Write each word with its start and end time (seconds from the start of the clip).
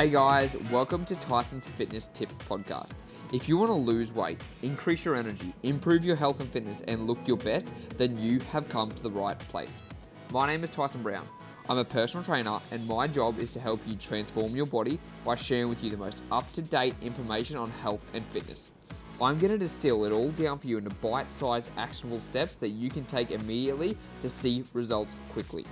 Hey 0.00 0.08
guys, 0.08 0.56
welcome 0.72 1.04
to 1.04 1.14
Tyson's 1.14 1.66
Fitness 1.66 2.08
Tips 2.14 2.38
Podcast. 2.48 2.92
If 3.34 3.50
you 3.50 3.58
want 3.58 3.68
to 3.68 3.74
lose 3.74 4.14
weight, 4.14 4.40
increase 4.62 5.04
your 5.04 5.14
energy, 5.14 5.52
improve 5.62 6.06
your 6.06 6.16
health 6.16 6.40
and 6.40 6.50
fitness, 6.50 6.80
and 6.88 7.06
look 7.06 7.18
your 7.28 7.36
best, 7.36 7.66
then 7.98 8.18
you 8.18 8.40
have 8.50 8.66
come 8.70 8.90
to 8.92 9.02
the 9.02 9.10
right 9.10 9.38
place. 9.38 9.70
My 10.32 10.46
name 10.46 10.64
is 10.64 10.70
Tyson 10.70 11.02
Brown. 11.02 11.28
I'm 11.68 11.76
a 11.76 11.84
personal 11.84 12.24
trainer, 12.24 12.60
and 12.72 12.88
my 12.88 13.08
job 13.08 13.38
is 13.38 13.50
to 13.50 13.60
help 13.60 13.78
you 13.86 13.94
transform 13.94 14.56
your 14.56 14.64
body 14.64 14.98
by 15.22 15.34
sharing 15.34 15.68
with 15.68 15.84
you 15.84 15.90
the 15.90 15.98
most 15.98 16.22
up 16.32 16.50
to 16.54 16.62
date 16.62 16.94
information 17.02 17.58
on 17.58 17.68
health 17.68 18.06
and 18.14 18.24
fitness. 18.28 18.72
I'm 19.20 19.38
going 19.38 19.52
to 19.52 19.58
distill 19.58 20.06
it 20.06 20.12
all 20.12 20.30
down 20.30 20.60
for 20.60 20.66
you 20.66 20.78
into 20.78 20.94
bite 21.02 21.30
sized 21.32 21.72
actionable 21.76 22.20
steps 22.20 22.54
that 22.54 22.70
you 22.70 22.88
can 22.88 23.04
take 23.04 23.32
immediately 23.32 23.98
to 24.22 24.30
see 24.30 24.64
results 24.72 25.14
quickly. 25.34 25.66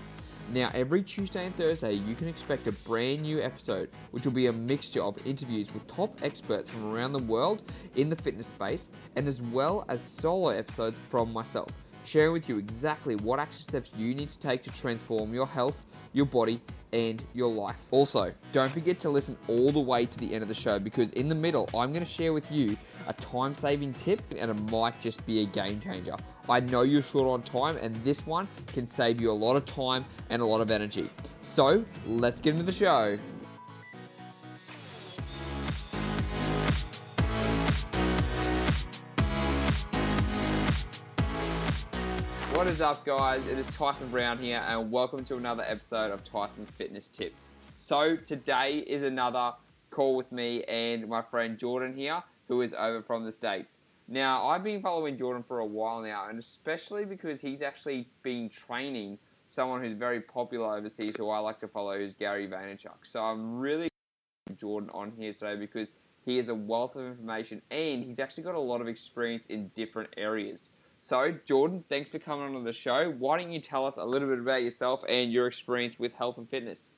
Now, 0.51 0.71
every 0.73 1.03
Tuesday 1.03 1.45
and 1.45 1.55
Thursday, 1.57 1.93
you 1.93 2.15
can 2.15 2.27
expect 2.27 2.67
a 2.67 2.73
brand 2.73 3.21
new 3.21 3.39
episode, 3.39 3.91
which 4.13 4.25
will 4.25 4.33
be 4.33 4.47
a 4.47 4.53
mixture 4.53 5.03
of 5.03 5.15
interviews 5.27 5.75
with 5.75 5.87
top 5.87 6.23
experts 6.23 6.71
from 6.71 6.91
around 6.91 7.13
the 7.13 7.23
world 7.25 7.63
in 7.97 8.09
the 8.09 8.17
fitness 8.17 8.47
space, 8.47 8.89
and 9.17 9.29
as 9.29 9.43
well 9.43 9.85
as 9.91 10.03
solo 10.03 10.49
episodes 10.49 10.99
from 11.11 11.35
myself, 11.35 11.69
sharing 12.07 12.33
with 12.33 12.49
you 12.49 12.57
exactly 12.57 13.15
what 13.17 13.39
action 13.39 13.61
steps 13.61 13.91
you 13.95 14.15
need 14.15 14.31
to 14.31 14.39
take 14.39 14.63
to 14.63 14.71
transform 14.71 15.35
your 15.35 15.47
health, 15.47 15.85
your 16.15 16.25
body, 16.25 16.63
and 16.95 17.23
your 17.35 17.49
life. 17.49 17.83
Also, 17.91 18.33
don't 18.53 18.73
forget 18.73 18.99
to 19.01 19.11
listen 19.11 19.37
all 19.49 19.71
the 19.71 19.79
way 19.79 20.07
to 20.07 20.17
the 20.17 20.33
end 20.33 20.43
of 20.43 20.49
the 20.49 20.55
show 20.55 20.79
because 20.79 21.11
in 21.11 21.29
the 21.29 21.35
middle, 21.35 21.69
I'm 21.75 21.93
going 21.93 22.05
to 22.05 22.11
share 22.11 22.33
with 22.33 22.51
you 22.51 22.75
a 23.07 23.13
time 23.13 23.55
saving 23.55 23.93
tip 23.93 24.23
and 24.35 24.51
it 24.51 24.71
might 24.71 24.99
just 24.99 25.25
be 25.27 25.43
a 25.43 25.45
game 25.45 25.79
changer. 25.79 26.17
I 26.51 26.61
know 26.61 26.81
you're 26.81 27.03
short 27.03 27.29
on 27.29 27.43
time, 27.43 27.77
and 27.77 27.95
this 27.97 28.27
one 28.27 28.49
can 28.69 28.87
save 28.87 29.21
you 29.21 29.31
a 29.31 29.33
lot 29.33 29.57
of 29.57 29.67
time 29.67 30.07
and 30.31 30.41
a 30.41 30.47
lot 30.47 30.63
of 30.63 30.71
energy. 30.71 31.11
So, 31.43 31.85
let's 32.07 32.41
get 32.41 32.53
into 32.53 32.63
the 32.63 32.73
show. 32.73 33.19
What 42.57 42.67
is 42.67 42.81
up, 42.81 43.05
guys? 43.05 43.47
It 43.47 43.59
is 43.59 43.67
Tyson 43.67 44.09
Brown 44.09 44.39
here, 44.39 44.65
and 44.67 44.91
welcome 44.91 45.25
to 45.25 45.37
another 45.37 45.65
episode 45.67 46.11
of 46.13 46.25
Tyson's 46.25 46.71
Fitness 46.71 47.09
Tips. 47.09 47.49
So, 47.77 48.17
today 48.17 48.79
is 48.87 49.03
another 49.03 49.53
call 49.91 50.17
with 50.17 50.33
me 50.33 50.65
and 50.65 51.09
my 51.09 51.21
friend 51.21 51.59
Jordan 51.59 51.93
here, 51.93 52.23
who 52.49 52.63
is 52.63 52.73
over 52.73 53.03
from 53.03 53.27
the 53.27 53.33
States. 53.33 53.81
Now, 54.11 54.47
I've 54.47 54.65
been 54.65 54.81
following 54.81 55.19
Jordan 55.19 55.45
for 55.47 55.59
a 55.59 55.67
while 55.67 56.01
now, 56.01 56.29
and 56.31 56.39
especially 56.39 57.05
because 57.05 57.43
he's 57.43 57.61
actually 57.61 58.09
been 58.23 58.49
training 58.49 59.19
someone 59.45 59.83
who's 59.83 59.93
very 59.93 60.23
popular 60.23 60.79
overseas, 60.79 61.15
who 61.19 61.29
I 61.29 61.39
like 61.41 61.61
to 61.61 61.69
follow, 61.69 61.99
who's 61.99 62.15
Gary 62.15 62.49
Vaynerchuk. 62.49 62.97
So 63.03 63.23
I'm 63.23 63.59
really 63.59 63.89
Jordan 64.57 64.89
on 64.95 65.13
here 65.19 65.35
today 65.35 65.57
because 65.57 65.93
he 66.25 66.39
has 66.39 66.49
a 66.49 66.55
wealth 66.55 66.97
of 66.97 67.05
information 67.05 67.61
and 67.71 68.03
he's 68.03 68.19
actually 68.19 68.45
got 68.45 68.55
a 68.55 68.61
lot 68.61 68.81
of 68.81 68.89
experience 68.89 69.47
in 69.47 69.71
different 69.77 70.09
areas. 70.17 70.71
So, 71.01 71.35
Jordan, 71.45 71.85
thanks 71.91 72.11
for 72.11 72.19
coming 72.19 72.57
on 72.57 72.65
the 72.65 72.73
show. 72.73 73.15
Why 73.19 73.39
don't 73.39 73.53
you 73.53 73.61
tell 73.61 73.87
us 73.87 73.99
a 73.99 74.05
little 74.05 74.29
bit 74.29 74.39
about 74.39 74.63
yourself 74.63 75.03
and 75.07 75.31
your 75.31 75.47
experience 75.47 75.99
with 75.99 76.15
health 76.15 76.39
and 76.39 76.49
fitness? 76.49 76.95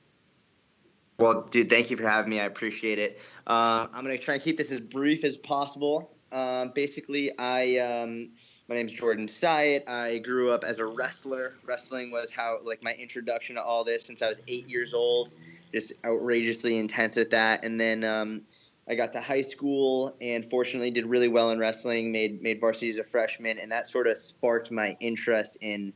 Well, 1.19 1.43
dude, 1.51 1.69
thank 1.69 1.91
you 1.91 1.97
for 1.97 2.07
having 2.07 2.31
me. 2.31 2.39
I 2.39 2.45
appreciate 2.45 2.99
it. 2.99 3.19
Uh, 3.45 3.87
I'm 3.93 4.03
going 4.05 4.17
to 4.17 4.23
try 4.23 4.35
and 4.35 4.43
keep 4.43 4.57
this 4.57 4.71
as 4.71 4.79
brief 4.79 5.23
as 5.25 5.37
possible. 5.37 6.15
Um, 6.31 6.71
basically, 6.73 7.31
I 7.37 7.77
um, 7.77 8.29
my 8.67 8.75
name's 8.75 8.93
Jordan 8.93 9.27
Syatt. 9.27 9.87
I 9.87 10.19
grew 10.19 10.51
up 10.51 10.63
as 10.63 10.79
a 10.79 10.85
wrestler. 10.85 11.55
Wrestling 11.65 12.11
was 12.11 12.31
how 12.31 12.59
like 12.63 12.83
my 12.83 12.93
introduction 12.93 13.55
to 13.55 13.63
all 13.63 13.83
this 13.83 14.03
since 14.03 14.21
I 14.21 14.29
was 14.29 14.41
eight 14.47 14.69
years 14.69 14.93
old. 14.93 15.31
Just 15.73 15.93
outrageously 16.05 16.77
intense 16.77 17.15
with 17.15 17.31
that, 17.31 17.63
and 17.63 17.79
then 17.79 18.03
um, 18.03 18.43
I 18.87 18.95
got 18.95 19.13
to 19.13 19.21
high 19.21 19.41
school 19.41 20.15
and 20.19 20.49
fortunately 20.49 20.91
did 20.91 21.05
really 21.05 21.29
well 21.29 21.51
in 21.51 21.59
wrestling. 21.59 22.11
Made 22.11 22.41
made 22.41 22.59
varsity 22.59 22.89
as 22.89 22.97
a 22.97 23.03
freshman, 23.03 23.57
and 23.59 23.71
that 23.71 23.87
sort 23.87 24.07
of 24.07 24.17
sparked 24.17 24.71
my 24.71 24.97
interest 24.99 25.57
in 25.61 25.93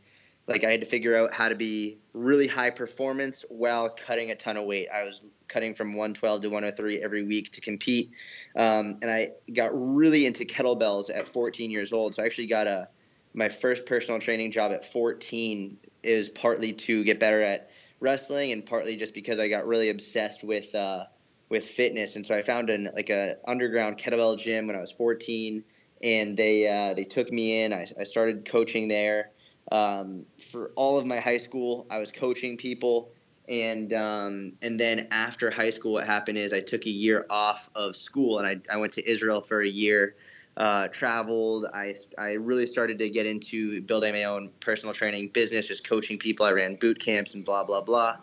like 0.48 0.64
I 0.64 0.72
had 0.72 0.80
to 0.82 0.86
figure 0.86 1.18
out 1.18 1.34
how 1.34 1.50
to 1.50 1.56
be 1.56 1.98
really 2.14 2.48
high 2.48 2.70
performance 2.70 3.44
while 3.50 3.90
cutting 3.90 4.32
a 4.32 4.36
ton 4.36 4.58
of 4.58 4.66
weight. 4.66 4.88
I 4.94 5.04
was 5.04 5.24
cutting 5.48 5.74
from 5.74 5.94
112 5.94 6.42
to 6.42 6.48
103 6.50 7.02
every 7.02 7.24
week 7.24 7.52
to 7.54 7.62
compete, 7.62 8.12
um, 8.56 8.98
and 9.02 9.10
I 9.10 9.32
got 9.54 9.72
really 9.74 10.26
into 10.26 10.46
kettlebells 10.46 11.10
at 11.14 11.28
14 11.28 11.72
years 11.72 11.92
old. 11.94 12.16
So 12.16 12.24
I 12.24 12.26
actually 12.26 12.48
got 12.48 12.68
a 12.68 12.88
my 13.34 13.50
first 13.50 13.86
personal 13.86 14.20
training 14.20 14.52
job 14.52 14.72
at 14.72 14.86
14 14.86 15.78
is 16.04 16.30
partly 16.30 16.72
to 16.72 17.04
get 17.04 17.20
better 17.20 17.42
at 17.42 17.70
wrestling 18.00 18.54
and 18.54 18.66
partly 18.66 18.96
just 18.96 19.14
because 19.14 19.40
I 19.40 19.50
got 19.50 19.68
really 19.68 19.90
obsessed 19.90 20.44
with 20.44 20.74
uh, 20.76 21.06
with 21.50 21.66
fitness. 21.66 22.16
And 22.16 22.26
so 22.26 22.36
I 22.36 22.44
found 22.44 22.70
an 22.70 22.90
like 22.94 23.10
a 23.10 23.38
underground 23.48 23.98
kettlebell 23.98 24.38
gym 24.38 24.68
when 24.68 24.76
I 24.76 24.80
was 24.80 24.92
14, 24.92 25.64
and 26.04 26.38
they 26.38 26.68
uh, 26.68 26.94
they 26.94 27.04
took 27.04 27.32
me 27.32 27.64
in. 27.64 27.74
I, 27.74 27.88
I 28.00 28.04
started 28.04 28.48
coaching 28.48 28.88
there 28.88 29.32
um, 29.72 30.26
for 30.52 30.72
all 30.76 30.98
of 30.98 31.06
my 31.06 31.20
high 31.20 31.38
school, 31.38 31.88
I 31.90 31.98
was 31.98 32.12
coaching 32.12 32.58
people, 32.58 33.12
and 33.48 33.94
um, 33.94 34.54
and 34.62 34.80
then 34.80 35.08
after 35.12 35.50
high 35.50 35.70
school, 35.70 35.94
what 35.94 36.06
happened 36.06 36.38
is 36.38 36.54
I 36.54 36.62
took 36.62 36.86
a 36.86 36.90
year 36.90 37.26
off 37.30 37.70
of 37.76 37.96
school, 37.96 38.40
and 38.40 38.48
I, 38.48 38.74
I 38.74 38.78
went 38.78 38.94
to 38.94 39.10
Israel 39.10 39.42
for 39.42 39.62
a 39.62 39.68
year. 39.68 40.16
Uh, 40.58 40.88
traveled. 40.88 41.66
I, 41.74 41.94
I 42.18 42.34
really 42.34 42.66
started 42.66 42.98
to 43.00 43.10
get 43.10 43.26
into 43.26 43.82
building 43.82 44.14
my 44.14 44.24
own 44.24 44.52
personal 44.62 44.94
training 44.96 45.28
business, 45.30 45.68
just 45.68 45.86
coaching 45.86 46.18
people. 46.18 46.46
I 46.46 46.52
ran 46.52 46.76
boot 46.76 46.98
camps 46.98 47.34
and 47.34 47.44
blah 47.44 47.66
blah 47.66 47.82
blah. 47.82 48.18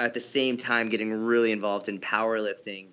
At 0.00 0.12
the 0.12 0.18
same 0.18 0.56
time, 0.56 0.88
getting 0.88 1.12
really 1.12 1.52
involved 1.52 1.88
in 1.88 2.00
powerlifting. 2.00 2.88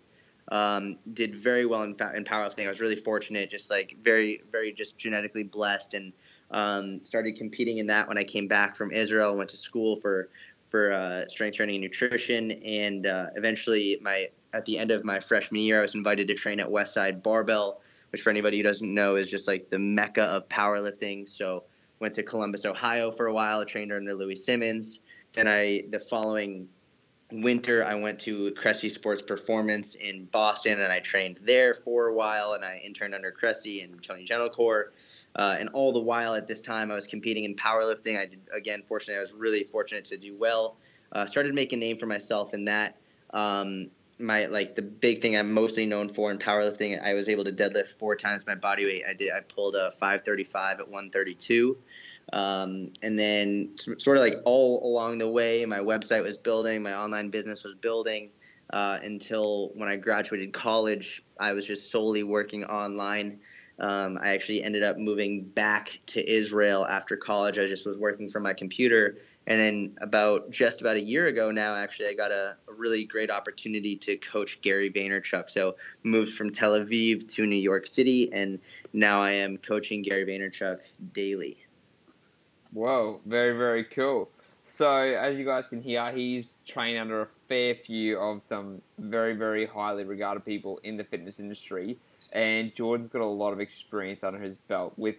Um, 0.50 0.97
did 1.13 1.35
very 1.35 1.66
well 1.66 1.84
in, 1.84 1.90
in 2.16 2.24
powerlifting. 2.24 2.66
I 2.66 2.69
was 2.69 2.80
really 2.80 2.96
fortunate, 2.96 3.52
just 3.52 3.69
like 3.69 3.97
very 4.02 4.41
very 4.52 4.72
just 4.72 4.97
genetically 4.97 5.44
blessed 5.44 5.94
and 5.94 6.13
um, 6.52 7.03
started 7.03 7.35
competing 7.35 7.80
in 7.80 7.88
that 7.88 8.08
when 8.08 8.18
I 8.18 8.24
came 8.24 8.47
back 8.47 8.75
from 8.75 8.91
Israel. 8.91 9.36
Went 9.36 9.50
to 9.50 9.57
school 9.57 9.97
for 9.97 10.30
for 10.68 10.91
uh, 10.94 11.28
strength 11.28 11.56
training 11.56 11.75
and 11.75 11.84
nutrition, 11.84 12.52
and 12.52 13.07
uh, 13.07 13.28
eventually, 13.36 13.97
my 14.02 14.30
at 14.53 14.66
the 14.66 14.78
end 14.78 14.91
of 14.91 15.03
my 15.03 15.19
freshman 15.19 15.62
year, 15.62 15.80
I 15.80 15.81
was 15.81 15.96
invited 15.96 16.28
to 16.30 16.34
train 16.34 16.59
at 16.59 16.68
Westside 16.68 17.22
Barbell, 17.22 17.81
which 18.12 18.22
for 18.22 18.30
anybody 18.30 18.57
who 18.57 18.63
doesn't 18.63 18.94
know 18.94 19.16
is 19.16 19.30
just 19.30 19.47
like 19.47 19.69
the 19.69 19.80
mecca 19.80 20.24
of 20.24 20.47
powerlifting. 20.50 21.28
So 21.28 21.66
went 22.00 22.13
to 22.16 22.24
Columbus, 22.24 22.66
Ohio 22.66 23.12
for 23.12 23.28
a 23.28 23.34
while. 23.34 23.63
Trained 23.66 23.91
under 23.91 24.13
Louis 24.13 24.36
Simmons. 24.36 25.00
Then 25.34 25.47
I 25.47 25.84
the 25.90 26.00
following 26.00 26.68
winter 27.32 27.84
I 27.84 27.96
went 27.96 28.20
to 28.22 28.52
Cressy 28.52 28.90
Sports 28.90 29.22
Performance 29.22 29.96
in 29.96 30.26
Boston 30.26 30.82
and 30.82 30.92
I 30.92 31.00
trained 31.00 31.40
there 31.42 31.74
for 31.74 32.08
a 32.08 32.14
while 32.14 32.54
and 32.54 32.64
I 32.64 32.82
interned 32.84 33.14
under 33.14 33.32
Cressy 33.32 33.82
and 33.82 34.02
Tony 34.02 34.26
Gentilcore. 34.26 34.86
Uh, 35.36 35.56
and 35.60 35.70
all 35.70 35.92
the 35.92 36.00
while 36.00 36.34
at 36.34 36.48
this 36.48 36.62
time, 36.62 36.90
I 36.90 36.96
was 36.96 37.06
competing 37.06 37.44
in 37.44 37.56
powerlifting. 37.56 38.18
I 38.18 38.26
did, 38.26 38.40
again, 38.54 38.82
fortunately, 38.88 39.18
I 39.18 39.22
was 39.22 39.34
really 39.34 39.64
fortunate 39.64 40.06
to 40.06 40.18
do 40.18 40.36
well. 40.36 40.78
Uh, 41.12 41.26
started 41.26 41.54
making 41.54 41.78
a 41.78 41.80
name 41.82 41.98
for 41.98 42.08
myself 42.08 42.54
in 42.54 42.66
that. 42.66 42.98
Um, 43.32 43.92
my 44.20 44.46
like 44.48 44.76
the 44.76 44.82
big 44.82 45.22
thing 45.22 45.38
I'm 45.38 45.54
mostly 45.54 45.86
known 45.86 46.10
for 46.10 46.32
in 46.32 46.40
powerlifting, 46.40 47.02
I 47.04 47.14
was 47.14 47.30
able 47.30 47.44
to 47.44 47.52
deadlift 47.52 48.00
four 48.00 48.16
times 48.16 48.48
my 48.48 48.56
body 48.56 48.86
weight. 48.86 49.04
I 49.08 49.14
did. 49.14 49.32
I 49.32 49.42
pulled 49.42 49.76
a 49.76 49.92
535 49.92 50.80
at 50.80 50.88
132. 50.88 51.78
Um, 52.34 52.92
and 53.02 53.18
then 53.18 53.76
sort 53.98 54.18
of 54.18 54.24
like 54.24 54.42
all 54.46 54.86
along 54.86 55.20
the 55.20 55.30
way, 55.30 55.66
my 55.66 55.80
website 55.80 56.24
was 56.24 56.38
building, 56.38 56.84
my 56.84 56.94
online 56.94 57.30
business 57.30 57.64
was 57.64 57.74
building. 57.76 58.30
Uh, 58.74 59.00
until 59.02 59.70
when 59.76 59.88
I 59.88 59.96
graduated 59.96 60.52
college, 60.52 61.24
I 61.40 61.54
was 61.54 61.66
just 61.66 61.90
solely 61.90 62.24
working 62.24 62.66
online. 62.66 63.40
Um, 63.80 64.18
I 64.22 64.30
actually 64.30 64.64
ended 64.64 64.84
up 64.84 64.98
moving 64.98 65.44
back 65.44 66.00
to 66.08 66.30
Israel 66.30 66.86
after 66.86 67.16
college. 67.16 67.60
I 67.60 67.68
just 67.68 67.86
was 67.86 67.98
working 67.98 68.28
from 68.30 68.44
my 68.44 68.54
computer. 68.54 69.19
And 69.46 69.57
then 69.57 69.98
about 70.01 70.51
just 70.51 70.81
about 70.81 70.98
a 70.98 71.01
year 71.01 71.28
ago 71.28 71.51
now, 71.51 71.75
actually, 71.75 72.10
I 72.10 72.13
got 72.13 72.31
a, 72.31 72.57
a 72.68 72.74
really 72.74 73.06
great 73.06 73.31
opportunity 73.31 73.96
to 73.96 74.18
coach 74.18 74.60
Gary 74.62 74.92
Vaynerchuk. 74.92 75.50
So 75.50 75.78
moved 76.04 76.34
from 76.34 76.51
Tel 76.51 76.74
Aviv 76.74 77.34
to 77.36 77.46
New 77.46 77.56
York 77.56 77.88
City, 77.88 78.30
and 78.34 78.60
now 78.92 79.22
I 79.22 79.31
am 79.31 79.57
coaching 79.57 80.01
Gary 80.01 80.25
Vaynerchuk 80.25 80.80
daily. 81.13 81.67
Whoa, 82.77 83.21
very, 83.25 83.57
very 83.57 83.83
cool. 83.83 84.29
So, 84.63 84.94
as 84.94 85.39
you 85.39 85.45
guys 85.45 85.68
can 85.68 85.81
hear, 85.81 86.12
he's 86.12 86.57
trained 86.63 87.00
under 87.00 87.24
a 87.24 87.27
fair 87.50 87.74
few 87.74 88.19
of 88.19 88.44
some 88.44 88.83
very, 89.00 89.33
very 89.33 89.65
highly 89.65 90.03
regarded 90.03 90.45
people 90.45 90.79
in 90.83 90.95
the 90.95 91.03
fitness 91.03 91.39
industry 91.39 91.97
and 92.35 92.75
Jordan's 92.75 93.07
got 93.07 93.24
a 93.24 93.25
lot 93.25 93.51
of 93.51 93.59
experience 93.59 94.24
under 94.24 94.39
his 94.39 94.57
belt 94.57 94.94
with 94.95 95.15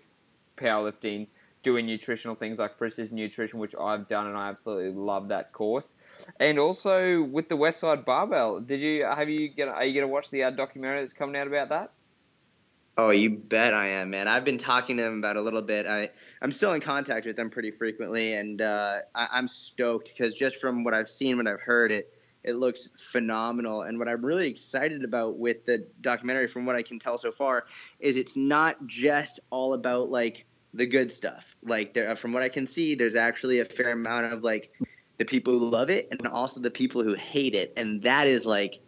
powerlifting, 0.57 1.27
doing 1.65 1.87
nutritional 1.87 2.37
things 2.37 2.61
like 2.61 2.79
precision 2.79 3.17
nutrition, 3.17 3.59
which 3.59 3.75
I've 3.75 4.07
done, 4.07 4.29
and 4.29 4.37
I 4.37 4.51
absolutely 4.51 4.93
love 4.93 5.27
that 5.31 5.53
course. 5.53 5.97
And 6.39 6.61
also 6.61 7.23
with 7.23 7.49
the 7.49 7.57
Westside 7.57 8.05
Barbell, 8.05 8.61
did 8.61 8.79
you 8.79 9.05
have 9.05 9.29
you 9.29 9.49
get 9.49 9.67
are 9.67 9.85
you 9.85 10.01
gonna 10.01 10.13
watch 10.13 10.31
the 10.31 10.45
uh, 10.45 10.51
documentary 10.51 11.01
that's 11.01 11.13
coming 11.13 11.35
out 11.35 11.49
about 11.49 11.71
that? 11.71 11.91
Oh, 13.01 13.11
you 13.11 13.31
bet 13.31 13.75
I 13.75 13.87
am, 13.87 14.11
man. 14.11 14.27
I've 14.27 14.45
been 14.45 14.59
talking 14.59 14.97
to 14.97 15.05
them 15.05 15.19
about 15.19 15.37
a 15.37 15.41
little 15.41 15.63
bit. 15.63 15.87
I 15.87 16.11
I'm 16.43 16.51
still 16.53 16.73
in 16.73 16.81
contact 16.81 17.27
with 17.27 17.37
them 17.37 17.49
pretty 17.49 17.71
frequently, 17.71 18.35
and 18.35 18.61
uh, 18.61 18.97
I, 19.15 19.29
I'm 19.31 19.47
stoked 19.47 20.09
because 20.09 20.35
just 20.35 20.57
from 20.57 20.83
what 20.83 20.95
I've 20.95 21.09
seen, 21.09 21.37
what 21.37 21.47
I've 21.47 21.61
heard, 21.61 21.93
it 21.93 22.13
It 22.45 22.57
looks 22.57 22.89
phenomenal. 22.97 23.83
And 23.83 23.99
what 23.99 24.09
I'm 24.09 24.25
really 24.25 24.49
excited 24.49 25.05
about 25.05 25.39
with 25.39 25.65
the 25.65 25.87
documentary, 26.01 26.49
from 26.49 26.67
what 26.67 26.77
I 26.77 26.83
can 26.83 26.99
tell 26.99 27.19
so 27.19 27.31
far, 27.31 27.67
is 28.01 28.17
it's 28.17 28.37
not 28.37 28.87
just 28.87 29.41
all 29.51 29.75
about 29.75 30.11
like 30.11 30.47
the 30.75 30.87
good 30.87 31.11
stuff. 31.13 31.57
Like 31.63 31.95
there, 31.95 32.17
from 32.17 32.33
what 32.33 32.43
I 32.43 32.49
can 32.49 32.67
see, 32.67 32.95
there's 32.95 33.17
actually 33.17 33.61
a 33.61 33.65
fair 33.65 33.93
amount 33.93 34.33
of 34.33 34.43
like 34.43 34.73
the 35.19 35.25
people 35.25 35.59
who 35.59 35.69
love 35.69 35.91
it 35.91 36.09
and 36.11 36.27
also 36.27 36.61
the 36.61 36.71
people 36.71 37.03
who 37.03 37.15
hate 37.15 37.55
it, 37.55 37.73
and 37.77 38.03
that 38.03 38.27
is 38.27 38.47
like 38.47 38.81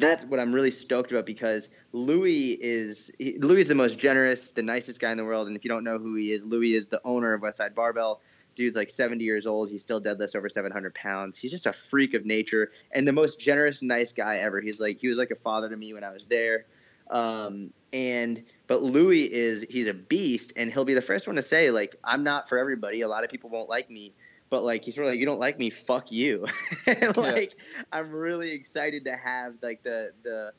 that's 0.00 0.24
what 0.24 0.40
I'm 0.40 0.52
really 0.52 0.70
stoked 0.70 1.12
about 1.12 1.26
because 1.26 1.68
Louis 1.92 2.52
is 2.52 3.10
he, 3.18 3.38
Louis 3.38 3.62
is 3.62 3.68
the 3.68 3.74
most 3.74 3.98
generous, 3.98 4.50
the 4.50 4.62
nicest 4.62 5.00
guy 5.00 5.10
in 5.10 5.16
the 5.16 5.24
world. 5.24 5.46
And 5.46 5.56
if 5.56 5.64
you 5.64 5.68
don't 5.68 5.84
know 5.84 5.98
who 5.98 6.14
he 6.14 6.32
is, 6.32 6.44
Louis 6.44 6.74
is 6.74 6.88
the 6.88 7.00
owner 7.04 7.32
of 7.34 7.42
Westside 7.42 7.74
Barbell. 7.74 8.20
Dude's 8.54 8.76
like 8.76 8.88
70 8.88 9.24
years 9.24 9.46
old. 9.46 9.68
He 9.68 9.78
still 9.78 10.00
deadlifts 10.00 10.36
over 10.36 10.48
700 10.48 10.94
pounds. 10.94 11.36
He's 11.36 11.50
just 11.50 11.66
a 11.66 11.72
freak 11.72 12.14
of 12.14 12.24
nature 12.24 12.70
and 12.92 13.06
the 13.06 13.12
most 13.12 13.40
generous, 13.40 13.82
nice 13.82 14.12
guy 14.12 14.36
ever. 14.36 14.60
He's 14.60 14.80
like 14.80 14.98
he 14.98 15.08
was 15.08 15.18
like 15.18 15.30
a 15.30 15.36
father 15.36 15.68
to 15.68 15.76
me 15.76 15.92
when 15.94 16.04
I 16.04 16.10
was 16.10 16.24
there. 16.24 16.66
Um, 17.10 17.72
and 17.92 18.42
but 18.66 18.82
Louis 18.82 19.24
is 19.24 19.64
he's 19.68 19.86
a 19.86 19.94
beast, 19.94 20.52
and 20.56 20.72
he'll 20.72 20.84
be 20.84 20.94
the 20.94 21.02
first 21.02 21.26
one 21.26 21.36
to 21.36 21.42
say 21.42 21.70
like 21.70 21.96
I'm 22.02 22.24
not 22.24 22.48
for 22.48 22.58
everybody. 22.58 23.02
A 23.02 23.08
lot 23.08 23.24
of 23.24 23.30
people 23.30 23.50
won't 23.50 23.68
like 23.68 23.90
me, 23.90 24.14
but 24.50 24.64
like 24.64 24.84
he's 24.84 24.94
sort 24.94 25.06
of 25.06 25.12
like 25.12 25.20
you 25.20 25.26
don't 25.26 25.40
like 25.40 25.58
me, 25.58 25.70
fuck 25.70 26.10
you. 26.12 26.46
like 26.86 27.54
yeah. 27.54 27.82
I'm 27.92 28.10
really 28.10 28.52
excited 28.52 29.04
to 29.04 29.16
have 29.16 29.54
like 29.62 29.82
the 29.82 30.12
the 30.22 30.52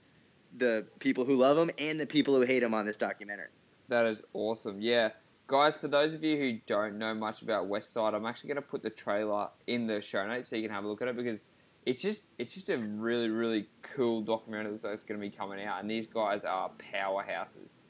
the 0.57 0.85
people 0.99 1.25
who 1.25 1.35
love 1.35 1.57
him 1.57 1.69
and 1.77 1.99
the 1.99 2.05
people 2.05 2.35
who 2.35 2.41
hate 2.41 2.63
him 2.63 2.73
on 2.73 2.85
this 2.85 2.97
documentary. 2.97 3.49
That 3.89 4.05
is 4.05 4.21
awesome. 4.33 4.79
Yeah. 4.79 5.09
Guys, 5.47 5.75
for 5.75 5.87
those 5.87 6.15
of 6.15 6.23
you 6.23 6.37
who 6.37 6.59
don't 6.65 6.97
know 6.97 7.13
much 7.13 7.43
about 7.43 7.67
West 7.67 7.93
Side, 7.93 8.15
I'm 8.15 8.25
actually 8.25 8.47
going 8.47 8.63
to 8.63 8.67
put 8.67 8.81
the 8.81 8.89
trailer 8.89 9.49
in 9.67 9.85
the 9.85 10.01
show 10.01 10.25
notes 10.25 10.49
so 10.49 10.55
you 10.55 10.63
can 10.63 10.71
have 10.71 10.85
a 10.85 10.87
look 10.87 11.03
at 11.03 11.07
it 11.07 11.15
because 11.15 11.45
it's 11.85 12.01
just 12.01 12.33
it's 12.39 12.53
just 12.53 12.69
a 12.69 12.77
really 12.77 13.29
really 13.29 13.67
cool 13.83 14.21
documentary 14.21 14.77
that's 14.77 15.03
going 15.03 15.19
to 15.19 15.23
be 15.23 15.29
coming 15.29 15.63
out, 15.63 15.81
and 15.81 15.89
these 15.89 16.07
guys 16.07 16.43
are 16.43 16.71
powerhouses. 16.93 17.81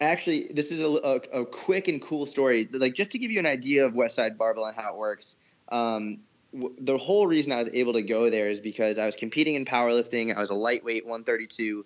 Actually, 0.00 0.48
this 0.52 0.72
is 0.72 0.80
a, 0.80 0.86
a, 0.86 1.40
a 1.42 1.46
quick 1.46 1.88
and 1.88 2.02
cool 2.02 2.26
story. 2.26 2.68
Like 2.72 2.94
just 2.94 3.10
to 3.12 3.18
give 3.18 3.30
you 3.30 3.38
an 3.38 3.46
idea 3.46 3.86
of 3.86 3.92
Westside 3.94 4.36
Barbell 4.36 4.66
and 4.66 4.76
how 4.76 4.92
it 4.92 4.96
works. 4.96 5.36
Um, 5.70 6.20
w- 6.52 6.74
the 6.78 6.98
whole 6.98 7.26
reason 7.26 7.52
I 7.52 7.60
was 7.60 7.70
able 7.72 7.92
to 7.94 8.02
go 8.02 8.28
there 8.28 8.48
is 8.48 8.60
because 8.60 8.98
I 8.98 9.06
was 9.06 9.16
competing 9.16 9.54
in 9.54 9.64
powerlifting. 9.64 10.34
I 10.36 10.40
was 10.40 10.50
a 10.50 10.54
lightweight 10.54 11.06
132 11.06 11.84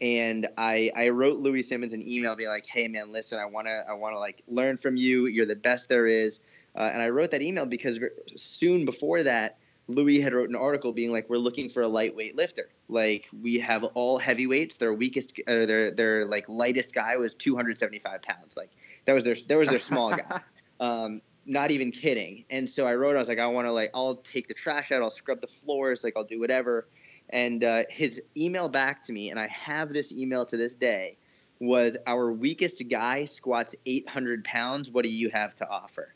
and 0.00 0.46
I, 0.56 0.92
I 0.96 1.08
wrote 1.08 1.40
Louis 1.40 1.62
Simmons 1.62 1.92
an 1.92 2.06
email 2.06 2.36
being 2.36 2.48
like, 2.48 2.66
"Hey 2.66 2.86
man, 2.86 3.10
listen, 3.10 3.38
I 3.38 3.46
wanna 3.46 3.84
I 3.88 3.94
wanna 3.94 4.18
like 4.18 4.42
learn 4.46 4.76
from 4.76 4.96
you. 4.96 5.26
You're 5.26 5.46
the 5.46 5.56
best 5.56 5.88
there 5.88 6.06
is." 6.06 6.40
Uh, 6.76 6.90
and 6.92 7.02
I 7.02 7.08
wrote 7.08 7.32
that 7.32 7.42
email 7.42 7.66
because 7.66 7.98
soon 8.36 8.84
before 8.84 9.24
that, 9.24 9.58
Louis 9.88 10.20
had 10.20 10.34
wrote 10.34 10.50
an 10.50 10.56
article 10.56 10.92
being 10.92 11.10
like, 11.10 11.28
"We're 11.28 11.38
looking 11.38 11.68
for 11.68 11.82
a 11.82 11.88
lightweight 11.88 12.36
lifter. 12.36 12.68
Like 12.88 13.28
we 13.42 13.58
have 13.58 13.84
all 13.84 14.18
heavyweights. 14.18 14.76
Their 14.76 14.92
weakest, 14.92 15.32
uh, 15.46 15.66
their 15.66 15.90
their 15.90 16.26
like 16.26 16.48
lightest 16.48 16.94
guy 16.94 17.16
was 17.16 17.34
275 17.34 18.22
pounds. 18.22 18.56
Like 18.56 18.70
that 19.06 19.14
was 19.14 19.24
their 19.24 19.34
that 19.34 19.58
was 19.58 19.68
their 19.68 19.78
small 19.80 20.10
guy. 20.10 20.40
Um, 20.80 21.22
not 21.48 21.70
even 21.70 21.90
kidding. 21.90 22.44
And 22.50 22.68
so 22.68 22.86
I 22.86 22.94
wrote, 22.94 23.16
I 23.16 23.18
was 23.18 23.26
like, 23.26 23.38
I 23.38 23.46
want 23.46 23.66
to 23.66 23.72
like, 23.72 23.90
I'll 23.94 24.16
take 24.16 24.46
the 24.46 24.54
trash 24.54 24.92
out, 24.92 25.02
I'll 25.02 25.10
scrub 25.10 25.40
the 25.40 25.48
floors, 25.48 26.04
like 26.04 26.12
I'll 26.16 26.22
do 26.22 26.38
whatever. 26.38 26.86
And 27.30 27.64
uh, 27.64 27.84
his 27.88 28.20
email 28.36 28.68
back 28.68 29.02
to 29.04 29.12
me, 29.12 29.30
and 29.30 29.40
I 29.40 29.48
have 29.48 29.92
this 29.92 30.12
email 30.12 30.44
to 30.46 30.56
this 30.56 30.74
day, 30.74 31.16
was 31.58 31.96
our 32.06 32.30
weakest 32.30 32.82
guy 32.88 33.24
squats 33.24 33.74
800 33.86 34.44
pounds. 34.44 34.90
What 34.90 35.02
do 35.02 35.10
you 35.10 35.30
have 35.30 35.54
to 35.56 35.68
offer? 35.68 36.14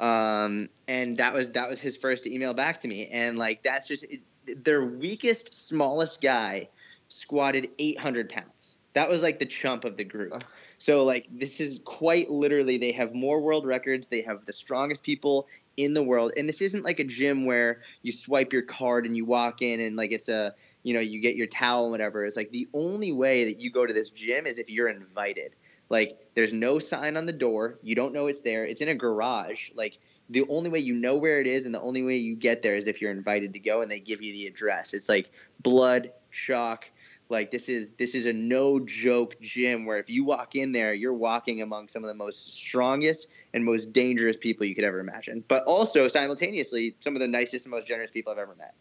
Um, 0.00 0.70
and 0.88 1.18
that 1.18 1.34
was 1.34 1.50
that 1.50 1.68
was 1.68 1.78
his 1.78 1.96
first 1.96 2.26
email 2.26 2.54
back 2.54 2.80
to 2.80 2.88
me, 2.88 3.06
and 3.08 3.38
like 3.38 3.62
that's 3.62 3.86
just 3.86 4.04
it, 4.04 4.22
their 4.64 4.82
weakest, 4.82 5.52
smallest 5.52 6.22
guy 6.22 6.68
squatted 7.08 7.68
800 7.78 8.30
pounds. 8.30 8.78
That 8.94 9.08
was 9.08 9.22
like 9.22 9.38
the 9.38 9.46
chump 9.46 9.84
of 9.84 9.96
the 9.96 10.04
group. 10.04 10.42
So 10.78 11.04
like 11.04 11.26
this 11.30 11.60
is 11.60 11.80
quite 11.84 12.30
literally 12.30 12.78
they 12.78 12.92
have 12.92 13.14
more 13.14 13.40
world 13.40 13.66
records. 13.66 14.08
They 14.08 14.22
have 14.22 14.46
the 14.46 14.52
strongest 14.54 15.02
people 15.02 15.46
in 15.76 15.92
the 15.92 16.02
world, 16.02 16.32
and 16.38 16.48
this 16.48 16.62
isn't 16.62 16.82
like 16.82 16.98
a 16.98 17.04
gym 17.04 17.44
where 17.44 17.82
you 18.00 18.12
swipe 18.12 18.54
your 18.54 18.62
card 18.62 19.04
and 19.04 19.14
you 19.14 19.26
walk 19.26 19.60
in 19.60 19.80
and 19.80 19.96
like 19.96 20.12
it's 20.12 20.30
a 20.30 20.54
you 20.82 20.94
know 20.94 21.00
you 21.00 21.20
get 21.20 21.36
your 21.36 21.46
towel 21.46 21.84
and 21.84 21.90
whatever. 21.90 22.24
It's 22.24 22.38
like 22.38 22.52
the 22.52 22.68
only 22.72 23.12
way 23.12 23.44
that 23.44 23.60
you 23.60 23.70
go 23.70 23.84
to 23.84 23.92
this 23.92 24.08
gym 24.08 24.46
is 24.46 24.56
if 24.56 24.70
you're 24.70 24.88
invited. 24.88 25.52
Like 25.90 26.18
there's 26.34 26.52
no 26.52 26.78
sign 26.78 27.16
on 27.16 27.26
the 27.26 27.32
door. 27.32 27.78
You 27.82 27.94
don't 27.94 28.14
know 28.14 28.28
it's 28.28 28.42
there. 28.42 28.64
It's 28.64 28.80
in 28.80 28.88
a 28.88 28.94
garage. 28.94 29.70
Like 29.74 29.98
the 30.30 30.46
only 30.48 30.70
way 30.70 30.78
you 30.78 30.94
know 30.94 31.16
where 31.16 31.40
it 31.40 31.48
is 31.48 31.66
and 31.66 31.74
the 31.74 31.80
only 31.80 32.04
way 32.04 32.16
you 32.16 32.36
get 32.36 32.62
there 32.62 32.76
is 32.76 32.86
if 32.86 33.02
you're 33.02 33.10
invited 33.10 33.52
to 33.52 33.58
go 33.58 33.82
and 33.82 33.90
they 33.90 33.98
give 33.98 34.22
you 34.22 34.32
the 34.32 34.46
address. 34.46 34.94
It's 34.94 35.08
like 35.08 35.32
blood 35.60 36.12
shock. 36.30 36.84
Like 37.28 37.50
this 37.50 37.68
is 37.68 37.92
this 37.92 38.14
is 38.14 38.26
a 38.26 38.32
no 38.32 38.80
joke 38.80 39.40
gym 39.40 39.84
where 39.84 39.98
if 39.98 40.08
you 40.08 40.24
walk 40.24 40.54
in 40.54 40.72
there, 40.72 40.94
you're 40.94 41.14
walking 41.14 41.62
among 41.62 41.88
some 41.88 42.04
of 42.04 42.08
the 42.08 42.14
most 42.14 42.54
strongest 42.54 43.26
and 43.52 43.64
most 43.64 43.92
dangerous 43.92 44.36
people 44.36 44.66
you 44.66 44.74
could 44.74 44.84
ever 44.84 45.00
imagine. 45.00 45.44
But 45.48 45.64
also 45.64 46.06
simultaneously 46.08 46.96
some 47.00 47.14
of 47.16 47.20
the 47.20 47.28
nicest 47.28 47.66
and 47.66 47.70
most 47.70 47.86
generous 47.86 48.10
people 48.10 48.32
I've 48.32 48.38
ever 48.38 48.54
met. 48.56 48.74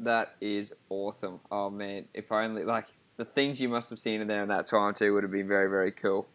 That 0.00 0.36
is 0.40 0.72
awesome. 0.88 1.40
Oh 1.50 1.70
man, 1.70 2.06
if 2.14 2.30
I 2.30 2.44
only 2.44 2.64
like 2.64 2.86
the 3.18 3.24
things 3.24 3.60
you 3.60 3.68
must 3.68 3.90
have 3.90 3.98
seen 3.98 4.20
in 4.22 4.28
there 4.28 4.42
in 4.42 4.48
that 4.48 4.66
time 4.66 4.94
too 4.94 5.12
would 5.12 5.24
have 5.24 5.32
been 5.32 5.46
very 5.46 5.68
very 5.68 5.92
cool. 5.92 6.26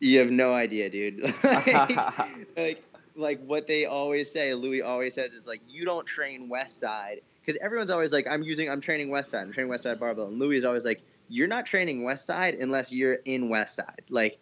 You 0.00 0.18
have 0.18 0.30
no 0.30 0.52
idea, 0.52 0.90
dude. 0.90 1.22
like, 1.42 1.66
like, 2.56 2.84
like 3.14 3.46
what 3.46 3.66
they 3.66 3.86
always 3.86 4.30
say, 4.30 4.52
Louis 4.52 4.82
always 4.82 5.14
says 5.14 5.32
is 5.32 5.46
like 5.46 5.62
you 5.66 5.86
don't 5.86 6.06
train 6.06 6.50
West 6.50 6.78
Side 6.78 7.22
because 7.40 7.58
everyone's 7.62 7.90
always 7.90 8.12
like 8.12 8.26
I'm 8.28 8.42
using 8.42 8.68
I'm 8.68 8.82
training 8.82 9.08
West 9.08 9.30
Side, 9.30 9.42
I'm 9.42 9.52
training 9.52 9.70
West 9.70 9.84
Side 9.84 9.98
barbell, 9.98 10.26
and 10.26 10.38
Louis 10.38 10.58
is 10.58 10.64
always 10.64 10.84
like 10.84 11.00
you're 11.28 11.48
not 11.48 11.64
training 11.64 12.04
West 12.04 12.26
Side 12.26 12.54
unless 12.56 12.92
you're 12.92 13.18
in 13.24 13.48
West 13.48 13.76
Side, 13.76 14.02
like. 14.10 14.38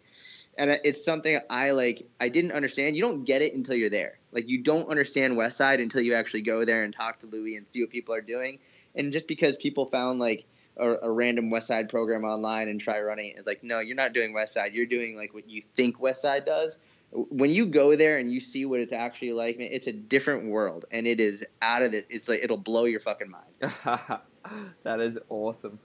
And 0.57 0.69
it's 0.85 1.03
something 1.03 1.37
I 1.49 1.71
like. 1.71 2.07
I 2.21 2.29
didn't 2.29 2.53
understand. 2.53 2.95
You 2.95 3.01
don't 3.01 3.25
get 3.25 3.41
it 3.41 3.53
until 3.55 3.75
you're 3.75 3.89
there. 3.89 4.19
Like 4.31 4.47
you 4.47 4.63
don't 4.63 4.87
understand 4.87 5.35
West 5.35 5.57
Side 5.57 5.81
until 5.81 5.99
you 5.99 6.13
actually 6.13 6.43
go 6.43 6.63
there 6.63 6.85
and 6.85 6.93
talk 6.93 7.19
to 7.19 7.27
Louis 7.27 7.57
and 7.57 7.67
see 7.67 7.81
what 7.81 7.89
people 7.89 8.15
are 8.15 8.21
doing. 8.21 8.59
And 8.95 9.11
just 9.11 9.27
because 9.27 9.57
people 9.57 9.85
found 9.87 10.19
like 10.19 10.45
a, 10.77 10.95
a, 11.03 11.11
random 11.11 11.49
West 11.49 11.67
Side 11.67 11.89
program 11.89 12.23
online 12.23 12.67
and 12.67 12.79
try 12.79 12.99
running 13.01 13.29
it. 13.29 13.35
It's 13.37 13.47
like, 13.47 13.63
no, 13.63 13.79
you're 13.79 13.95
not 13.95 14.13
doing 14.13 14.33
West 14.33 14.53
Side. 14.53 14.73
You're 14.73 14.85
doing 14.85 15.15
like 15.15 15.33
what 15.33 15.49
you 15.49 15.61
think 15.61 15.99
West 15.99 16.21
Side 16.21 16.45
does. 16.45 16.77
When 17.11 17.49
you 17.49 17.65
go 17.65 17.95
there 17.95 18.17
and 18.17 18.31
you 18.31 18.39
see 18.39 18.65
what 18.65 18.79
it's 18.79 18.91
actually 18.91 19.31
like, 19.31 19.57
man, 19.57 19.69
it's 19.71 19.87
a 19.87 19.93
different 19.93 20.45
world, 20.45 20.85
and 20.91 21.07
it 21.07 21.19
is 21.19 21.45
out 21.61 21.81
of 21.81 21.93
it. 21.93 22.07
It's 22.09 22.27
like 22.27 22.43
it'll 22.43 22.57
blow 22.57 22.85
your 22.85 22.99
fucking 22.99 23.29
mind. 23.29 23.73
that 24.83 24.99
is 24.99 25.17
awesome. 25.29 25.79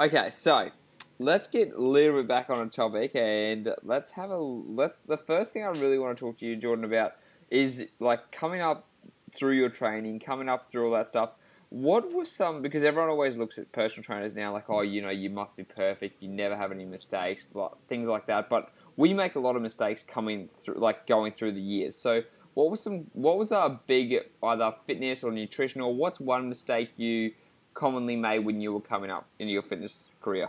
Okay, 0.00 0.30
so 0.30 0.70
let's 1.18 1.46
get 1.46 1.74
a 1.74 1.80
little 1.80 2.20
bit 2.20 2.28
back 2.28 2.48
on 2.48 2.66
a 2.66 2.70
topic, 2.70 3.14
and 3.14 3.74
let's 3.82 4.12
have 4.12 4.30
a 4.30 4.38
let's. 4.38 5.00
The 5.00 5.18
first 5.18 5.52
thing 5.52 5.64
I 5.64 5.68
really 5.68 5.98
want 5.98 6.16
to 6.16 6.20
talk 6.20 6.38
to 6.38 6.46
you, 6.46 6.56
Jordan, 6.56 6.84
about 6.86 7.16
is 7.50 7.84
like 7.98 8.32
coming 8.32 8.62
up 8.62 8.86
through 9.34 9.52
your 9.52 9.68
training, 9.68 10.20
coming 10.20 10.48
up 10.48 10.70
through 10.70 10.86
all 10.86 10.92
that 10.92 11.08
stuff 11.08 11.32
what 11.70 12.12
was 12.12 12.30
some 12.30 12.62
because 12.62 12.84
everyone 12.84 13.10
always 13.10 13.36
looks 13.36 13.58
at 13.58 13.70
personal 13.72 14.04
trainers 14.04 14.34
now 14.34 14.52
like 14.52 14.70
oh 14.70 14.82
you 14.82 15.02
know 15.02 15.10
you 15.10 15.28
must 15.28 15.56
be 15.56 15.64
perfect 15.64 16.22
you 16.22 16.28
never 16.28 16.56
have 16.56 16.70
any 16.70 16.84
mistakes 16.84 17.44
things 17.88 18.06
like 18.08 18.26
that 18.26 18.48
but 18.48 18.70
we 18.96 19.12
make 19.12 19.34
a 19.34 19.40
lot 19.40 19.56
of 19.56 19.62
mistakes 19.62 20.02
coming 20.02 20.48
through 20.58 20.76
like 20.76 21.06
going 21.06 21.32
through 21.32 21.52
the 21.52 21.60
years. 21.60 21.96
So 21.96 22.22
what 22.54 22.70
was 22.70 22.80
some 22.80 23.06
what 23.12 23.38
was 23.38 23.52
our 23.52 23.78
big 23.86 24.16
either 24.42 24.74
fitness 24.86 25.22
or 25.22 25.30
nutritional 25.30 25.94
what's 25.94 26.18
one 26.18 26.48
mistake 26.48 26.90
you 26.96 27.32
commonly 27.74 28.16
made 28.16 28.40
when 28.40 28.60
you 28.60 28.72
were 28.72 28.80
coming 28.80 29.10
up 29.10 29.26
in 29.38 29.48
your 29.48 29.62
fitness 29.62 30.02
career? 30.20 30.48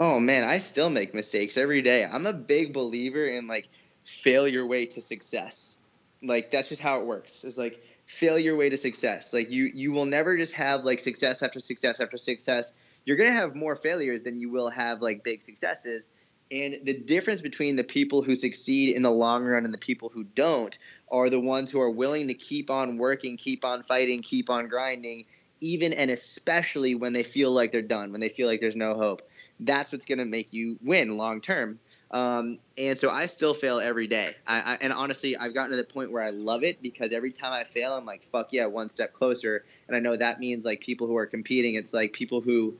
Oh 0.00 0.18
man 0.18 0.44
i 0.44 0.58
still 0.58 0.90
make 0.90 1.14
mistakes 1.14 1.56
every 1.56 1.82
day. 1.82 2.04
I'm 2.04 2.26
a 2.26 2.32
big 2.32 2.72
believer 2.72 3.26
in 3.26 3.46
like 3.46 3.68
failure 4.04 4.66
way 4.66 4.86
to 4.86 5.00
success. 5.00 5.76
Like 6.22 6.50
that's 6.50 6.68
just 6.70 6.80
how 6.80 7.00
it 7.00 7.06
works. 7.06 7.44
It's 7.44 7.58
like 7.58 7.82
fail 8.06 8.38
your 8.38 8.56
way 8.56 8.68
to 8.68 8.76
success. 8.76 9.32
Like 9.32 9.50
you 9.50 9.70
you 9.74 9.92
will 9.92 10.06
never 10.06 10.36
just 10.36 10.52
have 10.54 10.84
like 10.84 11.00
success 11.00 11.42
after 11.42 11.60
success 11.60 12.00
after 12.00 12.16
success. 12.16 12.72
You're 13.04 13.16
going 13.16 13.30
to 13.30 13.34
have 13.34 13.56
more 13.56 13.74
failures 13.74 14.22
than 14.22 14.38
you 14.38 14.50
will 14.50 14.70
have 14.70 15.02
like 15.02 15.24
big 15.24 15.42
successes. 15.42 16.10
And 16.52 16.80
the 16.84 16.92
difference 16.92 17.40
between 17.40 17.76
the 17.76 17.84
people 17.84 18.22
who 18.22 18.36
succeed 18.36 18.94
in 18.94 19.02
the 19.02 19.10
long 19.10 19.44
run 19.44 19.64
and 19.64 19.72
the 19.72 19.78
people 19.78 20.10
who 20.10 20.22
don't 20.22 20.76
are 21.10 21.30
the 21.30 21.40
ones 21.40 21.70
who 21.70 21.80
are 21.80 21.90
willing 21.90 22.28
to 22.28 22.34
keep 22.34 22.70
on 22.70 22.98
working, 22.98 23.36
keep 23.38 23.64
on 23.64 23.82
fighting, 23.82 24.20
keep 24.20 24.50
on 24.50 24.68
grinding, 24.68 25.24
even 25.60 25.94
and 25.94 26.10
especially 26.10 26.94
when 26.94 27.14
they 27.14 27.22
feel 27.22 27.50
like 27.50 27.72
they're 27.72 27.80
done, 27.80 28.12
when 28.12 28.20
they 28.20 28.28
feel 28.28 28.48
like 28.48 28.60
there's 28.60 28.76
no 28.76 28.94
hope. 28.94 29.22
That's 29.60 29.92
what's 29.92 30.04
going 30.04 30.18
to 30.18 30.24
make 30.24 30.52
you 30.52 30.78
win 30.82 31.16
long 31.16 31.40
term. 31.40 31.78
Um, 32.12 32.58
and 32.76 32.98
so 32.98 33.10
I 33.10 33.26
still 33.26 33.54
fail 33.54 33.80
every 33.80 34.06
day. 34.06 34.34
I, 34.46 34.74
I, 34.74 34.78
and 34.82 34.92
honestly, 34.92 35.36
I've 35.36 35.54
gotten 35.54 35.70
to 35.70 35.76
the 35.76 35.84
point 35.84 36.12
where 36.12 36.22
I 36.22 36.30
love 36.30 36.62
it 36.62 36.82
because 36.82 37.12
every 37.12 37.32
time 37.32 37.52
I 37.52 37.64
fail, 37.64 37.94
I'm 37.94 38.04
like, 38.04 38.22
fuck 38.22 38.52
yeah, 38.52 38.66
one 38.66 38.88
step 38.90 39.14
closer. 39.14 39.64
And 39.88 39.96
I 39.96 40.00
know 40.00 40.16
that 40.16 40.38
means 40.38 40.64
like 40.64 40.80
people 40.80 41.06
who 41.06 41.16
are 41.16 41.26
competing, 41.26 41.74
it's 41.74 41.94
like 41.94 42.12
people 42.12 42.42
who, 42.42 42.74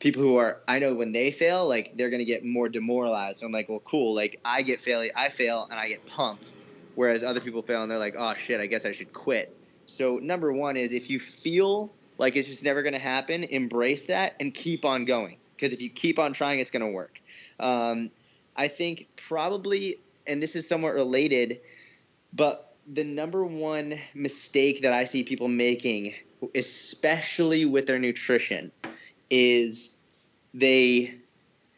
people 0.00 0.22
who 0.22 0.36
are, 0.36 0.60
I 0.66 0.80
know 0.80 0.94
when 0.94 1.12
they 1.12 1.30
fail, 1.30 1.68
like 1.68 1.96
they're 1.96 2.10
going 2.10 2.18
to 2.18 2.24
get 2.24 2.44
more 2.44 2.68
demoralized. 2.68 3.38
So 3.38 3.46
I'm 3.46 3.52
like, 3.52 3.68
well, 3.68 3.80
cool. 3.80 4.14
Like 4.14 4.40
I 4.44 4.62
get 4.62 4.80
fail, 4.80 5.08
I 5.14 5.28
fail 5.28 5.68
and 5.70 5.78
I 5.78 5.88
get 5.88 6.04
pumped. 6.06 6.50
Whereas 6.96 7.22
other 7.22 7.40
people 7.40 7.62
fail 7.62 7.82
and 7.82 7.90
they're 7.90 7.98
like, 7.98 8.16
oh 8.18 8.34
shit, 8.34 8.60
I 8.60 8.66
guess 8.66 8.84
I 8.84 8.92
should 8.92 9.12
quit. 9.12 9.56
So 9.86 10.18
number 10.18 10.52
one 10.52 10.76
is 10.76 10.92
if 10.92 11.08
you 11.08 11.20
feel 11.20 11.92
like 12.18 12.36
it's 12.36 12.48
just 12.48 12.64
never 12.64 12.82
going 12.82 12.92
to 12.92 12.98
happen. 12.98 13.44
Embrace 13.44 14.06
that 14.06 14.36
and 14.40 14.52
keep 14.54 14.84
on 14.84 15.04
going 15.04 15.36
because 15.56 15.72
if 15.72 15.80
you 15.80 15.90
keep 15.90 16.18
on 16.18 16.32
trying, 16.32 16.60
it's 16.60 16.70
going 16.70 16.84
to 16.84 16.92
work. 16.92 17.20
Um, 17.58 18.10
I 18.56 18.68
think 18.68 19.08
probably, 19.16 19.98
and 20.26 20.42
this 20.42 20.56
is 20.56 20.68
somewhat 20.68 20.94
related, 20.94 21.60
but 22.32 22.74
the 22.92 23.04
number 23.04 23.44
one 23.44 23.98
mistake 24.14 24.82
that 24.82 24.92
I 24.92 25.04
see 25.04 25.22
people 25.22 25.48
making, 25.48 26.14
especially 26.54 27.64
with 27.64 27.86
their 27.86 27.98
nutrition, 27.98 28.72
is 29.30 29.90
they 30.54 31.14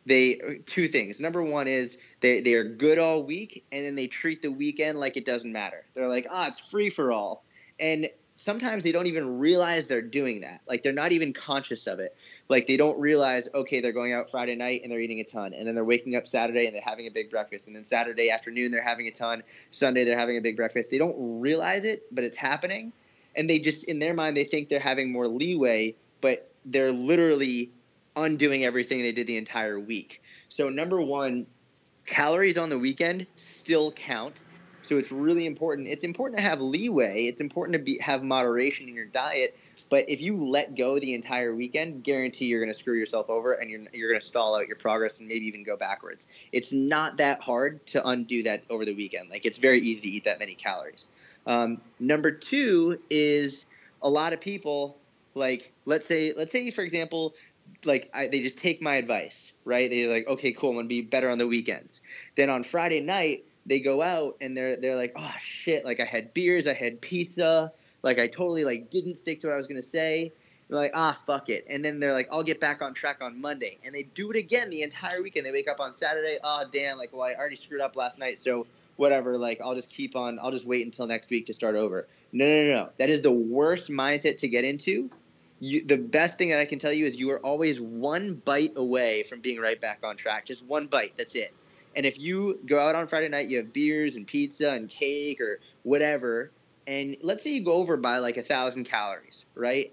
they 0.06 0.60
two 0.66 0.88
things. 0.88 1.20
Number 1.20 1.42
one 1.42 1.66
is 1.66 1.98
they 2.20 2.40
they 2.40 2.54
are 2.54 2.64
good 2.64 2.98
all 2.98 3.22
week, 3.22 3.64
and 3.72 3.84
then 3.84 3.94
they 3.94 4.06
treat 4.06 4.42
the 4.42 4.50
weekend 4.50 4.98
like 4.98 5.16
it 5.16 5.24
doesn't 5.24 5.52
matter. 5.52 5.84
They're 5.94 6.08
like, 6.08 6.26
ah, 6.30 6.44
oh, 6.44 6.48
it's 6.48 6.60
free 6.60 6.90
for 6.90 7.12
all, 7.12 7.44
and 7.78 8.08
sometimes 8.36 8.82
they 8.82 8.92
don't 8.92 9.06
even 9.06 9.38
realize 9.38 9.86
they're 9.86 10.02
doing 10.02 10.40
that. 10.40 10.60
Like 10.66 10.82
they're 10.82 10.92
not 10.92 11.12
even 11.12 11.32
conscious 11.32 11.86
of 11.86 12.00
it. 12.00 12.16
Like 12.48 12.66
they 12.66 12.76
don't 12.76 12.98
realize, 12.98 13.48
okay, 13.54 13.80
they're 13.80 13.92
going 13.92 14.12
out 14.12 14.30
Friday 14.30 14.56
night 14.56 14.80
and 14.82 14.90
they're 14.90 15.00
eating 15.00 15.20
a 15.20 15.24
ton, 15.24 15.54
and 15.54 15.66
then 15.66 15.74
they're 15.74 15.84
waking 15.84 16.16
up 16.16 16.26
Saturday 16.26 16.66
and 16.66 16.74
they're 16.74 16.82
having 16.84 17.06
a 17.06 17.10
big 17.10 17.30
breakfast, 17.30 17.66
and 17.66 17.76
then 17.76 17.84
Saturday 17.84 18.30
afternoon 18.30 18.70
they're 18.70 18.82
having 18.82 19.06
a 19.06 19.12
ton, 19.12 19.42
Sunday 19.70 20.04
they're 20.04 20.18
having 20.18 20.36
a 20.36 20.40
big 20.40 20.56
breakfast. 20.56 20.90
They 20.90 20.98
don't 20.98 21.16
realize 21.18 21.84
it, 21.84 22.02
but 22.12 22.24
it's 22.24 22.36
happening, 22.36 22.92
and 23.36 23.48
they 23.48 23.58
just 23.58 23.84
in 23.84 23.98
their 23.98 24.14
mind 24.14 24.36
they 24.36 24.44
think 24.44 24.68
they're 24.68 24.80
having 24.80 25.10
more 25.10 25.28
leeway, 25.28 25.94
but 26.20 26.50
they're 26.64 26.92
literally 26.92 27.70
undoing 28.16 28.64
everything 28.64 29.02
they 29.02 29.12
did 29.12 29.26
the 29.26 29.36
entire 29.36 29.78
week. 29.78 30.22
So 30.48 30.68
number 30.68 31.00
one, 31.00 31.46
calories 32.06 32.58
on 32.58 32.68
the 32.68 32.78
weekend 32.78 33.26
still 33.36 33.92
count 33.92 34.42
so 34.84 34.98
it's 34.98 35.10
really 35.10 35.46
important. 35.46 35.88
It's 35.88 36.04
important 36.04 36.38
to 36.38 36.44
have 36.44 36.60
leeway. 36.60 37.24
It's 37.26 37.40
important 37.40 37.72
to 37.74 37.78
be 37.78 37.98
have 37.98 38.22
moderation 38.22 38.88
in 38.88 38.94
your 38.94 39.06
diet. 39.06 39.56
But 39.90 40.08
if 40.08 40.20
you 40.20 40.36
let 40.36 40.76
go 40.76 40.98
the 40.98 41.14
entire 41.14 41.54
weekend, 41.54 42.04
guarantee 42.04 42.46
you're 42.46 42.60
going 42.60 42.72
to 42.72 42.78
screw 42.78 42.98
yourself 42.98 43.28
over 43.30 43.54
and 43.54 43.70
you're 43.70 43.82
you're 43.92 44.08
going 44.08 44.20
to 44.20 44.26
stall 44.26 44.54
out 44.54 44.66
your 44.66 44.76
progress 44.76 45.18
and 45.18 45.28
maybe 45.28 45.46
even 45.46 45.64
go 45.64 45.76
backwards. 45.76 46.26
It's 46.52 46.72
not 46.72 47.16
that 47.16 47.40
hard 47.40 47.84
to 47.88 48.06
undo 48.06 48.42
that 48.44 48.62
over 48.70 48.84
the 48.84 48.94
weekend. 48.94 49.30
Like 49.30 49.44
it's 49.44 49.58
very 49.58 49.80
easy 49.80 50.02
to 50.02 50.08
eat 50.08 50.24
that 50.24 50.38
many 50.38 50.54
calories. 50.54 51.08
Um, 51.46 51.80
number 51.98 52.30
two 52.30 52.98
is 53.10 53.66
a 54.02 54.08
lot 54.08 54.32
of 54.32 54.40
people 54.40 54.98
like 55.34 55.72
let's 55.84 56.06
say 56.06 56.32
let's 56.36 56.52
say 56.52 56.70
for 56.70 56.82
example 56.82 57.34
like 57.84 58.10
I, 58.14 58.26
they 58.28 58.40
just 58.40 58.58
take 58.58 58.80
my 58.80 58.96
advice 58.96 59.52
right 59.64 59.90
they're 59.90 60.12
like 60.12 60.28
okay 60.28 60.52
cool 60.52 60.70
i'm 60.70 60.76
gonna 60.76 60.88
be 60.88 61.02
better 61.02 61.28
on 61.28 61.38
the 61.38 61.46
weekends 61.46 62.00
then 62.36 62.50
on 62.50 62.62
friday 62.62 63.00
night 63.00 63.44
they 63.66 63.80
go 63.80 64.02
out 64.02 64.36
and 64.40 64.56
they're 64.56 64.76
they're 64.76 64.96
like, 64.96 65.12
oh 65.16 65.34
shit, 65.38 65.84
like 65.84 66.00
I 66.00 66.04
had 66.04 66.34
beers, 66.34 66.66
I 66.66 66.74
had 66.74 67.00
pizza, 67.00 67.72
like 68.02 68.18
I 68.18 68.26
totally 68.26 68.64
like 68.64 68.90
didn't 68.90 69.16
stick 69.16 69.40
to 69.40 69.48
what 69.48 69.54
I 69.54 69.56
was 69.56 69.66
gonna 69.66 69.82
say. 69.82 70.32
They're 70.68 70.78
like, 70.78 70.92
ah, 70.94 71.18
fuck 71.26 71.50
it. 71.50 71.66
And 71.68 71.84
then 71.84 72.00
they're 72.00 72.12
like, 72.12 72.28
I'll 72.32 72.42
get 72.42 72.58
back 72.58 72.80
on 72.80 72.94
track 72.94 73.18
on 73.20 73.38
Monday. 73.38 73.78
And 73.84 73.94
they 73.94 74.04
do 74.14 74.30
it 74.30 74.36
again 74.36 74.70
the 74.70 74.80
entire 74.82 75.22
weekend. 75.22 75.44
They 75.44 75.52
wake 75.52 75.68
up 75.68 75.78
on 75.78 75.94
Saturday, 75.94 76.38
oh 76.42 76.64
damn, 76.70 76.98
like 76.98 77.12
well 77.12 77.22
I 77.22 77.34
already 77.34 77.56
screwed 77.56 77.80
up 77.80 77.96
last 77.96 78.18
night, 78.18 78.38
so 78.38 78.66
whatever, 78.96 79.38
like 79.38 79.60
I'll 79.60 79.74
just 79.74 79.90
keep 79.90 80.16
on 80.16 80.38
I'll 80.38 80.50
just 80.50 80.66
wait 80.66 80.84
until 80.84 81.06
next 81.06 81.30
week 81.30 81.46
to 81.46 81.54
start 81.54 81.74
over. 81.74 82.06
No 82.32 82.46
no 82.46 82.64
no 82.64 82.74
no. 82.84 82.90
That 82.98 83.10
is 83.10 83.22
the 83.22 83.32
worst 83.32 83.88
mindset 83.88 84.38
to 84.38 84.48
get 84.48 84.64
into. 84.64 85.10
You, 85.60 85.82
the 85.82 85.96
best 85.96 86.36
thing 86.36 86.50
that 86.50 86.60
I 86.60 86.66
can 86.66 86.78
tell 86.78 86.92
you 86.92 87.06
is 87.06 87.16
you 87.16 87.30
are 87.30 87.38
always 87.40 87.80
one 87.80 88.34
bite 88.44 88.72
away 88.76 89.22
from 89.22 89.40
being 89.40 89.60
right 89.60 89.80
back 89.80 90.00
on 90.02 90.16
track. 90.16 90.44
Just 90.44 90.62
one 90.64 90.86
bite. 90.86 91.14
That's 91.16 91.34
it. 91.36 91.54
And 91.96 92.04
if 92.06 92.18
you 92.18 92.60
go 92.66 92.78
out 92.78 92.94
on 92.94 93.06
Friday 93.06 93.28
night, 93.28 93.48
you 93.48 93.58
have 93.58 93.72
beers 93.72 94.16
and 94.16 94.26
pizza 94.26 94.70
and 94.70 94.88
cake 94.88 95.40
or 95.40 95.60
whatever, 95.82 96.50
and 96.86 97.16
let's 97.22 97.44
say 97.44 97.50
you 97.50 97.64
go 97.64 97.74
over 97.74 97.96
by 97.96 98.18
like 98.18 98.36
a 98.36 98.42
thousand 98.42 98.84
calories, 98.84 99.44
right? 99.54 99.92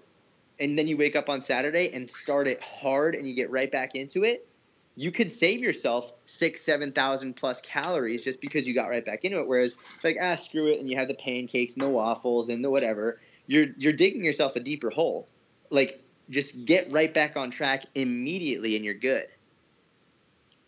And 0.60 0.78
then 0.78 0.86
you 0.86 0.96
wake 0.96 1.16
up 1.16 1.28
on 1.28 1.40
Saturday 1.40 1.90
and 1.92 2.10
start 2.10 2.46
it 2.46 2.62
hard 2.62 3.14
and 3.14 3.26
you 3.26 3.34
get 3.34 3.50
right 3.50 3.70
back 3.70 3.94
into 3.94 4.24
it, 4.24 4.46
you 4.94 5.10
could 5.10 5.30
save 5.30 5.60
yourself 5.60 6.12
six, 6.26 6.62
seven 6.62 6.92
thousand 6.92 7.34
plus 7.34 7.60
calories 7.62 8.22
just 8.22 8.40
because 8.40 8.66
you 8.66 8.74
got 8.74 8.88
right 8.88 9.04
back 9.04 9.24
into 9.24 9.40
it. 9.40 9.48
Whereas 9.48 9.76
it's 9.94 10.04
like, 10.04 10.18
ah, 10.20 10.34
screw 10.34 10.68
it, 10.72 10.80
and 10.80 10.88
you 10.88 10.96
have 10.96 11.08
the 11.08 11.14
pancakes 11.14 11.74
and 11.74 11.82
the 11.82 11.88
waffles 11.88 12.48
and 12.48 12.62
the 12.62 12.70
whatever. 12.70 13.20
You're 13.46 13.68
you're 13.78 13.92
digging 13.92 14.24
yourself 14.24 14.54
a 14.56 14.60
deeper 14.60 14.90
hole. 14.90 15.28
Like 15.70 16.02
just 16.30 16.64
get 16.64 16.90
right 16.92 17.12
back 17.12 17.36
on 17.36 17.50
track 17.50 17.86
immediately 17.94 18.76
and 18.76 18.84
you're 18.84 18.94
good. 18.94 19.26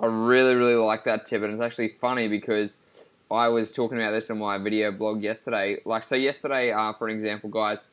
I 0.01 0.07
really, 0.07 0.55
really 0.55 0.75
like 0.75 1.05
that 1.05 1.27
tip, 1.27 1.43
and 1.43 1.53
it's 1.53 1.61
actually 1.61 1.89
funny 2.01 2.29
because 2.29 2.79
I 3.31 3.49
was 3.49 3.73
talking 3.73 3.99
about 3.99 4.11
this 4.11 4.29
in 4.31 4.39
my 4.39 4.59
video 4.59 4.93
blog 4.93 5.23
yesterday. 5.23 5.79
Like, 5.85 6.03
so 6.03 6.15
yesterday, 6.15 6.73
uh, 6.73 6.93
for 6.93 7.09
an 7.09 7.15
example, 7.15 7.49
guys, 7.49 7.89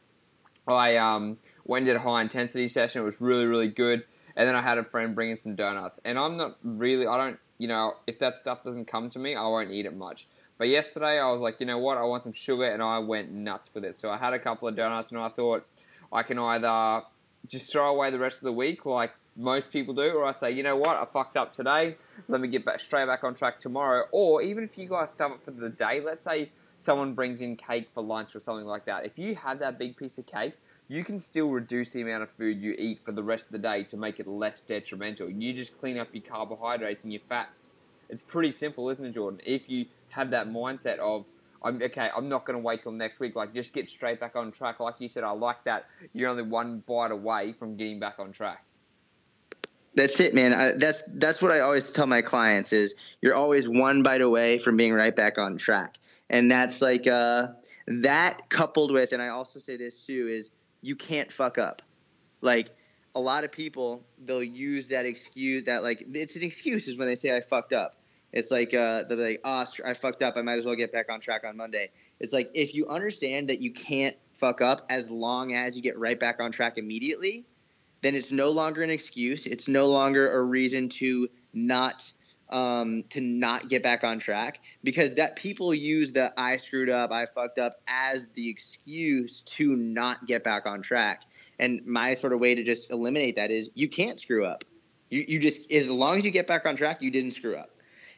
I 0.67 0.97
um, 0.97 1.37
went 1.65 1.85
did 1.85 1.95
a 1.95 1.99
high 1.99 2.21
intensity 2.21 2.67
session. 2.67 3.01
It 3.01 3.05
was 3.05 3.21
really, 3.21 3.45
really 3.45 3.67
good. 3.67 4.03
And 4.35 4.47
then 4.47 4.55
I 4.55 4.61
had 4.61 4.77
a 4.77 4.83
friend 4.83 5.13
bring 5.13 5.29
in 5.29 5.37
some 5.37 5.55
donuts. 5.55 5.99
And 6.05 6.17
I'm 6.17 6.37
not 6.37 6.57
really, 6.63 7.05
I 7.05 7.17
don't, 7.17 7.39
you 7.57 7.67
know, 7.67 7.95
if 8.07 8.19
that 8.19 8.35
stuff 8.35 8.63
doesn't 8.63 8.85
come 8.85 9.09
to 9.11 9.19
me, 9.19 9.35
I 9.35 9.43
won't 9.43 9.71
eat 9.71 9.85
it 9.85 9.95
much. 9.95 10.27
But 10.57 10.69
yesterday, 10.69 11.19
I 11.19 11.29
was 11.31 11.41
like, 11.41 11.59
you 11.59 11.65
know 11.65 11.79
what, 11.79 11.97
I 11.97 12.03
want 12.03 12.23
some 12.23 12.33
sugar, 12.33 12.65
and 12.65 12.81
I 12.83 12.99
went 12.99 13.31
nuts 13.31 13.71
with 13.73 13.83
it. 13.83 13.95
So 13.95 14.09
I 14.09 14.17
had 14.17 14.33
a 14.33 14.39
couple 14.39 14.67
of 14.67 14.75
donuts, 14.75 15.11
and 15.11 15.19
I 15.19 15.29
thought 15.29 15.65
I 16.11 16.23
can 16.23 16.37
either 16.37 17.03
just 17.47 17.71
throw 17.71 17.89
away 17.89 18.11
the 18.11 18.19
rest 18.19 18.37
of 18.37 18.43
the 18.43 18.53
week, 18.53 18.85
like 18.85 19.11
most 19.35 19.71
people 19.71 19.93
do, 19.93 20.11
or 20.11 20.25
I 20.25 20.31
say, 20.31 20.51
you 20.51 20.63
know 20.63 20.75
what, 20.75 20.97
I 20.97 21.05
fucked 21.05 21.37
up 21.37 21.53
today. 21.53 21.95
Let 22.27 22.41
me 22.41 22.47
get 22.47 22.65
back 22.65 22.79
straight 22.79 23.05
back 23.05 23.23
on 23.23 23.33
track 23.33 23.59
tomorrow. 23.59 24.05
Or 24.11 24.41
even 24.41 24.63
if 24.63 24.77
you 24.77 24.87
guys 24.87 25.11
stop 25.11 25.31
it 25.31 25.43
for 25.43 25.51
the 25.51 25.69
day, 25.69 26.01
let's 26.03 26.23
say 26.23 26.51
someone 26.77 27.13
brings 27.13 27.41
in 27.41 27.55
cake 27.55 27.89
for 27.93 28.03
lunch 28.03 28.35
or 28.35 28.39
something 28.39 28.65
like 28.65 28.85
that. 28.85 29.05
If 29.05 29.17
you 29.17 29.35
have 29.35 29.59
that 29.59 29.79
big 29.79 29.95
piece 29.95 30.17
of 30.17 30.25
cake, 30.25 30.55
you 30.87 31.05
can 31.05 31.17
still 31.17 31.49
reduce 31.49 31.93
the 31.93 32.01
amount 32.01 32.23
of 32.23 32.29
food 32.31 32.61
you 32.61 32.75
eat 32.77 32.99
for 33.05 33.13
the 33.13 33.23
rest 33.23 33.45
of 33.45 33.51
the 33.53 33.59
day 33.59 33.83
to 33.85 33.95
make 33.95 34.19
it 34.19 34.27
less 34.27 34.59
detrimental. 34.59 35.29
You 35.29 35.53
just 35.53 35.77
clean 35.79 35.97
up 35.97 36.09
your 36.11 36.23
carbohydrates 36.23 37.03
and 37.03 37.13
your 37.13 37.21
fats. 37.29 37.71
It's 38.09 38.21
pretty 38.21 38.51
simple, 38.51 38.89
isn't 38.89 39.05
it, 39.05 39.13
Jordan? 39.13 39.39
If 39.45 39.69
you 39.69 39.85
have 40.09 40.31
that 40.31 40.49
mindset 40.49 40.99
of, 40.99 41.25
I'm 41.63 41.81
okay, 41.81 42.09
I'm 42.13 42.27
not 42.27 42.45
going 42.45 42.59
to 42.59 42.63
wait 42.63 42.81
till 42.81 42.91
next 42.91 43.19
week. 43.21 43.35
Like, 43.35 43.53
just 43.53 43.71
get 43.71 43.87
straight 43.87 44.19
back 44.19 44.35
on 44.35 44.51
track. 44.51 44.81
Like 44.81 44.95
you 44.99 45.07
said, 45.07 45.23
I 45.23 45.31
like 45.31 45.63
that. 45.63 45.85
You're 46.11 46.29
only 46.29 46.43
one 46.43 46.83
bite 46.85 47.11
away 47.11 47.53
from 47.53 47.77
getting 47.77 47.99
back 47.99 48.15
on 48.19 48.33
track. 48.33 48.65
That's 49.93 50.19
it, 50.21 50.33
man. 50.33 50.53
I, 50.53 50.71
that's 50.71 51.03
that's 51.07 51.41
what 51.41 51.51
I 51.51 51.59
always 51.59 51.91
tell 51.91 52.07
my 52.07 52.21
clients 52.21 52.71
is 52.71 52.95
you're 53.21 53.35
always 53.35 53.67
one 53.67 54.03
bite 54.03 54.21
away 54.21 54.57
from 54.57 54.77
being 54.77 54.93
right 54.93 55.15
back 55.15 55.37
on 55.37 55.57
track, 55.57 55.97
and 56.29 56.49
that's 56.49 56.81
like 56.81 57.07
uh, 57.07 57.47
that 57.87 58.49
coupled 58.49 58.91
with, 58.91 59.11
and 59.11 59.21
I 59.21 59.29
also 59.29 59.59
say 59.59 59.75
this 59.75 59.97
too 59.97 60.27
is 60.31 60.49
you 60.81 60.95
can't 60.95 61.31
fuck 61.31 61.57
up. 61.57 61.81
Like 62.39 62.69
a 63.15 63.19
lot 63.19 63.43
of 63.43 63.51
people, 63.51 64.05
they'll 64.23 64.41
use 64.41 64.87
that 64.87 65.05
excuse 65.05 65.65
that 65.65 65.83
like 65.83 66.05
it's 66.13 66.37
an 66.37 66.43
excuse 66.43 66.87
is 66.87 66.97
when 66.97 67.07
they 67.07 67.17
say 67.17 67.35
I 67.35 67.41
fucked 67.41 67.73
up. 67.73 67.97
It's 68.31 68.49
like 68.49 68.73
uh, 68.73 69.03
they're 69.09 69.17
like, 69.17 69.41
oh, 69.43 69.65
I 69.83 69.93
fucked 69.93 70.21
up. 70.21 70.37
I 70.37 70.41
might 70.41 70.57
as 70.57 70.65
well 70.65 70.75
get 70.75 70.93
back 70.93 71.11
on 71.11 71.19
track 71.19 71.43
on 71.45 71.57
Monday. 71.57 71.91
It's 72.21 72.31
like 72.31 72.49
if 72.53 72.73
you 72.73 72.87
understand 72.87 73.49
that 73.49 73.59
you 73.59 73.73
can't 73.73 74.15
fuck 74.33 74.61
up 74.61 74.85
as 74.89 75.09
long 75.09 75.53
as 75.53 75.75
you 75.75 75.81
get 75.81 75.99
right 75.99 76.17
back 76.17 76.39
on 76.39 76.53
track 76.53 76.77
immediately 76.77 77.45
then 78.01 78.15
it's 78.15 78.31
no 78.31 78.49
longer 78.49 78.81
an 78.81 78.89
excuse. 78.89 79.45
It's 79.45 79.67
no 79.67 79.87
longer 79.87 80.31
a 80.31 80.41
reason 80.41 80.89
to 80.89 81.29
not 81.53 82.11
um, 82.49 83.03
to 83.09 83.21
not 83.21 83.69
get 83.69 83.81
back 83.81 84.03
on 84.03 84.19
track 84.19 84.59
because 84.83 85.13
that 85.13 85.37
people 85.37 85.73
use 85.73 86.11
the 86.11 86.33
I 86.37 86.57
screwed 86.57 86.89
up, 86.89 87.11
I 87.11 87.25
fucked 87.25 87.59
up 87.59 87.73
as 87.87 88.27
the 88.33 88.49
excuse 88.49 89.41
to 89.41 89.75
not 89.75 90.27
get 90.27 90.43
back 90.43 90.65
on 90.65 90.81
track. 90.81 91.21
And 91.59 91.85
my 91.85 92.15
sort 92.15 92.33
of 92.33 92.39
way 92.39 92.55
to 92.55 92.63
just 92.63 92.91
eliminate 92.91 93.35
that 93.35 93.51
is 93.51 93.69
you 93.73 93.87
can't 93.87 94.19
screw 94.19 94.45
up. 94.45 94.65
You, 95.09 95.23
you 95.27 95.39
just 95.39 95.71
as 95.71 95.89
long 95.89 96.17
as 96.17 96.25
you 96.25 96.31
get 96.31 96.47
back 96.47 96.65
on 96.65 96.75
track, 96.75 97.01
you 97.01 97.11
didn't 97.11 97.31
screw 97.31 97.55
up. 97.55 97.69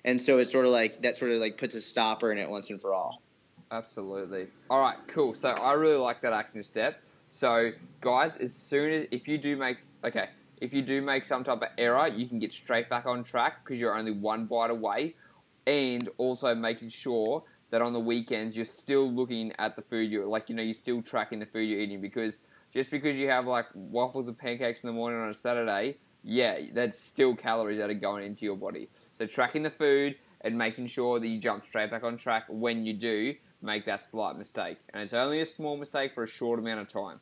And 0.05 0.21
so 0.21 0.39
it's 0.39 0.51
sort 0.51 0.65
of 0.65 0.71
like 0.71 1.01
that 1.03 1.17
sort 1.17 1.31
of 1.31 1.39
like 1.39 1.57
puts 1.57 1.75
a 1.75 1.81
stopper 1.81 2.31
in 2.31 2.37
it 2.37 2.49
once 2.49 2.69
and 2.69 2.81
for 2.81 2.93
all. 2.93 3.21
Absolutely. 3.71 4.47
All 4.69 4.81
right, 4.81 4.97
cool. 5.07 5.33
So 5.33 5.49
I 5.49 5.73
really 5.73 5.97
like 5.97 6.21
that 6.21 6.33
action 6.33 6.63
step. 6.63 7.01
So, 7.33 7.71
guys, 7.99 8.35
as 8.35 8.53
soon 8.53 8.91
as 8.91 9.07
if 9.09 9.27
you 9.27 9.39
do 9.39 9.57
make 9.57 9.77
okay, 10.03 10.29
if 10.61 10.71
you 10.71 10.83
do 10.83 11.01
make 11.01 11.25
some 11.25 11.43
type 11.43 11.63
of 11.63 11.69
error, 11.79 12.07
you 12.07 12.27
can 12.27 12.37
get 12.37 12.53
straight 12.53 12.91
back 12.91 13.07
on 13.07 13.23
track 13.23 13.65
because 13.65 13.81
you're 13.81 13.97
only 13.97 14.11
one 14.11 14.45
bite 14.45 14.69
away, 14.69 15.15
and 15.65 16.07
also 16.19 16.53
making 16.53 16.89
sure 16.89 17.43
that 17.71 17.81
on 17.81 17.91
the 17.91 17.99
weekends 17.99 18.55
you're 18.55 18.65
still 18.65 19.11
looking 19.11 19.51
at 19.57 19.75
the 19.75 19.81
food 19.81 20.11
you're 20.11 20.27
like 20.27 20.47
you 20.47 20.55
know 20.55 20.61
you're 20.61 20.75
still 20.75 21.01
tracking 21.01 21.39
the 21.39 21.47
food 21.47 21.61
you're 21.61 21.79
eating 21.79 22.01
because 22.01 22.37
just 22.71 22.91
because 22.91 23.15
you 23.15 23.27
have 23.29 23.47
like 23.47 23.65
waffles 23.73 24.27
and 24.27 24.37
pancakes 24.37 24.83
in 24.83 24.87
the 24.87 24.93
morning 24.93 25.19
on 25.19 25.29
a 25.29 25.33
Saturday, 25.33 25.97
yeah, 26.23 26.59
that's 26.71 26.99
still 26.99 27.35
calories 27.35 27.79
that 27.79 27.89
are 27.89 27.95
going 27.95 28.23
into 28.23 28.45
your 28.45 28.57
body. 28.57 28.89
So 29.17 29.25
tracking 29.25 29.63
the 29.63 29.71
food 29.71 30.17
and 30.41 30.55
making 30.55 30.85
sure 30.85 31.19
that 31.19 31.27
you 31.27 31.39
jump 31.39 31.63
straight 31.63 31.89
back 31.89 32.03
on 32.03 32.15
track 32.15 32.43
when 32.47 32.85
you 32.85 32.93
do 32.93 33.33
make 33.63 33.85
that 33.85 34.01
slight 34.01 34.37
mistake. 34.37 34.77
And 34.93 35.01
it's 35.01 35.13
only 35.13 35.41
a 35.41 35.45
small 35.45 35.77
mistake 35.77 36.13
for 36.13 36.23
a 36.23 36.27
short 36.27 36.59
amount 36.59 36.81
of 36.81 36.87
time. 36.89 37.19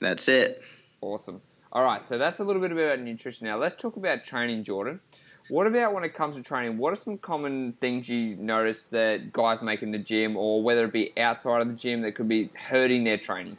That's 0.00 0.28
it. 0.28 0.62
Awesome. 1.00 1.40
All 1.72 1.82
right, 1.82 2.04
so 2.04 2.18
that's 2.18 2.40
a 2.40 2.44
little 2.44 2.60
bit 2.60 2.70
about 2.70 3.00
nutrition. 3.00 3.46
Now 3.46 3.56
let's 3.56 3.74
talk 3.74 3.96
about 3.96 4.24
training, 4.24 4.64
Jordan. 4.64 5.00
What 5.48 5.66
about 5.66 5.92
when 5.94 6.04
it 6.04 6.14
comes 6.14 6.36
to 6.36 6.42
training? 6.42 6.78
What 6.78 6.92
are 6.92 6.96
some 6.96 7.18
common 7.18 7.72
things 7.80 8.08
you 8.08 8.36
notice 8.36 8.84
that 8.84 9.32
guys 9.32 9.62
make 9.62 9.82
in 9.82 9.90
the 9.90 9.98
gym, 9.98 10.36
or 10.36 10.62
whether 10.62 10.84
it 10.84 10.92
be 10.92 11.12
outside 11.18 11.62
of 11.62 11.68
the 11.68 11.74
gym, 11.74 12.02
that 12.02 12.14
could 12.14 12.28
be 12.28 12.50
hurting 12.54 13.04
their 13.04 13.16
training? 13.16 13.58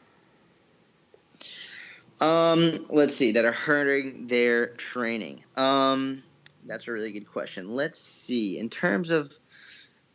Um, 2.22 2.86
let's 2.90 3.16
see 3.16 3.34
that 3.34 3.46
are 3.46 3.52
hurting 3.52 4.28
their 4.28 4.68
training. 4.68 5.44
Um, 5.58 6.24
that's 6.66 6.88
a 6.88 6.92
really 6.92 7.12
good 7.12 7.30
question. 7.30 7.76
Let's 7.76 8.00
see 8.00 8.60
in 8.60 8.70
terms 8.70 9.10
of 9.10 9.38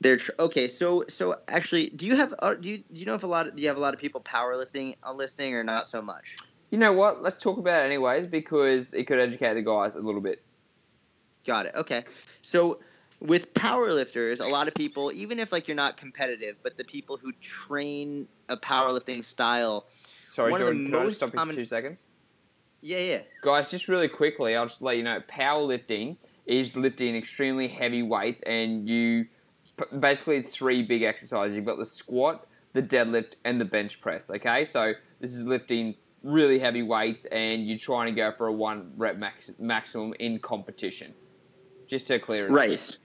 their 0.00 0.16
tr- 0.16 0.32
okay. 0.38 0.68
So 0.68 1.04
so 1.08 1.36
actually, 1.48 1.90
do 1.90 2.06
you 2.06 2.16
have 2.16 2.34
uh, 2.38 2.54
do 2.54 2.68
you 2.70 2.78
do 2.92 3.00
you 3.00 3.06
know 3.06 3.14
if 3.14 3.22
a 3.22 3.26
lot 3.26 3.46
of, 3.46 3.56
do 3.56 3.62
you 3.62 3.68
have 3.68 3.76
a 3.76 3.80
lot 3.80 3.94
of 3.94 4.00
people 4.00 4.20
powerlifting 4.20 4.96
on 5.02 5.16
listening 5.16 5.54
or 5.54 5.64
not 5.64 5.88
so 5.88 6.00
much? 6.00 6.36
You 6.70 6.78
know 6.78 6.92
what? 6.92 7.22
Let's 7.22 7.36
talk 7.36 7.58
about 7.58 7.82
it 7.82 7.86
anyways 7.86 8.26
because 8.26 8.92
it 8.92 9.04
could 9.04 9.18
educate 9.18 9.54
the 9.54 9.62
guys 9.62 9.94
a 9.94 10.00
little 10.00 10.20
bit. 10.20 10.42
Got 11.46 11.66
it. 11.66 11.74
Okay. 11.74 12.04
So 12.42 12.78
with 13.20 13.52
powerlifters, 13.54 14.40
a 14.40 14.48
lot 14.48 14.68
of 14.68 14.74
people, 14.74 15.10
even 15.12 15.38
if 15.40 15.50
like 15.50 15.66
you're 15.66 15.74
not 15.74 15.96
competitive, 15.96 16.56
but 16.62 16.76
the 16.76 16.84
people 16.84 17.16
who 17.16 17.32
train 17.40 18.28
a 18.48 18.56
powerlifting 18.56 19.24
style. 19.24 19.86
Sorry, 20.24 20.52
One 20.52 20.60
of 20.60 20.66
the 20.68 20.72
Jordan. 20.74 20.90
Can 20.92 21.06
I 21.06 21.08
stop 21.08 21.32
you 21.32 21.38
common- 21.38 21.54
for 21.54 21.60
two 21.60 21.64
seconds? 21.64 22.06
Yeah, 22.80 22.98
yeah. 22.98 23.22
Guys, 23.42 23.70
just 23.70 23.88
really 23.88 24.06
quickly, 24.06 24.54
I'll 24.54 24.66
just 24.66 24.82
let 24.82 24.96
you 24.96 25.02
know 25.02 25.20
powerlifting 25.28 26.16
is 26.46 26.76
lifting 26.76 27.16
extremely 27.16 27.66
heavy 27.66 28.02
weights, 28.04 28.40
and 28.42 28.88
you 28.88 29.26
basically 29.98 30.36
it's 30.36 30.54
three 30.54 30.82
big 30.82 31.02
exercises. 31.02 31.56
You've 31.56 31.64
got 31.64 31.78
the 31.78 31.86
squat, 31.86 32.46
the 32.72 32.82
deadlift, 32.82 33.34
and 33.44 33.60
the 33.60 33.64
bench 33.64 34.00
press. 34.00 34.30
Okay, 34.30 34.64
so 34.64 34.92
this 35.20 35.34
is 35.34 35.42
lifting 35.42 35.94
really 36.22 36.58
heavy 36.58 36.82
weights, 36.82 37.24
and 37.26 37.66
you're 37.66 37.78
trying 37.78 38.06
to 38.06 38.12
go 38.12 38.32
for 38.36 38.48
a 38.48 38.52
one 38.52 38.92
rep 38.96 39.16
max, 39.16 39.50
maximum 39.58 40.14
in 40.18 40.38
competition. 40.38 41.14
Just 41.86 42.06
to 42.08 42.18
clear 42.18 42.46
it. 42.46 42.50
up. 42.50 42.56
Right. 42.56 42.98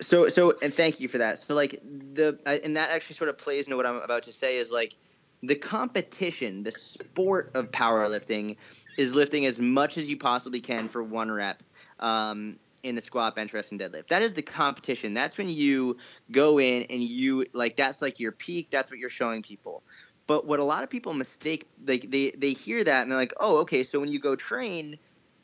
So 0.00 0.28
so 0.28 0.54
and 0.62 0.74
thank 0.74 1.00
you 1.00 1.08
for 1.08 1.18
that. 1.18 1.38
So 1.38 1.54
like 1.54 1.80
the 1.82 2.38
and 2.44 2.76
that 2.76 2.90
actually 2.90 3.16
sort 3.16 3.30
of 3.30 3.38
plays 3.38 3.64
into 3.66 3.76
what 3.76 3.86
I'm 3.86 3.96
about 3.96 4.24
to 4.24 4.32
say 4.32 4.58
is 4.58 4.70
like 4.70 4.94
the 5.42 5.54
competition, 5.54 6.62
the 6.62 6.72
sport 6.72 7.50
of 7.54 7.70
powerlifting 7.70 8.56
is 8.98 9.14
lifting 9.14 9.46
as 9.46 9.60
much 9.60 9.96
as 9.96 10.08
you 10.08 10.16
possibly 10.16 10.60
can 10.60 10.88
for 10.88 11.02
one 11.02 11.30
rep 11.30 11.62
um, 12.00 12.58
in 12.86 12.94
the 12.94 13.00
squat, 13.00 13.34
bench 13.34 13.50
press, 13.50 13.72
and 13.72 13.80
deadlift. 13.80 14.08
That 14.08 14.22
is 14.22 14.34
the 14.34 14.42
competition. 14.42 15.14
That's 15.14 15.36
when 15.36 15.48
you 15.48 15.96
go 16.30 16.58
in 16.58 16.82
and 16.84 17.02
you 17.02 17.44
like 17.52 17.76
that's 17.76 18.00
like 18.00 18.20
your 18.20 18.32
peak. 18.32 18.68
That's 18.70 18.90
what 18.90 18.98
you're 18.98 19.10
showing 19.10 19.42
people. 19.42 19.82
But 20.26 20.46
what 20.46 20.58
a 20.58 20.64
lot 20.64 20.82
of 20.82 20.90
people 20.90 21.14
mistake, 21.14 21.68
like 21.86 22.10
they 22.10 22.30
they 22.30 22.52
hear 22.52 22.82
that 22.84 23.02
and 23.02 23.10
they're 23.10 23.18
like, 23.18 23.34
oh, 23.40 23.58
okay, 23.58 23.84
so 23.84 24.00
when 24.00 24.08
you 24.08 24.18
go 24.18 24.36
train, 24.36 24.98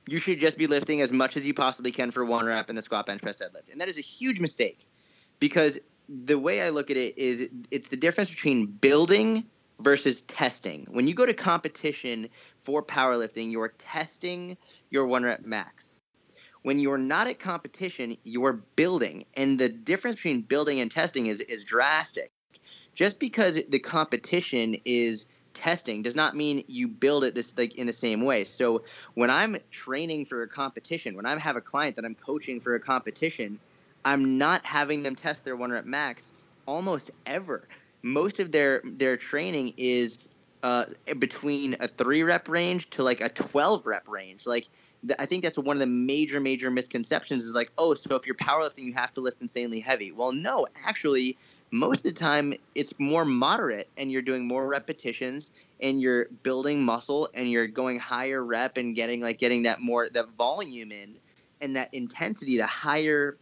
you 0.07 0.19
should 0.19 0.39
just 0.39 0.59
be 0.59 0.67
lifting 0.67 1.01
as 1.01 1.13
much 1.13 1.37
as 1.37 1.47
you 1.47 1.55
possibly 1.55 1.93
can 1.93 2.11
for 2.11 2.25
one 2.25 2.47
rep 2.47 2.71
in 2.71 2.77
the 2.77 2.83
squat, 2.83 3.07
bench 3.07 3.23
press, 3.23 3.37
deadlift, 3.37 3.71
and 3.71 3.81
that 3.81 3.89
is 3.89 3.99
a 3.99 4.03
huge 4.03 4.41
mistake 4.41 4.87
because 5.39 5.79
the 6.09 6.39
way 6.39 6.63
I 6.63 6.71
look 6.71 6.91
at 6.91 6.97
it 6.97 7.17
is 7.17 7.49
it's 7.71 7.89
the 7.89 7.97
difference 7.97 8.31
between 8.31 8.67
building 8.67 9.45
versus 9.81 10.23
testing. 10.23 10.87
When 10.91 11.07
you 11.07 11.15
go 11.15 11.27
to 11.27 11.35
competition 11.35 12.29
for 12.59 12.83
powerlifting, 12.83 13.51
you're 13.51 13.75
testing 13.79 14.57
your 14.91 15.07
one 15.07 15.25
rep 15.25 15.45
max. 15.45 16.02
When 16.62 16.78
you're 16.78 16.99
not 16.99 17.26
at 17.26 17.40
competition, 17.40 18.16
you're 18.23 18.54
building, 18.76 19.25
and 19.35 19.59
the 19.59 19.69
difference 19.69 20.16
between 20.16 20.42
building 20.42 20.81
and 20.81 20.90
testing 20.90 21.26
is 21.26 21.40
is 21.40 21.64
drastic. 21.64 22.31
Just 22.95 23.19
because 23.19 23.61
the 23.69 23.78
competition 23.78 24.76
is 24.85 25.26
testing 25.54 26.02
does 26.02 26.16
not 26.16 26.37
mean 26.37 26.64
you 26.66 26.88
build 26.88 27.25
it 27.25 27.35
this 27.35 27.54
like 27.57 27.75
in 27.76 27.87
the 27.87 27.92
same 27.92 28.23
way. 28.23 28.45
So 28.45 28.83
when 29.14 29.31
I'm 29.31 29.57
training 29.71 30.26
for 30.26 30.42
a 30.42 30.49
competition, 30.49 31.16
when 31.16 31.26
I 31.26 31.37
have 31.38 31.57
a 31.57 31.61
client 31.61 31.97
that 31.97 32.04
I'm 32.04 32.14
coaching 32.14 32.61
for 32.61 32.75
a 32.75 32.81
competition, 32.81 33.59
I'm 34.04 34.38
not 34.38 34.64
having 34.64 35.02
them 35.02 35.14
test 35.14 35.45
their 35.45 35.57
one 35.57 35.71
rep 35.71 35.85
max 35.85 36.33
almost 36.66 37.11
ever. 37.26 37.69
Most 38.02 38.40
of 38.40 38.52
their 38.52 38.83
their 38.85 39.16
training 39.16 39.75
is 39.76 40.19
uh, 40.62 40.85
between 41.18 41.77
a 41.81 41.88
three 41.88 42.22
rep 42.22 42.48
range 42.48 42.90
to 42.90 43.03
like 43.03 43.20
a 43.20 43.29
12 43.29 43.87
rep 43.87 44.09
range. 44.09 44.46
Like 44.46 44.68
I 45.19 45.27
think 45.27 45.43
that's 45.43 45.59
one 45.59 45.77
of 45.77 45.81
the 45.81 45.87
major 45.87 46.41
major 46.41 46.71
misconceptions 46.71 47.45
is 47.45 47.55
like, 47.55 47.73
oh, 47.79 47.95
so 47.95 48.15
if 48.15 48.27
you're 48.27 48.37
powerlifting, 48.37 48.85
you 48.85 48.93
have 48.93 49.12
to 49.15 49.21
lift 49.21 49.41
insanely 49.41 49.81
heavy. 49.81 50.12
Well, 50.12 50.33
no, 50.33 50.67
actually. 50.85 51.37
Most 51.75 52.01
of 52.01 52.03
the 52.05 52.12
time, 52.12 52.53
it's 52.75 52.93
more 52.99 53.25
moderate, 53.25 53.88
and 53.97 54.12
you're 54.12 54.21
doing 54.21 54.47
more 54.47 54.69
repetitions, 54.69 55.51
and 55.81 56.03
you're 56.03 56.27
building 56.43 56.85
muscle, 56.85 57.31
and 57.33 57.51
you're 57.51 57.67
going 57.67 57.99
higher 57.99 58.45
rep, 58.45 58.77
and 58.77 58.95
getting 58.95 59.23
like 59.23 59.38
getting 59.38 59.62
that 59.62 59.81
more 59.81 60.11
that 60.11 60.29
volume 60.37 60.93
in, 60.93 61.17
and 61.62 61.75
that 61.77 61.88
intensity. 61.95 62.59
The 62.59 62.67
higher 62.67 63.38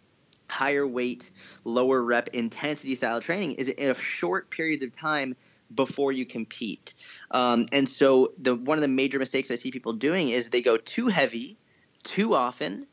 higher 0.47 0.87
weight, 0.87 1.31
lower 1.65 2.03
rep 2.03 2.29
intensity 2.29 2.95
style 2.95 3.21
training 3.21 3.53
is 3.55 3.69
in 3.69 3.91
a 3.91 3.95
short 3.95 4.49
periods 4.51 4.85
of 4.85 4.93
time 4.93 5.35
before 5.75 6.13
you 6.13 6.27
compete. 6.27 6.95
Um, 7.31 7.67
and 7.73 7.89
so 7.89 8.33
the 8.39 8.55
one 8.55 8.79
of 8.79 8.83
the 8.83 8.89
major 8.89 9.19
mistakes 9.19 9.51
I 9.51 9.57
see 9.57 9.71
people 9.71 9.93
doing 9.93 10.29
is 10.29 10.51
they 10.51 10.63
go 10.63 10.77
too 10.77 11.09
heavy, 11.09 11.57
too 12.03 12.35
often, 12.35 12.87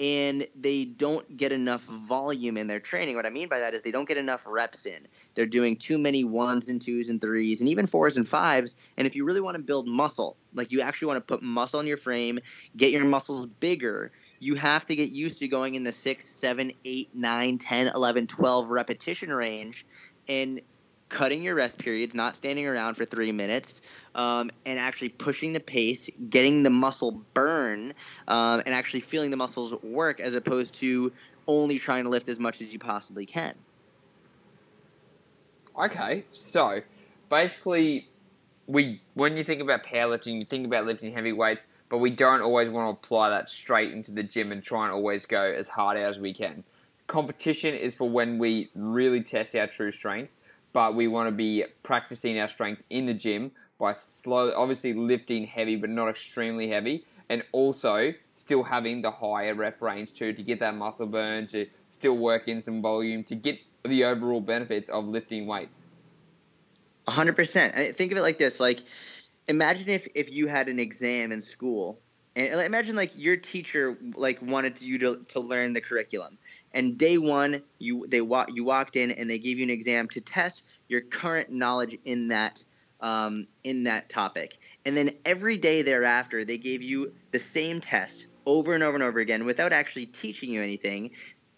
and 0.00 0.46
they 0.58 0.86
don't 0.86 1.36
get 1.36 1.52
enough 1.52 1.82
volume 1.82 2.56
in 2.56 2.68
their 2.68 2.80
training. 2.80 3.16
What 3.16 3.26
I 3.26 3.30
mean 3.30 3.48
by 3.48 3.58
that 3.58 3.74
is 3.74 3.82
they 3.82 3.90
don't 3.90 4.08
get 4.08 4.16
enough 4.16 4.42
reps 4.46 4.86
in. 4.86 5.06
They're 5.34 5.44
doing 5.44 5.76
too 5.76 5.98
many 5.98 6.24
ones 6.24 6.70
and 6.70 6.80
twos 6.80 7.10
and 7.10 7.20
threes 7.20 7.60
and 7.60 7.68
even 7.68 7.86
fours 7.86 8.16
and 8.16 8.26
fives. 8.26 8.76
And 8.96 9.06
if 9.06 9.14
you 9.14 9.26
really 9.26 9.42
want 9.42 9.58
to 9.58 9.62
build 9.62 9.86
muscle, 9.86 10.38
like 10.54 10.72
you 10.72 10.80
actually 10.80 11.08
want 11.08 11.18
to 11.18 11.34
put 11.34 11.42
muscle 11.42 11.80
in 11.80 11.86
your 11.86 11.98
frame, 11.98 12.40
get 12.78 12.92
your 12.92 13.04
muscles 13.04 13.44
bigger, 13.44 14.10
you 14.38 14.54
have 14.54 14.86
to 14.86 14.96
get 14.96 15.10
used 15.10 15.38
to 15.40 15.48
going 15.48 15.74
in 15.74 15.82
the 15.82 15.92
6, 15.92 16.26
7, 16.26 16.72
8, 16.82 17.14
9, 17.14 17.58
10, 17.58 17.88
11, 17.88 18.26
12 18.26 18.70
repetition 18.70 19.30
range 19.30 19.84
and 20.28 20.62
cutting 21.10 21.42
your 21.42 21.54
rest 21.54 21.78
periods, 21.78 22.14
not 22.14 22.34
standing 22.34 22.66
around 22.66 22.94
for 22.94 23.04
three 23.04 23.32
minutes, 23.32 23.82
um, 24.14 24.50
and 24.64 24.78
actually 24.78 25.10
pushing 25.10 25.52
the 25.52 25.60
pace, 25.60 26.08
getting 26.30 26.62
the 26.62 26.70
muscle 26.70 27.20
burn, 27.34 27.92
um, 28.28 28.62
and 28.64 28.74
actually 28.74 29.00
feeling 29.00 29.30
the 29.30 29.36
muscles 29.36 29.74
work 29.82 30.20
as 30.20 30.34
opposed 30.34 30.72
to 30.74 31.12
only 31.46 31.78
trying 31.78 32.04
to 32.04 32.10
lift 32.10 32.28
as 32.28 32.38
much 32.38 32.62
as 32.62 32.72
you 32.72 32.78
possibly 32.78 33.26
can. 33.26 33.54
Okay, 35.78 36.24
so 36.32 36.80
basically, 37.28 38.08
we 38.66 39.00
when 39.14 39.36
you 39.36 39.44
think 39.44 39.60
about 39.60 39.84
powerlifting, 39.84 40.38
you 40.38 40.44
think 40.44 40.66
about 40.66 40.86
lifting 40.86 41.12
heavy 41.12 41.32
weights, 41.32 41.66
but 41.88 41.98
we 41.98 42.10
don't 42.10 42.42
always 42.42 42.68
want 42.70 42.86
to 42.86 43.06
apply 43.06 43.30
that 43.30 43.48
straight 43.48 43.92
into 43.92 44.12
the 44.12 44.22
gym 44.22 44.52
and 44.52 44.62
try 44.62 44.84
and 44.84 44.92
always 44.92 45.26
go 45.26 45.42
as 45.42 45.68
hard 45.68 45.96
as 45.96 46.18
we 46.18 46.32
can. 46.32 46.64
Competition 47.06 47.74
is 47.74 47.94
for 47.94 48.08
when 48.08 48.38
we 48.38 48.68
really 48.74 49.22
test 49.22 49.56
our 49.56 49.66
true 49.66 49.90
strength, 49.90 50.36
but 50.72 50.94
we 50.94 51.08
want 51.08 51.26
to 51.28 51.32
be 51.32 51.64
practicing 51.82 52.38
our 52.38 52.48
strength 52.48 52.82
in 52.90 53.06
the 53.06 53.14
gym 53.14 53.52
by 53.78 53.92
slow, 53.92 54.52
obviously 54.54 54.92
lifting 54.92 55.44
heavy, 55.46 55.76
but 55.76 55.90
not 55.90 56.08
extremely 56.08 56.68
heavy, 56.68 57.04
and 57.28 57.42
also 57.52 58.12
still 58.34 58.62
having 58.64 59.02
the 59.02 59.10
higher 59.10 59.54
rep 59.54 59.80
range 59.80 60.12
too 60.12 60.32
to 60.32 60.42
get 60.42 60.60
that 60.60 60.74
muscle 60.74 61.06
burn, 61.06 61.46
to 61.48 61.66
still 61.88 62.16
work 62.16 62.46
in 62.48 62.60
some 62.60 62.82
volume, 62.82 63.24
to 63.24 63.34
get 63.34 63.58
the 63.84 64.04
overall 64.04 64.40
benefits 64.40 64.88
of 64.90 65.06
lifting 65.06 65.46
weights. 65.46 65.86
hundred 67.08 67.34
percent. 67.36 67.74
I- 67.74 67.92
Think 67.92 68.12
of 68.12 68.18
it 68.18 68.22
like 68.22 68.38
this: 68.38 68.60
like, 68.60 68.80
imagine 69.48 69.88
if 69.88 70.06
if 70.14 70.30
you 70.30 70.46
had 70.46 70.68
an 70.68 70.78
exam 70.78 71.32
in 71.32 71.40
school, 71.40 71.98
and 72.36 72.60
imagine 72.60 72.96
like 72.96 73.12
your 73.16 73.36
teacher 73.36 73.96
like 74.14 74.40
wanted 74.42 74.80
you 74.80 74.98
to 74.98 75.16
to 75.28 75.40
learn 75.40 75.72
the 75.72 75.80
curriculum, 75.80 76.38
and 76.72 76.98
day 76.98 77.18
one 77.18 77.60
you 77.78 78.04
they 78.08 78.20
wa- 78.20 78.46
you 78.48 78.64
walked 78.64 78.96
in 78.96 79.10
and 79.10 79.28
they 79.28 79.38
gave 79.38 79.58
you 79.58 79.64
an 79.64 79.70
exam 79.70 80.08
to 80.08 80.20
test 80.20 80.64
your 80.88 81.00
current 81.00 81.50
knowledge 81.50 81.96
in 82.04 82.28
that 82.28 82.64
um, 83.00 83.46
in 83.64 83.84
that 83.84 84.08
topic, 84.08 84.58
and 84.84 84.96
then 84.96 85.10
every 85.24 85.56
day 85.56 85.82
thereafter 85.82 86.44
they 86.44 86.58
gave 86.58 86.82
you 86.82 87.12
the 87.30 87.40
same 87.40 87.80
test 87.80 88.26
over 88.46 88.74
and 88.74 88.82
over 88.82 88.94
and 88.94 89.02
over 89.02 89.20
again 89.20 89.44
without 89.44 89.72
actually 89.72 90.06
teaching 90.06 90.50
you 90.50 90.62
anything 90.62 91.10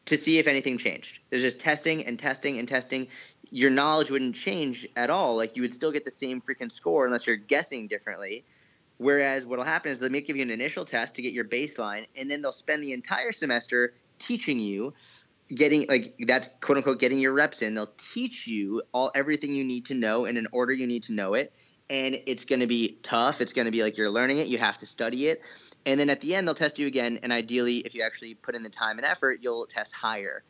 to 0.05 0.16
see 0.16 0.38
if 0.38 0.46
anything 0.46 0.79
changed. 0.79 1.20
There's 1.31 1.42
just 1.42 1.61
testing 1.61 2.05
and 2.07 2.18
testing 2.18 2.59
and 2.59 2.68
testing 2.68 3.09
your 3.53 3.70
knowledge 3.70 4.11
wouldn't 4.11 4.35
change 4.35 4.87
at 4.96 5.11
all. 5.11 5.37
Like 5.37 5.57
you 5.57 5.62
would 5.62 5.72
still 5.72 5.92
get 5.92 6.05
the 6.05 6.11
same 6.11 6.40
freaking 6.40 6.72
score 6.72 7.05
unless 7.05 7.27
you're 7.27 7.37
guessing 7.37 7.87
differently. 7.87 8.44
Whereas 8.96 9.44
what'll 9.44 9.64
happen 9.64 9.92
is 9.92 10.01
they 10.01 10.09
may 10.09 10.22
give 10.22 10.37
you 10.37 10.42
an 10.42 10.51
initial 10.51 10.85
test 10.85 11.16
to 11.16 11.22
get 11.22 11.33
your 11.33 11.44
baseline, 11.44 12.07
and 12.16 12.31
then 12.31 12.40
they'll 12.40 12.53
spend 12.53 12.83
the 12.83 12.92
entire 12.92 13.33
semester 13.33 13.94
teaching 14.22 14.58
you, 14.58 14.94
getting 15.54 15.87
like 15.88 16.14
that's 16.26 16.48
quote 16.61 16.78
unquote 16.78 16.98
getting 16.98 17.18
your 17.18 17.32
reps 17.32 17.62
in. 17.62 17.74
They'll 17.74 17.92
teach 17.96 18.46
you 18.46 18.82
all 18.92 19.11
everything 19.14 19.54
you 19.54 19.64
need 19.64 19.87
to 19.87 19.94
know 19.94 20.24
in 20.24 20.37
an 20.37 20.46
order 20.52 20.72
you 20.72 20.87
need 20.87 21.04
to 21.04 21.12
know 21.12 21.35
it. 21.35 21.52
And 21.90 22.18
it's 22.26 22.44
going 22.44 22.61
to 22.61 22.66
be 22.66 22.98
tough. 23.02 23.40
It's 23.40 23.52
going 23.52 23.66
to 23.66 23.70
be 23.70 23.82
like 23.82 23.98
you're 23.98 24.11
learning 24.11 24.38
it. 24.38 24.46
You 24.46 24.56
have 24.58 24.78
to 24.78 24.87
study 24.87 25.28
it. 25.28 25.42
And 25.85 26.00
then 26.00 26.08
at 26.08 26.20
the 26.20 26.35
end, 26.35 26.46
they'll 26.46 26.54
test 26.54 26.78
you 26.78 26.87
again. 26.87 27.18
And 27.22 27.32
ideally, 27.32 27.78
if 27.78 27.94
you 27.94 28.02
actually 28.02 28.35
put 28.35 28.54
in 28.54 28.62
the 28.62 28.70
time 28.70 28.98
and 28.98 29.06
effort, 29.06 29.40
you'll 29.42 29.66
test 29.66 29.92
higher. 29.92 30.42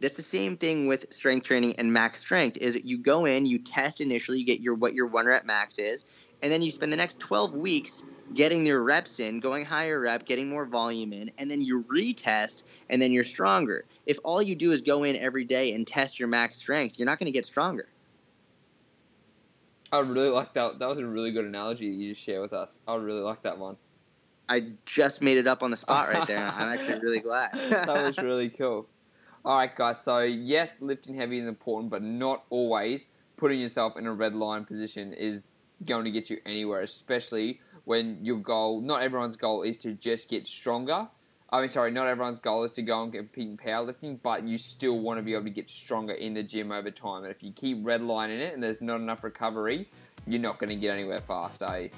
That's 0.00 0.16
the 0.16 0.22
same 0.22 0.56
thing 0.56 0.88
with 0.88 1.06
strength 1.10 1.46
training 1.46 1.76
and 1.78 1.92
max 1.92 2.20
strength. 2.20 2.58
Is 2.58 2.78
you 2.82 2.98
go 2.98 3.24
in, 3.24 3.46
you 3.46 3.58
test 3.58 4.00
initially, 4.00 4.40
you 4.40 4.44
get 4.44 4.60
your 4.60 4.74
what 4.74 4.92
your 4.92 5.06
one 5.06 5.26
rep 5.26 5.46
max 5.46 5.78
is, 5.78 6.04
and 6.42 6.52
then 6.52 6.62
you 6.62 6.70
spend 6.70 6.92
the 6.92 6.96
next 6.96 7.20
12 7.20 7.54
weeks 7.54 8.02
getting 8.34 8.66
your 8.66 8.82
reps 8.82 9.20
in, 9.20 9.40
going 9.40 9.64
higher 9.64 10.00
rep, 10.00 10.26
getting 10.26 10.48
more 10.48 10.66
volume 10.66 11.12
in, 11.12 11.30
and 11.38 11.50
then 11.50 11.62
you 11.62 11.84
retest, 11.84 12.64
and 12.90 13.00
then 13.00 13.12
you're 13.12 13.24
stronger. 13.24 13.84
If 14.06 14.18
all 14.24 14.42
you 14.42 14.54
do 14.54 14.72
is 14.72 14.80
go 14.80 15.04
in 15.04 15.16
every 15.16 15.44
day 15.44 15.74
and 15.74 15.86
test 15.86 16.18
your 16.18 16.28
max 16.28 16.56
strength, 16.56 16.98
you're 16.98 17.06
not 17.06 17.18
going 17.18 17.26
to 17.26 17.32
get 17.32 17.46
stronger. 17.46 17.88
I 19.92 19.98
really 20.00 20.30
like 20.30 20.54
that. 20.54 20.78
That 20.78 20.88
was 20.88 20.98
a 20.98 21.06
really 21.06 21.32
good 21.32 21.44
analogy 21.44 21.86
you 21.86 22.12
just 22.12 22.24
shared 22.24 22.40
with 22.40 22.54
us. 22.54 22.78
I 22.88 22.94
really 22.96 23.20
like 23.20 23.42
that 23.42 23.58
one. 23.58 23.76
I 24.48 24.72
just 24.86 25.22
made 25.22 25.38
it 25.38 25.46
up 25.46 25.62
on 25.62 25.70
the 25.70 25.76
spot 25.76 26.08
right 26.12 26.26
there. 26.26 26.38
I'm 26.38 26.72
actually 26.78 26.98
really 27.00 27.20
glad. 27.20 27.52
that 27.52 27.88
was 27.88 28.18
really 28.18 28.48
cool. 28.48 28.86
All 29.44 29.56
right, 29.56 29.74
guys. 29.74 30.02
So 30.02 30.20
yes, 30.20 30.80
lifting 30.80 31.14
heavy 31.14 31.38
is 31.38 31.46
important, 31.46 31.90
but 31.90 32.02
not 32.02 32.44
always. 32.50 33.08
Putting 33.36 33.60
yourself 33.60 33.96
in 33.96 34.06
a 34.06 34.12
red 34.12 34.34
line 34.34 34.64
position 34.64 35.12
is 35.12 35.51
going 35.84 36.04
to 36.04 36.10
get 36.10 36.30
you 36.30 36.38
anywhere, 36.46 36.80
especially 36.80 37.60
when 37.84 38.24
your 38.24 38.38
goal. 38.38 38.80
Not 38.80 39.02
everyone's 39.02 39.36
goal 39.36 39.62
is 39.62 39.78
to 39.78 39.92
just 39.92 40.28
get 40.28 40.46
stronger. 40.46 41.08
I 41.50 41.60
mean, 41.60 41.68
sorry, 41.68 41.90
not 41.90 42.06
everyone's 42.06 42.38
goal 42.38 42.64
is 42.64 42.72
to 42.72 42.82
go 42.82 43.02
and 43.02 43.12
compete 43.12 43.48
in 43.48 43.56
powerlifting, 43.58 44.18
but 44.22 44.44
you 44.44 44.56
still 44.56 44.98
want 44.98 45.18
to 45.18 45.22
be 45.22 45.34
able 45.34 45.44
to 45.44 45.50
get 45.50 45.68
stronger 45.68 46.14
in 46.14 46.32
the 46.32 46.42
gym 46.42 46.72
over 46.72 46.90
time. 46.90 47.24
And 47.24 47.30
if 47.30 47.42
you 47.42 47.52
keep 47.52 47.84
redlining 47.84 48.38
it 48.38 48.54
and 48.54 48.62
there's 48.62 48.80
not 48.80 49.00
enough 49.02 49.22
recovery, 49.22 49.88
you're 50.26 50.40
not 50.40 50.58
going 50.58 50.70
to 50.70 50.76
get 50.76 50.94
anywhere 50.94 51.20
fast, 51.20 51.60
you? 51.60 51.90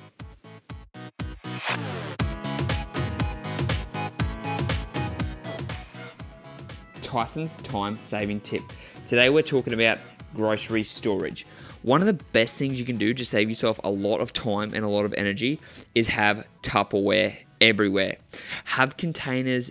Tyson's 7.03 7.57
time 7.59 8.01
saving 8.01 8.40
tip. 8.40 8.62
Today 9.07 9.31
we're 9.31 9.42
talking 9.42 9.73
about 9.73 9.99
grocery 10.35 10.83
storage. 10.83 11.47
One 11.85 12.01
of 12.01 12.07
the 12.07 12.25
best 12.33 12.57
things 12.57 12.81
you 12.81 12.87
can 12.87 12.97
do 12.97 13.12
to 13.12 13.27
save 13.27 13.51
yourself 13.51 13.79
a 13.85 13.90
lot 13.90 14.23
of 14.23 14.33
time 14.33 14.73
and 14.73 14.87
a 14.87 14.88
lot 14.88 15.05
of 15.05 15.12
energy 15.18 15.61
is 15.94 16.09
have 16.09 16.49
Tupperware 16.62 17.37
everywhere. 17.61 18.16
Have 18.64 18.97
containers 18.97 19.70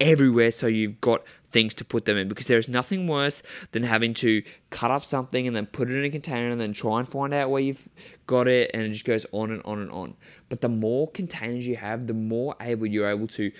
everywhere 0.00 0.50
so 0.50 0.66
you've 0.66 1.00
got 1.00 1.22
things 1.52 1.72
to 1.74 1.84
put 1.84 2.04
them 2.04 2.16
in 2.16 2.26
because 2.26 2.46
there's 2.46 2.66
nothing 2.66 3.06
worse 3.06 3.44
than 3.70 3.84
having 3.84 4.12
to 4.14 4.42
cut 4.70 4.90
up 4.90 5.04
something 5.04 5.46
and 5.46 5.54
then 5.54 5.66
put 5.66 5.88
it 5.88 5.94
in 5.94 6.04
a 6.04 6.10
container 6.10 6.48
and 6.48 6.60
then 6.60 6.72
try 6.72 6.98
and 6.98 7.08
find 7.08 7.32
out 7.32 7.48
where 7.48 7.62
you've 7.62 7.88
got 8.26 8.48
it 8.48 8.68
and 8.74 8.82
it 8.82 8.88
just 8.88 9.04
goes 9.04 9.24
on 9.30 9.52
and 9.52 9.62
on 9.64 9.78
and 9.78 9.92
on. 9.92 10.16
But 10.48 10.62
the 10.62 10.68
more 10.68 11.12
containers 11.12 11.64
you 11.64 11.76
have, 11.76 12.08
the 12.08 12.14
more 12.14 12.56
able 12.60 12.88
you're 12.88 13.08
able 13.08 13.28
to 13.28 13.52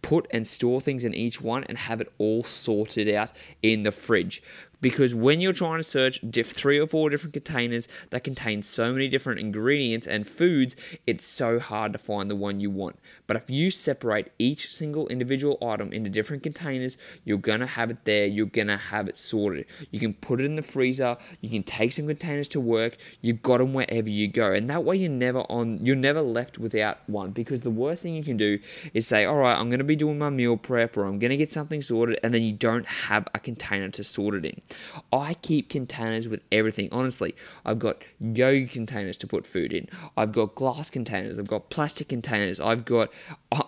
put 0.00 0.26
and 0.30 0.46
store 0.46 0.80
things 0.80 1.04
in 1.04 1.12
each 1.12 1.42
one 1.42 1.64
and 1.64 1.76
have 1.76 2.00
it 2.00 2.10
all 2.16 2.42
sorted 2.42 3.08
out 3.14 3.30
in 3.62 3.82
the 3.82 3.92
fridge 3.92 4.42
because 4.84 5.14
when 5.14 5.40
you're 5.40 5.54
trying 5.54 5.78
to 5.78 5.82
search 5.82 6.20
diff 6.30 6.50
three 6.50 6.78
or 6.78 6.86
four 6.86 7.08
different 7.08 7.32
containers 7.32 7.88
that 8.10 8.22
contain 8.22 8.62
so 8.62 8.92
many 8.92 9.08
different 9.08 9.40
ingredients 9.40 10.06
and 10.06 10.28
foods, 10.28 10.76
it's 11.06 11.24
so 11.24 11.58
hard 11.58 11.90
to 11.94 11.98
find 11.98 12.30
the 12.30 12.36
one 12.36 12.60
you 12.60 12.68
want. 12.68 12.98
But 13.26 13.36
if 13.36 13.48
you 13.48 13.70
separate 13.70 14.32
each 14.38 14.72
single 14.74 15.08
individual 15.08 15.58
item 15.62 15.92
into 15.92 16.10
different 16.10 16.42
containers, 16.42 16.98
you're 17.24 17.38
gonna 17.38 17.66
have 17.66 17.90
it 17.90 18.04
there, 18.04 18.26
you're 18.26 18.46
gonna 18.46 18.76
have 18.76 19.08
it 19.08 19.16
sorted. 19.16 19.66
You 19.90 20.00
can 20.00 20.14
put 20.14 20.40
it 20.40 20.44
in 20.44 20.56
the 20.56 20.62
freezer, 20.62 21.16
you 21.40 21.48
can 21.48 21.62
take 21.62 21.92
some 21.92 22.06
containers 22.06 22.48
to 22.48 22.60
work, 22.60 22.96
you've 23.22 23.42
got 23.42 23.58
them 23.58 23.72
wherever 23.72 24.08
you 24.08 24.28
go. 24.28 24.52
And 24.52 24.68
that 24.68 24.84
way 24.84 24.96
you're 24.96 25.10
never 25.10 25.40
on 25.40 25.84
you're 25.84 25.96
never 25.96 26.20
left 26.20 26.58
without 26.58 26.98
one 27.08 27.30
because 27.30 27.62
the 27.62 27.70
worst 27.70 28.02
thing 28.02 28.14
you 28.14 28.24
can 28.24 28.36
do 28.36 28.58
is 28.92 29.06
say, 29.06 29.24
All 29.24 29.36
right, 29.36 29.56
I'm 29.56 29.70
gonna 29.70 29.84
be 29.84 29.96
doing 29.96 30.18
my 30.18 30.30
meal 30.30 30.56
prep 30.56 30.96
or 30.96 31.04
I'm 31.04 31.18
gonna 31.18 31.36
get 31.36 31.50
something 31.50 31.80
sorted, 31.80 32.18
and 32.22 32.34
then 32.34 32.42
you 32.42 32.52
don't 32.52 32.86
have 32.86 33.26
a 33.34 33.38
container 33.38 33.88
to 33.90 34.04
sort 34.04 34.34
it 34.34 34.44
in. 34.44 34.60
I 35.12 35.34
keep 35.34 35.70
containers 35.70 36.28
with 36.28 36.44
everything. 36.52 36.88
Honestly, 36.92 37.34
I've 37.64 37.78
got 37.78 38.02
yoga 38.20 38.66
containers 38.66 39.16
to 39.18 39.26
put 39.26 39.46
food 39.46 39.72
in. 39.72 39.88
I've 40.16 40.32
got 40.32 40.54
glass 40.54 40.90
containers. 40.90 41.38
I've 41.38 41.48
got 41.48 41.70
plastic 41.70 42.08
containers. 42.08 42.60
I've 42.60 42.84
got 42.84 43.10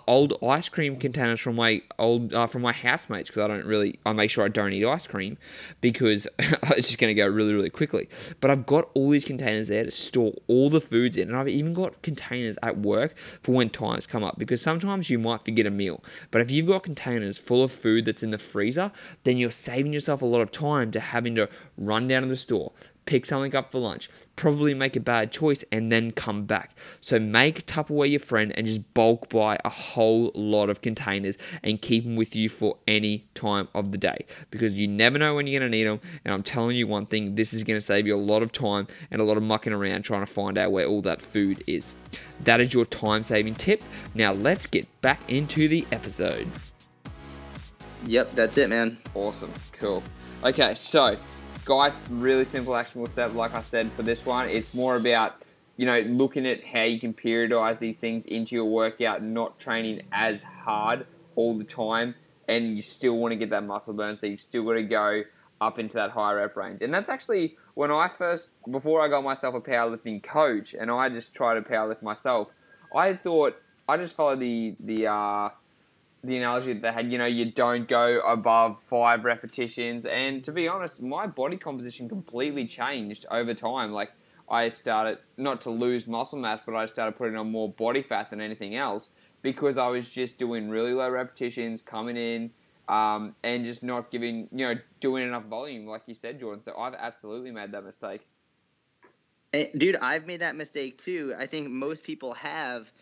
old 0.06 0.34
ice 0.42 0.68
cream 0.68 0.96
containers 0.96 1.40
from 1.40 1.56
my 1.56 1.82
old 1.98 2.32
uh, 2.32 2.46
from 2.46 2.62
my 2.62 2.72
housemates 2.72 3.28
because 3.28 3.42
I 3.42 3.48
don't 3.48 3.64
really 3.64 3.98
I 4.04 4.12
make 4.12 4.30
sure 4.30 4.44
I 4.44 4.48
don't 4.48 4.72
eat 4.72 4.84
ice 4.84 5.06
cream 5.06 5.38
because 5.80 6.26
it's 6.38 6.88
just 6.88 6.98
going 6.98 7.14
to 7.14 7.14
go 7.14 7.26
really 7.26 7.54
really 7.54 7.70
quickly. 7.70 8.08
But 8.40 8.50
I've 8.50 8.66
got 8.66 8.88
all 8.94 9.10
these 9.10 9.24
containers 9.24 9.68
there 9.68 9.84
to 9.84 9.90
store 9.90 10.32
all 10.46 10.70
the 10.70 10.80
foods 10.80 11.16
in, 11.16 11.28
and 11.28 11.36
I've 11.36 11.48
even 11.48 11.74
got 11.74 12.02
containers 12.02 12.56
at 12.62 12.78
work 12.78 13.16
for 13.18 13.52
when 13.52 13.70
times 13.70 14.06
come 14.06 14.24
up 14.24 14.38
because 14.38 14.60
sometimes 14.60 15.10
you 15.10 15.18
might 15.18 15.44
forget 15.44 15.66
a 15.66 15.70
meal. 15.70 16.02
But 16.30 16.40
if 16.40 16.50
you've 16.50 16.66
got 16.66 16.82
containers 16.82 17.38
full 17.38 17.62
of 17.62 17.72
food 17.72 18.04
that's 18.04 18.22
in 18.22 18.30
the 18.30 18.38
freezer, 18.38 18.92
then 19.24 19.36
you're 19.36 19.50
saving 19.50 19.92
yourself 19.92 20.22
a 20.22 20.26
lot 20.26 20.40
of 20.40 20.50
time 20.50 20.90
to 20.92 21.00
having 21.00 21.34
to 21.36 21.48
run 21.76 22.08
down 22.08 22.22
to 22.22 22.28
the 22.28 22.36
store, 22.36 22.72
pick 23.06 23.24
something 23.24 23.54
up 23.54 23.72
for 23.72 23.78
lunch, 23.78 24.10
probably 24.34 24.74
make 24.74 24.96
a 24.96 25.00
bad 25.00 25.32
choice, 25.32 25.64
and 25.72 25.90
then 25.90 26.10
come 26.10 26.44
back. 26.44 26.76
So 27.00 27.18
make 27.18 27.66
Tupperware 27.66 28.10
your 28.10 28.20
friend 28.20 28.52
and 28.56 28.66
just 28.66 28.92
bulk 28.94 29.30
buy 29.30 29.58
a 29.64 29.70
whole 29.70 30.30
lot 30.34 30.68
of 30.68 30.82
containers 30.82 31.38
and 31.62 31.80
keep 31.80 32.04
them 32.04 32.16
with 32.16 32.36
you 32.36 32.48
for 32.48 32.76
any 32.86 33.26
time 33.34 33.68
of 33.74 33.92
the 33.92 33.98
day 33.98 34.26
because 34.50 34.78
you 34.78 34.86
never 34.88 35.18
know 35.18 35.34
when 35.34 35.46
you're 35.46 35.60
going 35.60 35.70
to 35.70 35.76
need 35.76 35.84
them. 35.84 36.00
And 36.24 36.34
I'm 36.34 36.42
telling 36.42 36.76
you 36.76 36.86
one 36.86 37.06
thing 37.06 37.36
this 37.36 37.54
is 37.54 37.64
going 37.64 37.78
to 37.78 37.84
save 37.84 38.06
you 38.06 38.14
a 38.14 38.18
lot 38.18 38.42
of 38.42 38.52
time 38.52 38.86
and 39.10 39.20
a 39.20 39.24
lot 39.24 39.36
of 39.36 39.42
mucking 39.42 39.72
around 39.72 40.02
trying 40.02 40.24
to 40.24 40.32
find 40.32 40.58
out 40.58 40.72
where 40.72 40.86
all 40.86 41.02
that 41.02 41.22
food 41.22 41.62
is. 41.66 41.94
That 42.44 42.60
is 42.60 42.74
your 42.74 42.84
time 42.84 43.22
saving 43.22 43.54
tip. 43.54 43.82
Now 44.14 44.32
let's 44.32 44.66
get 44.66 44.86
back 45.00 45.20
into 45.30 45.68
the 45.68 45.86
episode. 45.92 46.48
Yep, 48.04 48.32
that's 48.32 48.56
it, 48.58 48.68
man. 48.68 48.98
Awesome. 49.14 49.52
Cool. 49.72 50.02
Okay, 50.44 50.74
so 50.74 51.16
guys, 51.66 51.98
really 52.08 52.44
simple 52.44 52.76
actionable 52.76 53.10
step. 53.10 53.34
Like 53.34 53.52
I 53.52 53.60
said 53.60 53.90
for 53.92 54.02
this 54.02 54.24
one, 54.24 54.48
it's 54.48 54.72
more 54.72 54.96
about 54.96 55.42
you 55.76 55.84
know 55.84 55.98
looking 56.00 56.46
at 56.46 56.64
how 56.64 56.84
you 56.84 56.98
can 56.98 57.12
periodize 57.12 57.78
these 57.78 57.98
things 57.98 58.24
into 58.24 58.54
your 58.54 58.64
workout, 58.64 59.22
not 59.22 59.58
training 59.58 60.02
as 60.12 60.42
hard 60.44 61.06
all 61.34 61.58
the 61.58 61.64
time, 61.64 62.14
and 62.48 62.74
you 62.76 62.80
still 62.80 63.18
want 63.18 63.32
to 63.32 63.36
get 63.36 63.50
that 63.50 63.64
muscle 63.64 63.92
burn. 63.92 64.16
So 64.16 64.26
you 64.26 64.36
still 64.36 64.64
got 64.64 64.74
to 64.74 64.84
go 64.84 65.24
up 65.60 65.78
into 65.78 65.96
that 65.96 66.10
high 66.10 66.32
rep 66.32 66.56
range. 66.56 66.82
And 66.82 66.94
that's 66.94 67.08
actually 67.08 67.56
when 67.74 67.90
I 67.90 68.08
first, 68.08 68.52
before 68.70 69.02
I 69.02 69.08
got 69.08 69.24
myself 69.24 69.54
a 69.54 69.60
powerlifting 69.60 70.22
coach, 70.22 70.72
and 70.72 70.90
I 70.90 71.08
just 71.08 71.34
tried 71.34 71.54
to 71.54 71.62
powerlift 71.62 72.00
myself. 72.00 72.52
I 72.94 73.14
thought 73.14 73.60
I 73.88 73.96
just 73.96 74.14
followed 74.14 74.38
the 74.38 74.76
the 74.78 75.08
uh, 75.08 75.48
the 76.26 76.36
analogy 76.36 76.72
that 76.72 76.82
they 76.82 76.92
had, 76.92 77.10
you 77.10 77.18
know, 77.18 77.26
you 77.26 77.52
don't 77.52 77.88
go 77.88 78.20
above 78.20 78.78
five 78.88 79.24
repetitions. 79.24 80.04
And 80.04 80.42
to 80.44 80.52
be 80.52 80.68
honest, 80.68 81.02
my 81.02 81.26
body 81.26 81.56
composition 81.56 82.08
completely 82.08 82.66
changed 82.66 83.26
over 83.30 83.54
time. 83.54 83.92
Like, 83.92 84.10
I 84.48 84.68
started 84.68 85.18
not 85.36 85.62
to 85.62 85.70
lose 85.70 86.06
muscle 86.06 86.38
mass, 86.38 86.60
but 86.64 86.74
I 86.74 86.86
started 86.86 87.16
putting 87.16 87.36
on 87.36 87.50
more 87.50 87.70
body 87.70 88.02
fat 88.02 88.30
than 88.30 88.40
anything 88.40 88.76
else 88.76 89.10
because 89.42 89.78
I 89.78 89.88
was 89.88 90.08
just 90.08 90.38
doing 90.38 90.68
really 90.68 90.92
low 90.92 91.10
repetitions, 91.10 91.82
coming 91.82 92.16
in, 92.16 92.50
um, 92.88 93.34
and 93.42 93.64
just 93.64 93.82
not 93.82 94.10
giving, 94.10 94.48
you 94.52 94.66
know, 94.66 94.74
doing 95.00 95.26
enough 95.26 95.44
volume, 95.44 95.86
like 95.86 96.02
you 96.06 96.14
said, 96.14 96.38
Jordan. 96.38 96.62
So 96.62 96.76
I've 96.78 96.94
absolutely 96.94 97.50
made 97.50 97.72
that 97.72 97.84
mistake. 97.84 98.26
Dude, 99.52 99.96
I've 99.96 100.26
made 100.26 100.40
that 100.40 100.56
mistake 100.56 100.98
too. 100.98 101.34
I 101.38 101.46
think 101.46 101.68
most 101.68 102.04
people 102.04 102.34
have 102.34 102.92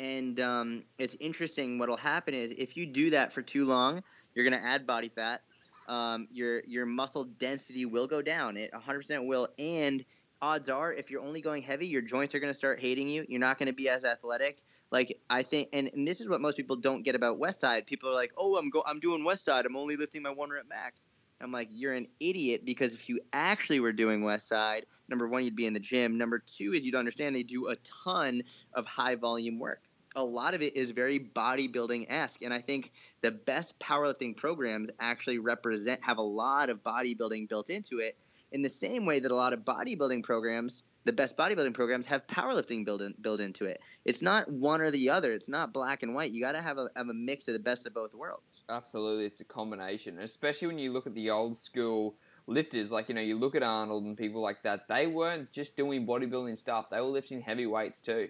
and 0.00 0.40
um, 0.40 0.82
it's 0.98 1.14
interesting. 1.20 1.78
What'll 1.78 1.96
happen 1.96 2.32
is 2.32 2.52
if 2.56 2.76
you 2.76 2.86
do 2.86 3.10
that 3.10 3.32
for 3.32 3.42
too 3.42 3.66
long, 3.66 4.02
you're 4.34 4.48
going 4.48 4.58
to 4.58 4.66
add 4.66 4.86
body 4.86 5.10
fat. 5.10 5.42
Um, 5.88 6.26
your 6.32 6.62
your 6.66 6.86
muscle 6.86 7.24
density 7.24 7.84
will 7.84 8.06
go 8.06 8.22
down. 8.22 8.56
It 8.56 8.72
100% 8.72 9.26
will. 9.26 9.48
And 9.58 10.04
odds 10.40 10.70
are, 10.70 10.92
if 10.92 11.10
you're 11.10 11.20
only 11.20 11.42
going 11.42 11.62
heavy, 11.62 11.86
your 11.86 12.00
joints 12.00 12.34
are 12.34 12.40
going 12.40 12.52
to 12.52 12.56
start 12.56 12.80
hating 12.80 13.08
you. 13.08 13.26
You're 13.28 13.40
not 13.40 13.58
going 13.58 13.66
to 13.66 13.74
be 13.74 13.88
as 13.88 14.04
athletic. 14.04 14.62
Like 14.90 15.20
I 15.28 15.42
think, 15.42 15.68
and, 15.74 15.90
and 15.92 16.08
this 16.08 16.20
is 16.20 16.30
what 16.30 16.40
most 16.40 16.56
people 16.56 16.76
don't 16.76 17.02
get 17.02 17.14
about 17.14 17.38
West 17.38 17.60
Side. 17.60 17.86
People 17.86 18.08
are 18.08 18.14
like, 18.14 18.32
"Oh, 18.38 18.56
I'm 18.56 18.70
go, 18.70 18.82
I'm 18.86 19.00
doing 19.00 19.22
West 19.22 19.44
Side. 19.44 19.66
I'm 19.66 19.76
only 19.76 19.96
lifting 19.96 20.22
my 20.22 20.30
one 20.30 20.50
rep 20.50 20.66
max." 20.68 21.02
I'm 21.42 21.52
like, 21.52 21.68
you're 21.70 21.94
an 21.94 22.06
idiot 22.20 22.66
because 22.66 22.92
if 22.92 23.08
you 23.08 23.18
actually 23.32 23.80
were 23.80 23.94
doing 23.94 24.22
West 24.22 24.46
Side, 24.46 24.84
number 25.08 25.26
one, 25.26 25.42
you'd 25.42 25.56
be 25.56 25.64
in 25.64 25.72
the 25.72 25.80
gym. 25.80 26.18
Number 26.18 26.38
two 26.38 26.74
is 26.74 26.84
you'd 26.84 26.94
understand 26.94 27.34
they 27.34 27.42
do 27.42 27.68
a 27.68 27.76
ton 27.76 28.42
of 28.74 28.84
high 28.84 29.14
volume 29.14 29.58
work 29.58 29.80
a 30.16 30.24
lot 30.24 30.54
of 30.54 30.62
it 30.62 30.76
is 30.76 30.90
very 30.90 31.18
bodybuilding 31.18 32.06
esque. 32.08 32.42
And 32.42 32.52
I 32.52 32.60
think 32.60 32.92
the 33.22 33.30
best 33.30 33.78
powerlifting 33.78 34.36
programs 34.36 34.90
actually 34.98 35.38
represent, 35.38 36.02
have 36.02 36.18
a 36.18 36.22
lot 36.22 36.70
of 36.70 36.82
bodybuilding 36.82 37.48
built 37.48 37.70
into 37.70 37.98
it 37.98 38.16
in 38.52 38.62
the 38.62 38.68
same 38.68 39.06
way 39.06 39.20
that 39.20 39.30
a 39.30 39.34
lot 39.34 39.52
of 39.52 39.60
bodybuilding 39.60 40.24
programs, 40.24 40.82
the 41.04 41.12
best 41.12 41.36
bodybuilding 41.36 41.74
programs, 41.74 42.06
have 42.06 42.26
powerlifting 42.26 42.84
built, 42.84 43.00
in, 43.00 43.14
built 43.20 43.40
into 43.40 43.64
it. 43.66 43.80
It's 44.04 44.22
not 44.22 44.50
one 44.50 44.80
or 44.80 44.90
the 44.90 45.10
other, 45.10 45.32
it's 45.32 45.48
not 45.48 45.72
black 45.72 46.02
and 46.02 46.14
white. 46.14 46.32
You 46.32 46.42
got 46.42 46.52
to 46.52 46.62
have 46.62 46.78
a, 46.78 46.88
have 46.96 47.08
a 47.08 47.14
mix 47.14 47.46
of 47.46 47.54
the 47.54 47.60
best 47.60 47.86
of 47.86 47.94
both 47.94 48.12
worlds. 48.12 48.62
Absolutely. 48.68 49.26
It's 49.26 49.40
a 49.40 49.44
combination, 49.44 50.18
especially 50.18 50.68
when 50.68 50.78
you 50.78 50.92
look 50.92 51.06
at 51.06 51.14
the 51.14 51.30
old 51.30 51.56
school 51.56 52.16
lifters, 52.48 52.90
like 52.90 53.08
you 53.08 53.14
know, 53.14 53.20
you 53.20 53.38
look 53.38 53.54
at 53.54 53.62
Arnold 53.62 54.04
and 54.04 54.16
people 54.16 54.42
like 54.42 54.64
that. 54.64 54.88
They 54.88 55.06
weren't 55.06 55.52
just 55.52 55.76
doing 55.76 56.04
bodybuilding 56.04 56.58
stuff; 56.58 56.90
they 56.90 57.00
were 57.00 57.06
lifting 57.06 57.40
heavy 57.40 57.66
weights 57.66 58.00
too 58.00 58.28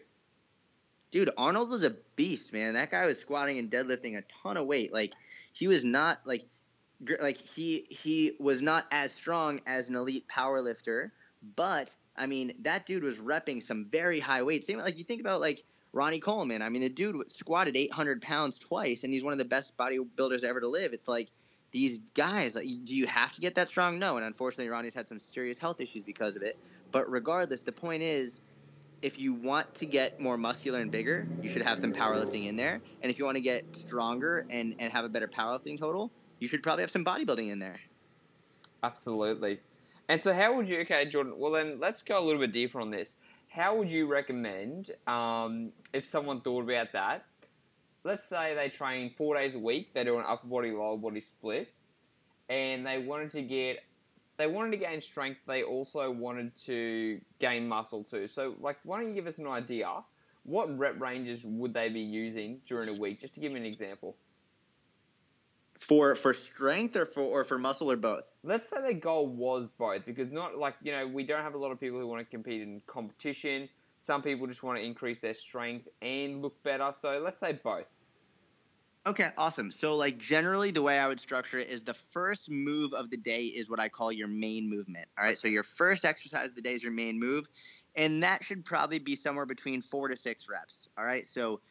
dude, 1.11 1.31
Arnold 1.37 1.71
was 1.71 1.83
a 1.83 1.97
beast, 2.17 2.53
man. 2.53 2.75
That 2.75 2.91
guy 2.91 3.07
was 3.07 3.19
squatting 3.19 3.59
and 3.59 3.71
deadlifting 3.71 4.17
a 4.17 4.23
ton 4.43 4.57
of 4.57 4.67
weight. 4.67 4.93
Like 4.93 5.13
he 5.53 5.69
was 5.69 5.85
not 5.85 6.21
like 6.25 6.45
like 7.21 7.39
he 7.39 7.87
he 7.91 8.37
was 8.39 8.63
not 8.63 8.87
as 8.91 9.13
strong 9.13 9.61
as 9.67 9.89
an 9.89 9.97
elite 9.97 10.27
power 10.29 10.61
lifter, 10.61 11.13
but 11.57 11.95
I 12.17 12.27
mean 12.27 12.53
that 12.63 12.87
dude 12.87 13.03
was 13.03 13.19
repping 13.19 13.63
some 13.63 13.87
very 13.87 14.21
high 14.21 14.43
weights. 14.43 14.67
Same 14.67 14.79
like 14.79 14.99
you 14.99 15.05
think 15.05 15.21
about 15.21 15.41
like 15.41 15.65
Ronnie 15.93 16.21
Coleman. 16.21 16.63
I 16.63 16.69
mean 16.69 16.83
the 16.83 16.89
dude 16.89 17.31
squatted 17.31 17.77
800 17.77 18.23
pounds 18.23 18.59
twice, 18.59 19.05
and 19.05 19.13
he's 19.13 19.25
one 19.25 19.33
of 19.33 19.39
the 19.39 19.45
best 19.45 19.77
bodybuilders 19.77 20.45
ever 20.45 20.61
to 20.61 20.69
live. 20.69 20.93
It's 20.93 21.09
like 21.09 21.29
these 21.73 22.01
guys, 22.15 22.57
like, 22.57 22.67
do 22.85 22.97
you 22.97 23.07
have 23.07 23.33
to 23.33 23.41
get 23.41 23.55
that 23.55 23.69
strong? 23.69 23.99
No. 23.99 24.17
And 24.17 24.27
unfortunately, 24.27 24.69
Ronnie's 24.69 24.95
had 24.95 25.07
some 25.07 25.19
serious 25.19 25.59
health 25.59 25.81
issues 25.81 26.05
because 26.05 26.37
of 26.37 26.43
it. 26.43 26.59
But 26.91 27.11
regardless, 27.11 27.63
the 27.63 27.73
point 27.73 28.03
is, 28.03 28.41
if 29.03 29.19
you 29.19 29.33
want 29.33 29.75
to 29.77 29.87
get 29.87 30.21
more 30.21 30.37
muscular 30.37 30.81
and 30.81 30.91
bigger, 30.91 31.27
you 31.43 31.49
should 31.49 31.63
have 31.63 31.79
some 31.79 31.93
powerlifting 31.93 32.47
in 32.47 32.57
there. 32.57 32.81
And 33.03 33.11
if 33.11 33.19
you 33.19 33.25
want 33.25 33.37
to 33.37 33.41
get 33.41 33.77
stronger 33.77 34.47
and, 34.51 34.75
and 34.79 34.93
have 34.93 35.05
a 35.05 35.09
better 35.09 35.29
powerlifting 35.29 35.79
total, 35.79 36.11
you 36.39 36.49
should 36.49 36.63
probably 36.63 36.83
have 36.83 36.91
some 36.91 37.05
bodybuilding 37.05 37.51
in 37.51 37.59
there. 37.59 37.81
Absolutely. 38.83 39.61
And 40.09 40.21
so, 40.21 40.35
how 40.35 40.57
would 40.57 40.69
you, 40.69 40.81
okay, 40.81 41.07
Jordan, 41.07 41.35
well, 41.39 41.53
then 41.53 41.79
let's 41.79 42.03
go 42.03 42.19
a 42.19 42.25
little 42.25 42.41
bit 42.41 42.53
deeper 42.53 42.81
on 42.81 42.91
this. 42.91 43.15
How 43.49 43.77
would 43.77 43.89
you 43.89 44.07
recommend, 44.07 44.91
um, 45.07 45.73
if 45.93 46.05
someone 46.05 46.41
thought 46.41 46.65
about 46.65 46.93
that, 46.93 47.25
let's 48.05 48.29
say 48.29 48.55
they 48.55 48.69
train 48.69 49.13
four 49.17 49.35
days 49.37 49.55
a 49.55 49.59
week, 49.59 49.93
they 49.95 50.05
do 50.05 50.19
an 50.19 50.25
upper 50.27 50.47
body, 50.47 50.71
lower 50.73 50.97
body 50.97 51.21
split, 51.21 51.73
and 52.49 52.87
they 52.87 52.99
wanted 52.99 53.31
to 53.33 53.43
get 53.43 53.81
they 54.41 54.47
wanted 54.47 54.71
to 54.71 54.79
gain 54.79 55.03
strength. 55.03 55.41
They 55.47 55.63
also 55.63 56.11
wanted 56.11 56.57
to 56.65 57.21
gain 57.39 57.69
muscle 57.69 58.03
too. 58.03 58.27
So, 58.27 58.55
like, 58.59 58.79
why 58.85 58.99
don't 58.99 59.09
you 59.09 59.15
give 59.15 59.27
us 59.27 59.39
an 59.39 59.47
idea? 59.47 60.03
What 60.45 60.77
rep 60.79 60.99
ranges 60.99 61.43
would 61.45 61.75
they 61.75 61.91
be 61.91 62.01
using 62.01 62.61
during 62.67 62.89
a 62.89 62.95
week? 62.95 63.21
Just 63.21 63.35
to 63.35 63.41
give 63.41 63.53
me 63.53 63.61
an 63.61 63.67
example. 63.67 64.17
For 65.79 66.15
for 66.15 66.33
strength 66.33 66.97
or 66.97 67.05
for 67.05 67.21
or 67.21 67.45
for 67.45 67.59
muscle 67.59 67.91
or 67.91 67.97
both. 67.97 68.25
Let's 68.43 68.69
say 68.71 68.81
their 68.81 68.95
goal 68.95 69.27
was 69.27 69.69
both, 69.79 70.07
because 70.07 70.33
not 70.33 70.57
like 70.57 70.75
you 70.83 70.93
know 70.93 71.07
we 71.07 71.25
don't 71.25 71.43
have 71.43 71.55
a 71.55 71.59
lot 71.59 71.71
of 71.71 71.79
people 71.79 71.99
who 71.99 72.07
want 72.07 72.21
to 72.21 72.31
compete 72.31 72.63
in 72.63 72.81
competition. 72.87 73.69
Some 74.07 74.23
people 74.23 74.47
just 74.47 74.63
want 74.63 74.79
to 74.79 74.85
increase 74.85 75.21
their 75.21 75.35
strength 75.35 75.87
and 76.01 76.41
look 76.41 76.63
better. 76.63 76.91
So 76.99 77.21
let's 77.23 77.41
say 77.41 77.53
both. 77.53 77.85
Okay, 79.07 79.31
awesome. 79.39 79.71
So, 79.71 79.97
like, 79.97 80.19
generally, 80.19 80.71
the 80.71 80.83
way 80.83 80.99
I 80.99 81.09
would 81.09 81.19
structure 81.19 81.59
it 81.59 81.69
is 81.69 81.83
the 81.83 81.95
first 81.95 82.51
move 82.51 82.93
of 82.93 83.09
the 83.09 83.17
day 83.17 83.45
is 83.45 83.71
what 83.71 83.81
I 83.81 83.89
call 83.89 84.13
your 84.13 84.29
main 84.29 84.69
movement. 84.69 85.09
All 85.19 85.25
right, 85.25 85.39
so 85.39 85.49
your 85.49 85.63
first 85.63 86.05
exercise 86.05 86.51
of 86.51 86.57
the 86.57 86.61
day 86.61 86.75
is 86.75 86.83
your 86.83 86.93
main 86.93 87.19
move, 87.19 87.49
and 87.95 88.23
that 88.23 88.45
should 88.45 88.63
probably 88.63 88.99
be 88.99 89.17
somewhere 89.17 89.47
between 89.47 89.81
four 89.81 90.09
to 90.09 90.17
six 90.17 90.49
reps. 90.51 90.87
All 90.99 91.05
right, 91.05 91.27
so 91.27 91.63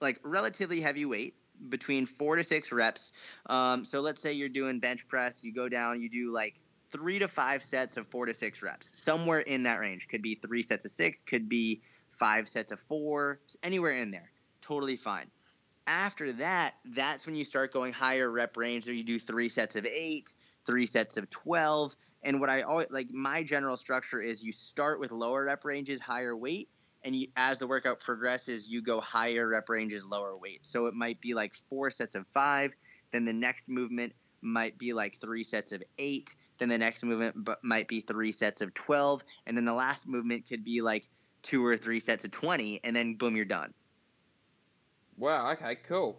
like 0.00 0.20
relatively 0.22 0.80
heavy 0.80 1.04
weight 1.04 1.34
between 1.70 2.06
four 2.06 2.36
to 2.36 2.44
six 2.44 2.70
reps. 2.70 3.10
Um, 3.46 3.84
so, 3.84 4.00
let's 4.00 4.22
say 4.22 4.32
you're 4.32 4.48
doing 4.48 4.78
bench 4.78 5.08
press, 5.08 5.42
you 5.42 5.52
go 5.52 5.68
down, 5.68 6.00
you 6.00 6.08
do 6.08 6.30
like 6.30 6.60
three 6.92 7.18
to 7.18 7.26
five 7.26 7.64
sets 7.64 7.96
of 7.96 8.06
four 8.06 8.26
to 8.26 8.34
six 8.34 8.62
reps, 8.62 8.96
somewhere 8.96 9.40
in 9.40 9.64
that 9.64 9.80
range. 9.80 10.06
Could 10.06 10.22
be 10.22 10.36
three 10.36 10.62
sets 10.62 10.84
of 10.84 10.92
six, 10.92 11.20
could 11.20 11.48
be 11.48 11.82
five 12.12 12.48
sets 12.48 12.70
of 12.70 12.78
four, 12.78 13.40
anywhere 13.64 13.96
in 13.96 14.12
there. 14.12 14.30
Totally 14.62 14.96
fine 14.96 15.26
after 15.90 16.30
that, 16.34 16.74
that's 16.84 17.26
when 17.26 17.34
you 17.34 17.44
start 17.44 17.72
going 17.72 17.92
higher 17.92 18.30
rep 18.30 18.56
range. 18.56 18.84
So 18.84 18.92
you 18.92 19.02
do 19.02 19.18
three 19.18 19.48
sets 19.48 19.74
of 19.74 19.84
eight, 19.84 20.32
three 20.64 20.86
sets 20.86 21.16
of 21.16 21.28
12. 21.30 21.96
And 22.22 22.40
what 22.40 22.48
I 22.48 22.62
always 22.62 22.86
like, 22.90 23.10
my 23.10 23.42
general 23.42 23.76
structure 23.76 24.20
is 24.20 24.40
you 24.40 24.52
start 24.52 25.00
with 25.00 25.10
lower 25.10 25.46
rep 25.46 25.64
ranges, 25.64 26.00
higher 26.00 26.36
weight. 26.36 26.68
And 27.02 27.16
you, 27.16 27.26
as 27.34 27.58
the 27.58 27.66
workout 27.66 27.98
progresses, 27.98 28.68
you 28.68 28.82
go 28.82 29.00
higher 29.00 29.48
rep 29.48 29.68
ranges, 29.68 30.04
lower 30.04 30.36
weight. 30.36 30.64
So 30.64 30.86
it 30.86 30.94
might 30.94 31.20
be 31.20 31.34
like 31.34 31.54
four 31.68 31.90
sets 31.90 32.14
of 32.14 32.24
five. 32.28 32.72
Then 33.10 33.24
the 33.24 33.32
next 33.32 33.68
movement 33.68 34.12
might 34.42 34.78
be 34.78 34.92
like 34.92 35.18
three 35.20 35.42
sets 35.42 35.72
of 35.72 35.82
eight. 35.98 36.36
Then 36.58 36.68
the 36.68 36.78
next 36.78 37.02
movement 37.02 37.48
might 37.64 37.88
be 37.88 38.00
three 38.00 38.30
sets 38.30 38.60
of 38.60 38.72
12. 38.74 39.24
And 39.46 39.56
then 39.56 39.64
the 39.64 39.74
last 39.74 40.06
movement 40.06 40.46
could 40.46 40.62
be 40.62 40.82
like 40.82 41.08
two 41.42 41.64
or 41.66 41.76
three 41.76 41.98
sets 41.98 42.24
of 42.24 42.30
20. 42.30 42.80
And 42.84 42.94
then 42.94 43.14
boom, 43.14 43.34
you're 43.34 43.44
done. 43.44 43.74
Wow. 45.20 45.52
Okay. 45.52 45.76
Cool. 45.86 46.18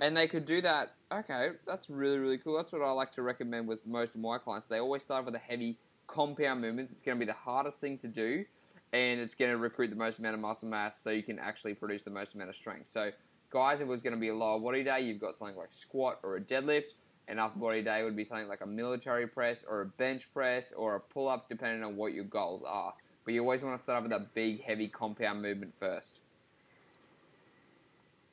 And 0.00 0.16
they 0.16 0.28
could 0.28 0.44
do 0.44 0.60
that. 0.60 0.94
Okay, 1.12 1.50
that's 1.66 1.88
really 1.88 2.18
really 2.18 2.38
cool. 2.38 2.56
That's 2.56 2.72
what 2.72 2.82
I 2.82 2.90
like 2.90 3.12
to 3.12 3.22
recommend 3.22 3.68
with 3.68 3.86
most 3.86 4.14
of 4.14 4.20
my 4.20 4.38
clients. 4.38 4.66
They 4.66 4.80
always 4.80 5.02
start 5.02 5.24
with 5.24 5.34
a 5.34 5.38
heavy 5.38 5.78
compound 6.06 6.60
movement. 6.60 6.88
It's 6.90 7.02
going 7.02 7.16
to 7.16 7.24
be 7.24 7.30
the 7.30 7.38
hardest 7.38 7.80
thing 7.80 7.98
to 7.98 8.08
do, 8.08 8.44
and 8.92 9.20
it's 9.20 9.34
going 9.34 9.50
to 9.50 9.56
recruit 9.56 9.88
the 9.88 9.96
most 9.96 10.18
amount 10.18 10.34
of 10.34 10.40
muscle 10.40 10.68
mass, 10.68 11.00
so 11.00 11.10
you 11.10 11.22
can 11.22 11.38
actually 11.38 11.74
produce 11.74 12.02
the 12.02 12.10
most 12.10 12.34
amount 12.34 12.50
of 12.50 12.56
strength. 12.56 12.88
So, 12.88 13.12
guys, 13.50 13.76
if 13.76 13.82
it 13.82 13.86
was 13.86 14.02
going 14.02 14.12
to 14.12 14.18
be 14.18 14.28
a 14.28 14.34
lower 14.34 14.58
body 14.58 14.82
day, 14.82 15.00
you've 15.02 15.20
got 15.20 15.38
something 15.38 15.56
like 15.56 15.72
squat 15.72 16.18
or 16.22 16.36
a 16.36 16.40
deadlift. 16.40 16.94
An 17.28 17.38
upper 17.38 17.58
body 17.58 17.82
day 17.82 18.02
would 18.02 18.16
be 18.16 18.24
something 18.24 18.48
like 18.48 18.60
a 18.60 18.66
military 18.66 19.26
press 19.26 19.64
or 19.66 19.82
a 19.82 19.86
bench 19.86 20.28
press 20.34 20.72
or 20.76 20.96
a 20.96 21.00
pull 21.00 21.28
up, 21.28 21.48
depending 21.48 21.84
on 21.84 21.96
what 21.96 22.12
your 22.12 22.24
goals 22.24 22.62
are. 22.66 22.92
But 23.24 23.32
you 23.32 23.40
always 23.40 23.62
want 23.62 23.78
to 23.78 23.82
start 23.82 23.98
off 23.98 24.02
with 24.02 24.12
a 24.12 24.26
big, 24.34 24.62
heavy 24.62 24.88
compound 24.88 25.40
movement 25.40 25.72
first. 25.78 26.20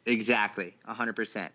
Exactly, 0.05 0.75
hundred 0.85 1.15
percent. 1.15 1.53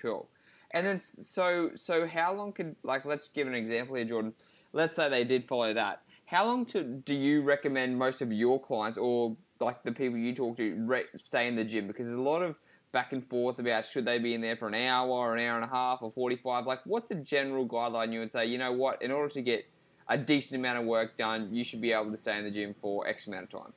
Cool. 0.00 0.28
And 0.72 0.86
then 0.86 0.98
so 0.98 1.70
so 1.74 2.06
how 2.06 2.34
long 2.34 2.52
could 2.52 2.76
like 2.82 3.04
let's 3.04 3.28
give 3.28 3.46
an 3.46 3.54
example 3.54 3.96
here, 3.96 4.04
Jordan. 4.04 4.34
Let's 4.72 4.96
say 4.96 5.08
they 5.08 5.24
did 5.24 5.46
follow 5.46 5.72
that. 5.74 6.02
How 6.26 6.44
long 6.44 6.66
to 6.66 6.84
do 6.84 7.14
you 7.14 7.42
recommend 7.42 7.98
most 7.98 8.20
of 8.20 8.30
your 8.30 8.60
clients 8.60 8.98
or 8.98 9.36
like 9.60 9.82
the 9.82 9.92
people 9.92 10.18
you 10.18 10.34
talk 10.34 10.56
to 10.58 10.74
re- 10.86 11.06
stay 11.16 11.48
in 11.48 11.56
the 11.56 11.64
gym? 11.64 11.86
Because 11.86 12.06
there's 12.06 12.18
a 12.18 12.22
lot 12.22 12.42
of 12.42 12.54
back 12.92 13.12
and 13.12 13.26
forth 13.28 13.58
about 13.58 13.84
should 13.84 14.04
they 14.04 14.18
be 14.18 14.34
in 14.34 14.40
there 14.40 14.56
for 14.56 14.68
an 14.68 14.74
hour 14.74 15.08
or 15.08 15.36
an 15.36 15.44
hour 15.44 15.56
and 15.56 15.64
a 15.64 15.68
half 15.68 15.98
or 16.00 16.10
45 16.10 16.66
like 16.66 16.80
what's 16.84 17.10
a 17.10 17.14
general 17.14 17.68
guideline 17.68 18.12
you 18.12 18.18
would 18.20 18.30
say 18.30 18.46
you 18.46 18.56
know 18.56 18.72
what 18.72 19.00
in 19.02 19.10
order 19.10 19.28
to 19.28 19.42
get 19.42 19.64
a 20.08 20.16
decent 20.16 20.58
amount 20.58 20.78
of 20.78 20.86
work 20.86 21.16
done 21.18 21.48
you 21.52 21.62
should 21.62 21.82
be 21.82 21.92
able 21.92 22.10
to 22.10 22.16
stay 22.16 22.38
in 22.38 22.44
the 22.44 22.50
gym 22.50 22.74
for 22.80 23.06
x 23.06 23.26
amount 23.26 23.44
of 23.44 23.50
time 23.50 23.72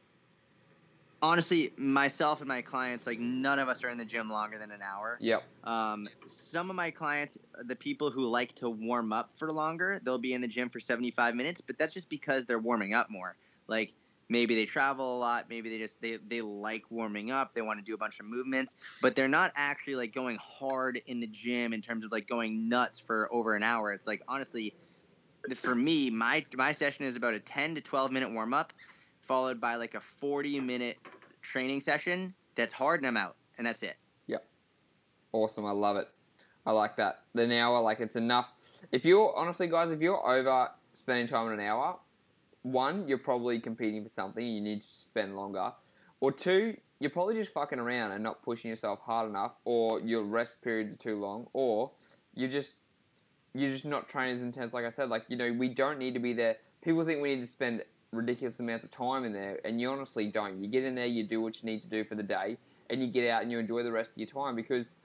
honestly, 1.22 1.72
myself 1.78 2.40
and 2.40 2.48
my 2.48 2.62
clients, 2.62 3.06
like 3.06 3.20
none 3.20 3.60
of 3.60 3.70
us 3.70 3.84
are 3.84 3.90
in 3.90 3.98
the 3.98 4.06
gym 4.06 4.28
longer 4.28 4.58
than 4.58 4.72
an 4.72 4.82
hour. 4.82 5.18
Yep. 5.22 5.44
Um, 5.64 6.08
some 6.28 6.70
of 6.70 6.76
my 6.76 6.90
clients, 6.90 7.38
the 7.66 7.76
people 7.76 8.10
who 8.10 8.28
like 8.28 8.54
to 8.56 8.70
warm 8.70 9.14
up 9.14 9.32
for 9.36 9.52
longer, 9.52 10.00
they'll 10.04 10.18
be 10.18 10.34
in 10.34 10.42
the 10.42 10.48
gym 10.48 10.70
for 10.70 10.80
75 10.80 11.36
minutes, 11.36 11.62
but 11.62 11.78
that's 11.78 11.94
just 11.94 12.10
because 12.10 12.46
they're 12.46 12.60
warming 12.60 12.94
up 12.94 13.10
more. 13.10 13.38
Like 13.68 13.94
maybe 14.30 14.56
they 14.56 14.66
travel 14.66 15.18
a 15.18 15.20
lot, 15.20 15.46
maybe 15.50 15.70
they 15.70 15.78
just 15.78 16.02
they 16.02 16.18
they 16.28 16.42
like 16.42 16.84
warming 16.90 17.32
up, 17.32 17.54
they 17.54 17.62
want 17.62 17.80
to 17.80 17.86
do 17.86 17.94
a 17.94 17.98
bunch 17.98 18.20
of 18.20 18.26
movements, 18.26 18.76
but 19.02 19.16
they're 19.16 19.28
not 19.28 19.52
actually 19.56 19.96
like 19.96 20.14
going 20.14 20.38
hard 20.42 21.00
in 21.06 21.20
the 21.20 21.28
gym 21.28 21.74
in 21.74 21.82
terms 21.82 22.04
of 22.04 22.12
like 22.12 22.28
going 22.28 22.68
nuts 22.68 23.00
for 23.00 23.32
over 23.32 23.56
an 23.56 23.64
hour. 23.64 23.94
It's 23.94 24.08
like 24.08 24.22
honestly, 24.28 24.74
for 25.56 25.76
me, 25.76 26.10
my 26.10 26.46
my 26.56 26.72
session 26.72 27.06
is 27.06 27.16
about 27.16 27.34
a 27.34 27.40
10 27.40 27.76
to 27.76 27.82
12 27.82 28.12
minute 28.12 28.32
warm 28.32 28.54
up 28.54 28.74
followed 29.32 29.62
by 29.62 29.76
like 29.76 29.96
a 29.96 30.02
40 30.02 30.60
minute 30.60 30.98
training 31.42 31.80
session 31.80 32.34
that's 32.56 32.74
hard 32.74 33.00
and 33.00 33.08
I'm 33.08 33.16
out. 33.16 33.38
And 33.58 33.66
that's 33.66 33.82
it. 33.82 33.96
Yep. 34.28 34.46
Awesome. 35.32 35.66
I 35.66 35.72
love 35.72 35.96
it. 35.96 36.10
I 36.66 36.74
like 36.74 36.98
that. 36.98 37.22
The 37.34 37.58
hour, 37.58 37.80
like 37.80 38.02
it's 38.02 38.18
enough. 38.18 38.52
If 38.92 39.06
you're 39.06 39.34
honestly, 39.34 39.68
guys, 39.68 39.90
if 39.94 40.02
you're 40.02 40.22
over 40.28 40.72
spending 40.92 41.28
time 41.28 41.48
in 41.48 41.54
an 41.54 41.66
hour, 41.66 41.98
one, 42.64 43.08
you're 43.08 43.20
probably 43.20 43.58
competing 43.62 44.04
for 44.04 44.10
something 44.10 44.46
you 44.46 44.60
need 44.60 44.82
to 44.82 44.88
spend 44.88 45.34
longer. 45.38 45.72
Or 46.20 46.34
two, 46.34 46.76
you're 47.00 47.10
probably 47.10 47.36
just 47.36 47.54
fucking 47.54 47.80
around 47.80 48.12
and 48.12 48.22
not 48.22 48.44
pushing 48.44 48.68
yourself 48.68 49.00
hard 49.00 49.30
enough, 49.30 49.54
or 49.64 50.02
your 50.02 50.24
rest 50.24 50.62
periods 50.62 50.94
are 50.94 50.98
too 50.98 51.16
long, 51.16 51.48
or 51.54 51.92
you're 52.36 52.50
just 52.50 52.74
you're 53.54 53.70
just 53.70 53.86
not 53.86 54.10
training 54.10 54.36
as 54.36 54.44
intense. 54.44 54.74
Like 54.74 54.84
I 54.84 54.90
said, 54.90 55.08
like 55.08 55.24
you 55.30 55.38
know, 55.38 55.54
we 55.54 55.70
don't 55.70 56.00
need 56.00 56.16
to 56.16 56.20
be 56.20 56.34
there. 56.34 56.58
People 56.84 57.06
think 57.06 57.22
we 57.22 57.36
need 57.36 57.42
to 57.42 57.48
spend 57.48 57.82
ridiculous 58.12 58.60
amounts 58.60 58.86
of 58.86 58.92
time 58.92 59.24
in 59.24 59.34
there, 59.34 59.60
and 59.64 59.80
you 59.80 59.90
honestly 59.90 60.28
don't. 60.28 60.62
You 60.62 60.70
get 60.70 60.84
in 60.84 60.96
there, 60.96 61.06
you 61.06 61.24
do 61.24 61.42
what 61.42 61.62
you 61.62 61.70
need 61.70 61.82
to 61.82 61.88
do 61.88 62.04
for 62.04 62.16
the 62.16 62.24
day, 62.24 62.58
and 62.90 63.02
you 63.02 63.08
get 63.08 63.30
out 63.30 63.42
and 63.42 63.52
you 63.52 63.60
enjoy 63.60 63.84
the 63.84 63.92
rest 63.92 64.12
of 64.12 64.18
your 64.18 64.28
time 64.28 64.56
because 64.56 64.96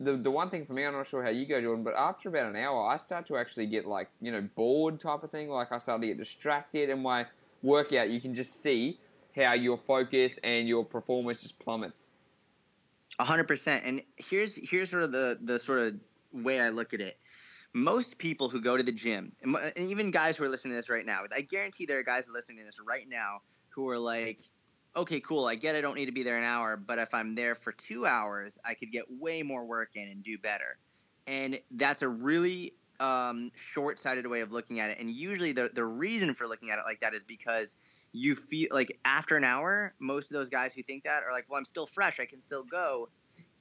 the 0.00 0.16
the 0.16 0.30
one 0.30 0.50
thing 0.50 0.66
for 0.66 0.72
me, 0.72 0.84
I'm 0.84 0.92
not 0.92 1.06
sure 1.06 1.22
how 1.22 1.30
you 1.30 1.46
go, 1.46 1.60
Jordan, 1.60 1.84
but 1.84 1.94
after 1.96 2.28
about 2.28 2.48
an 2.48 2.56
hour, 2.56 2.88
I 2.88 2.96
start 2.96 3.26
to 3.26 3.36
actually 3.36 3.66
get 3.66 3.86
like 3.86 4.08
you 4.20 4.32
know 4.32 4.46
bored 4.54 5.00
type 5.00 5.22
of 5.22 5.30
thing. 5.30 5.48
Like 5.48 5.72
I 5.72 5.78
start 5.78 6.00
to 6.00 6.06
get 6.06 6.18
distracted, 6.18 6.90
and 6.90 7.02
my 7.02 7.26
workout, 7.62 8.10
you 8.10 8.20
can 8.20 8.34
just 8.34 8.62
see 8.62 8.98
how 9.36 9.52
your 9.54 9.76
focus 9.76 10.38
and 10.42 10.68
your 10.68 10.84
performance 10.84 11.42
just 11.42 11.58
plummets. 11.58 12.00
A 13.18 13.24
hundred 13.24 13.48
percent. 13.48 13.84
And 13.84 14.02
here's 14.16 14.56
here's 14.56 14.90
sort 14.90 15.02
of 15.02 15.12
the 15.12 15.38
the 15.42 15.58
sort 15.58 15.80
of 15.80 15.94
way 16.32 16.60
I 16.60 16.68
look 16.70 16.94
at 16.94 17.00
it 17.00 17.18
most 17.74 18.18
people 18.18 18.48
who 18.48 18.60
go 18.60 18.76
to 18.76 18.82
the 18.82 18.92
gym, 18.92 19.32
and 19.42 19.56
even 19.76 20.10
guys 20.10 20.36
who 20.36 20.44
are 20.44 20.48
listening 20.48 20.72
to 20.72 20.76
this 20.76 20.88
right 20.88 21.06
now, 21.06 21.20
I 21.34 21.42
guarantee 21.42 21.86
there 21.86 21.98
are 21.98 22.04
guys 22.04 22.28
listening 22.32 22.58
to 22.58 22.64
this 22.64 22.78
right 22.84 23.08
now 23.08 23.38
who 23.70 23.88
are 23.88 23.98
like, 23.98 24.40
okay, 24.96 25.20
cool, 25.20 25.44
I 25.44 25.54
get 25.54 25.76
I 25.76 25.80
don't 25.80 25.94
need 25.94 26.06
to 26.06 26.12
be 26.12 26.22
there 26.22 26.38
an 26.38 26.44
hour, 26.44 26.76
but 26.76 26.98
if 26.98 27.12
I'm 27.14 27.34
there 27.34 27.54
for 27.54 27.72
two 27.72 28.06
hours, 28.06 28.58
I 28.64 28.74
could 28.74 28.90
get 28.90 29.04
way 29.08 29.42
more 29.42 29.64
work 29.64 29.90
in 29.94 30.08
and 30.08 30.22
do 30.22 30.38
better. 30.38 30.78
And 31.26 31.60
that's 31.72 32.02
a 32.02 32.08
really 32.08 32.74
um, 33.00 33.52
short 33.54 34.00
sighted 34.00 34.26
way 34.26 34.40
of 34.40 34.50
looking 34.50 34.80
at 34.80 34.90
it. 34.90 34.98
And 34.98 35.10
usually 35.10 35.52
the, 35.52 35.70
the 35.72 35.84
reason 35.84 36.34
for 36.34 36.46
looking 36.46 36.70
at 36.70 36.78
it 36.78 36.82
like 36.86 37.00
that 37.00 37.14
is 37.14 37.22
because 37.22 37.76
you 38.12 38.34
feel 38.34 38.68
like 38.72 38.98
after 39.04 39.36
an 39.36 39.44
hour, 39.44 39.94
most 40.00 40.30
of 40.30 40.34
those 40.34 40.48
guys 40.48 40.74
who 40.74 40.82
think 40.82 41.04
that 41.04 41.22
are 41.22 41.32
like, 41.32 41.44
well, 41.48 41.58
I'm 41.58 41.64
still 41.64 41.86
fresh, 41.86 42.18
I 42.18 42.24
can 42.24 42.40
still 42.40 42.64
go 42.64 43.08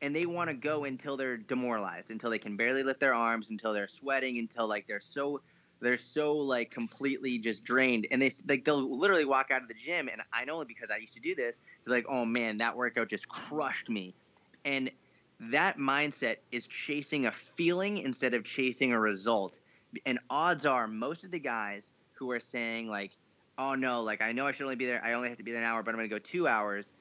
and 0.01 0.15
they 0.15 0.25
want 0.25 0.49
to 0.49 0.55
go 0.55 0.83
until 0.83 1.17
they're 1.17 1.37
demoralized, 1.37 2.11
until 2.11 2.29
they 2.29 2.39
can 2.39 2.55
barely 2.55 2.83
lift 2.83 2.99
their 2.99 3.13
arms, 3.13 3.49
until 3.49 3.73
they're 3.73 3.87
sweating, 3.87 4.37
until 4.37 4.67
like 4.67 4.87
they're 4.87 4.99
so 4.99 5.41
they're 5.79 5.97
so 5.97 6.35
like 6.35 6.71
completely 6.71 7.37
just 7.37 7.63
drained, 7.63 8.07
and 8.11 8.21
they 8.21 8.31
like 8.47 8.63
they'll 8.65 8.97
literally 8.97 9.25
walk 9.25 9.51
out 9.51 9.61
of 9.61 9.67
the 9.67 9.73
gym, 9.75 10.09
and 10.11 10.21
I 10.33 10.45
know 10.45 10.63
because 10.65 10.91
I 10.91 10.97
used 10.97 11.13
to 11.13 11.19
do 11.19 11.35
this. 11.35 11.59
They're 11.83 11.95
like, 11.95 12.05
"Oh 12.09 12.25
man, 12.25 12.57
that 12.57 12.75
workout 12.75 13.09
just 13.09 13.27
crushed 13.27 13.89
me," 13.89 14.15
and 14.65 14.89
that 15.39 15.77
mindset 15.77 16.37
is 16.51 16.67
chasing 16.67 17.25
a 17.27 17.31
feeling 17.31 17.99
instead 17.99 18.33
of 18.33 18.43
chasing 18.43 18.91
a 18.91 18.99
result. 18.99 19.59
And 20.05 20.19
odds 20.29 20.65
are 20.65 20.87
most 20.87 21.23
of 21.23 21.31
the 21.31 21.39
guys 21.39 21.91
who 22.13 22.31
are 22.31 22.39
saying 22.39 22.89
like, 22.89 23.11
"Oh 23.57 23.75
no, 23.75 24.01
like 24.01 24.21
I 24.21 24.31
know 24.31 24.47
I 24.47 24.51
should 24.51 24.63
only 24.63 24.75
be 24.75 24.85
there. 24.85 25.03
I 25.03 25.13
only 25.13 25.29
have 25.29 25.37
to 25.37 25.43
be 25.43 25.51
there 25.51 25.61
an 25.61 25.67
hour, 25.67 25.83
but 25.83 25.91
I'm 25.91 25.97
going 25.97 26.09
to 26.09 26.15
go 26.15 26.19
2 26.19 26.47
hours." 26.47 26.93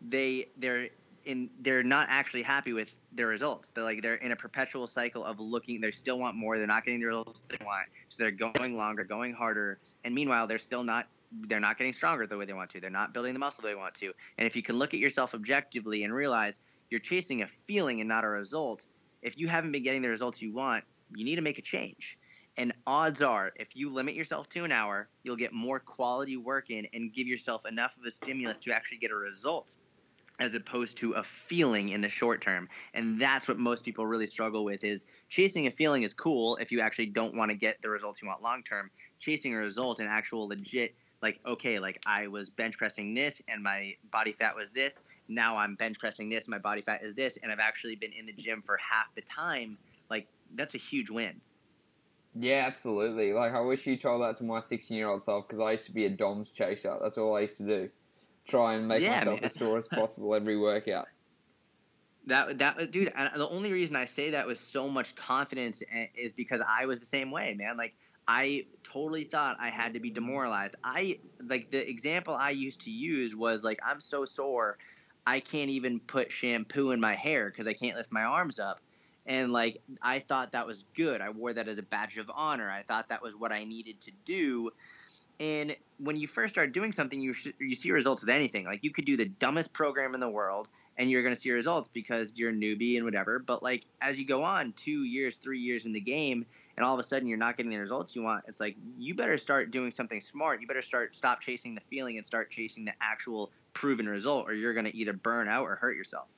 They 0.00 0.48
they're 0.56 0.88
in 1.24 1.50
they're 1.60 1.82
not 1.82 2.06
actually 2.10 2.42
happy 2.42 2.72
with 2.72 2.94
their 3.12 3.26
results. 3.26 3.70
They're 3.70 3.84
like 3.84 4.02
they're 4.02 4.16
in 4.16 4.32
a 4.32 4.36
perpetual 4.36 4.86
cycle 4.86 5.24
of 5.24 5.40
looking. 5.40 5.80
They 5.80 5.90
still 5.90 6.18
want 6.18 6.36
more. 6.36 6.58
They're 6.58 6.66
not 6.66 6.84
getting 6.84 7.00
the 7.00 7.06
results 7.06 7.42
they 7.48 7.64
want, 7.64 7.86
so 8.08 8.22
they're 8.22 8.52
going 8.52 8.76
longer, 8.76 9.04
going 9.04 9.32
harder, 9.32 9.78
and 10.04 10.14
meanwhile 10.14 10.46
they're 10.46 10.58
still 10.58 10.84
not. 10.84 11.08
They're 11.48 11.60
not 11.60 11.78
getting 11.78 11.94
stronger 11.94 12.26
the 12.26 12.36
way 12.36 12.44
they 12.44 12.52
want 12.52 12.68
to. 12.70 12.80
They're 12.80 12.90
not 12.90 13.14
building 13.14 13.32
the 13.32 13.38
muscle 13.38 13.64
they 13.64 13.74
want 13.74 13.94
to. 13.94 14.12
And 14.36 14.46
if 14.46 14.54
you 14.54 14.62
can 14.62 14.78
look 14.78 14.92
at 14.92 15.00
yourself 15.00 15.34
objectively 15.34 16.04
and 16.04 16.12
realize 16.12 16.60
you're 16.90 17.00
chasing 17.00 17.40
a 17.40 17.46
feeling 17.66 18.00
and 18.00 18.08
not 18.08 18.24
a 18.24 18.28
result, 18.28 18.86
if 19.22 19.38
you 19.38 19.48
haven't 19.48 19.72
been 19.72 19.82
getting 19.82 20.02
the 20.02 20.10
results 20.10 20.42
you 20.42 20.52
want, 20.52 20.84
you 21.14 21.24
need 21.24 21.36
to 21.36 21.42
make 21.42 21.58
a 21.58 21.62
change. 21.62 22.18
And 22.58 22.74
odds 22.86 23.22
are, 23.22 23.50
if 23.56 23.74
you 23.74 23.88
limit 23.88 24.14
yourself 24.14 24.46
to 24.50 24.64
an 24.64 24.72
hour, 24.72 25.08
you'll 25.22 25.36
get 25.36 25.54
more 25.54 25.80
quality 25.80 26.36
work 26.36 26.68
in 26.68 26.86
and 26.92 27.10
give 27.14 27.26
yourself 27.26 27.64
enough 27.64 27.96
of 27.96 28.04
a 28.04 28.10
stimulus 28.10 28.58
to 28.58 28.74
actually 28.74 28.98
get 28.98 29.10
a 29.10 29.16
result 29.16 29.76
as 30.42 30.54
opposed 30.54 30.96
to 30.98 31.12
a 31.12 31.22
feeling 31.22 31.90
in 31.90 32.00
the 32.00 32.08
short 32.08 32.40
term. 32.40 32.68
And 32.94 33.20
that's 33.20 33.46
what 33.46 33.58
most 33.60 33.84
people 33.84 34.06
really 34.06 34.26
struggle 34.26 34.64
with 34.64 34.82
is 34.82 35.06
chasing 35.28 35.68
a 35.68 35.70
feeling 35.70 36.02
is 36.02 36.12
cool 36.12 36.56
if 36.56 36.72
you 36.72 36.80
actually 36.80 37.06
don't 37.06 37.36
want 37.36 37.52
to 37.52 37.56
get 37.56 37.80
the 37.80 37.88
results 37.88 38.20
you 38.20 38.26
want 38.26 38.42
long 38.42 38.64
term. 38.64 38.90
Chasing 39.20 39.54
a 39.54 39.58
result 39.58 40.00
and 40.00 40.08
actual 40.08 40.48
legit 40.48 40.94
like 41.22 41.38
okay 41.46 41.78
like 41.78 42.02
i 42.04 42.26
was 42.26 42.50
bench 42.50 42.76
pressing 42.76 43.14
this 43.14 43.40
and 43.46 43.62
my 43.62 43.94
body 44.10 44.32
fat 44.32 44.56
was 44.56 44.72
this. 44.72 45.04
Now 45.28 45.56
i'm 45.56 45.76
bench 45.76 45.96
pressing 46.00 46.28
this 46.28 46.48
my 46.48 46.58
body 46.58 46.82
fat 46.82 47.04
is 47.04 47.14
this 47.14 47.38
and 47.40 47.52
i've 47.52 47.60
actually 47.60 47.94
been 47.94 48.12
in 48.12 48.26
the 48.26 48.32
gym 48.32 48.60
for 48.66 48.76
half 48.78 49.14
the 49.14 49.22
time 49.22 49.78
like 50.10 50.26
that's 50.56 50.74
a 50.74 50.78
huge 50.78 51.08
win. 51.08 51.40
Yeah 52.34 52.64
absolutely. 52.66 53.32
Like 53.32 53.52
i 53.52 53.60
wish 53.60 53.86
you 53.86 53.96
told 53.96 54.22
that 54.22 54.36
to 54.38 54.44
my 54.44 54.58
16 54.58 54.96
year 54.96 55.08
old 55.08 55.22
self 55.22 55.46
because 55.46 55.60
i 55.60 55.70
used 55.70 55.86
to 55.86 55.92
be 55.92 56.06
a 56.06 56.10
doms 56.10 56.50
chaser. 56.50 56.98
That's 57.00 57.16
all 57.16 57.36
i 57.36 57.42
used 57.42 57.58
to 57.58 57.64
do 57.64 57.88
try 58.46 58.74
and 58.74 58.88
make 58.88 59.02
yeah, 59.02 59.18
myself 59.18 59.40
man. 59.40 59.44
as 59.44 59.54
sore 59.54 59.78
as 59.78 59.88
possible 59.92 60.34
every 60.34 60.56
workout. 60.56 61.06
That 62.26 62.58
that 62.58 62.90
dude, 62.92 63.12
the 63.34 63.48
only 63.48 63.72
reason 63.72 63.96
I 63.96 64.04
say 64.04 64.30
that 64.30 64.46
with 64.46 64.58
so 64.58 64.88
much 64.88 65.14
confidence 65.16 65.82
eh, 65.92 66.06
is 66.14 66.32
because 66.32 66.62
I 66.68 66.86
was 66.86 67.00
the 67.00 67.06
same 67.06 67.30
way, 67.30 67.54
man. 67.54 67.76
Like 67.76 67.94
I 68.28 68.66
totally 68.84 69.24
thought 69.24 69.56
I 69.60 69.70
had 69.70 69.94
to 69.94 70.00
be 70.00 70.10
demoralized. 70.10 70.76
I 70.84 71.18
like 71.44 71.70
the 71.70 71.88
example 71.88 72.34
I 72.34 72.50
used 72.50 72.82
to 72.82 72.90
use 72.90 73.34
was 73.34 73.64
like 73.64 73.80
I'm 73.84 74.00
so 74.00 74.24
sore, 74.24 74.78
I 75.26 75.40
can't 75.40 75.70
even 75.70 75.98
put 76.00 76.30
shampoo 76.30 76.92
in 76.92 77.00
my 77.00 77.14
hair 77.14 77.50
because 77.50 77.66
I 77.66 77.72
can't 77.72 77.96
lift 77.96 78.12
my 78.12 78.22
arms 78.22 78.58
up. 78.60 78.80
And 79.26 79.52
like 79.52 79.82
I 80.00 80.20
thought 80.20 80.52
that 80.52 80.66
was 80.66 80.84
good. 80.94 81.20
I 81.20 81.30
wore 81.30 81.52
that 81.52 81.66
as 81.66 81.78
a 81.78 81.82
badge 81.82 82.18
of 82.18 82.30
honor. 82.32 82.70
I 82.70 82.82
thought 82.82 83.08
that 83.08 83.22
was 83.22 83.34
what 83.34 83.50
I 83.50 83.64
needed 83.64 84.00
to 84.02 84.12
do 84.24 84.70
and 85.42 85.76
when 85.98 86.16
you 86.16 86.28
first 86.28 86.54
start 86.54 86.72
doing 86.72 86.92
something, 86.92 87.20
you 87.20 87.32
sh- 87.32 87.48
you 87.58 87.74
see 87.74 87.90
results 87.90 88.22
with 88.22 88.30
anything. 88.30 88.64
Like 88.64 88.84
you 88.84 88.92
could 88.92 89.04
do 89.04 89.16
the 89.16 89.24
dumbest 89.24 89.72
program 89.72 90.14
in 90.14 90.20
the 90.20 90.30
world, 90.30 90.68
and 90.96 91.10
you're 91.10 91.22
going 91.24 91.34
to 91.34 91.40
see 91.40 91.50
results 91.50 91.88
because 91.92 92.32
you're 92.36 92.50
a 92.50 92.54
newbie 92.54 92.94
and 92.94 93.04
whatever. 93.04 93.40
But 93.40 93.60
like 93.60 93.84
as 94.00 94.20
you 94.20 94.24
go 94.24 94.44
on, 94.44 94.72
two 94.74 95.02
years, 95.02 95.38
three 95.38 95.58
years 95.58 95.84
in 95.84 95.92
the 95.92 96.00
game, 96.00 96.46
and 96.76 96.86
all 96.86 96.94
of 96.94 97.00
a 97.00 97.02
sudden 97.02 97.26
you're 97.26 97.38
not 97.38 97.56
getting 97.56 97.70
the 97.70 97.78
results 97.78 98.14
you 98.14 98.22
want, 98.22 98.44
it's 98.46 98.60
like 98.60 98.76
you 98.96 99.16
better 99.16 99.36
start 99.36 99.72
doing 99.72 99.90
something 99.90 100.20
smart. 100.20 100.60
You 100.60 100.68
better 100.68 100.80
start 100.80 101.12
stop 101.16 101.40
chasing 101.40 101.74
the 101.74 101.80
feeling 101.80 102.18
and 102.18 102.24
start 102.24 102.52
chasing 102.52 102.84
the 102.84 102.94
actual 103.00 103.50
proven 103.72 104.08
result, 104.08 104.48
or 104.48 104.54
you're 104.54 104.74
going 104.74 104.86
to 104.86 104.96
either 104.96 105.12
burn 105.12 105.48
out 105.48 105.64
or 105.64 105.74
hurt 105.74 105.96
yourself. 105.96 106.28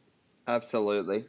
Absolutely. 0.49 1.27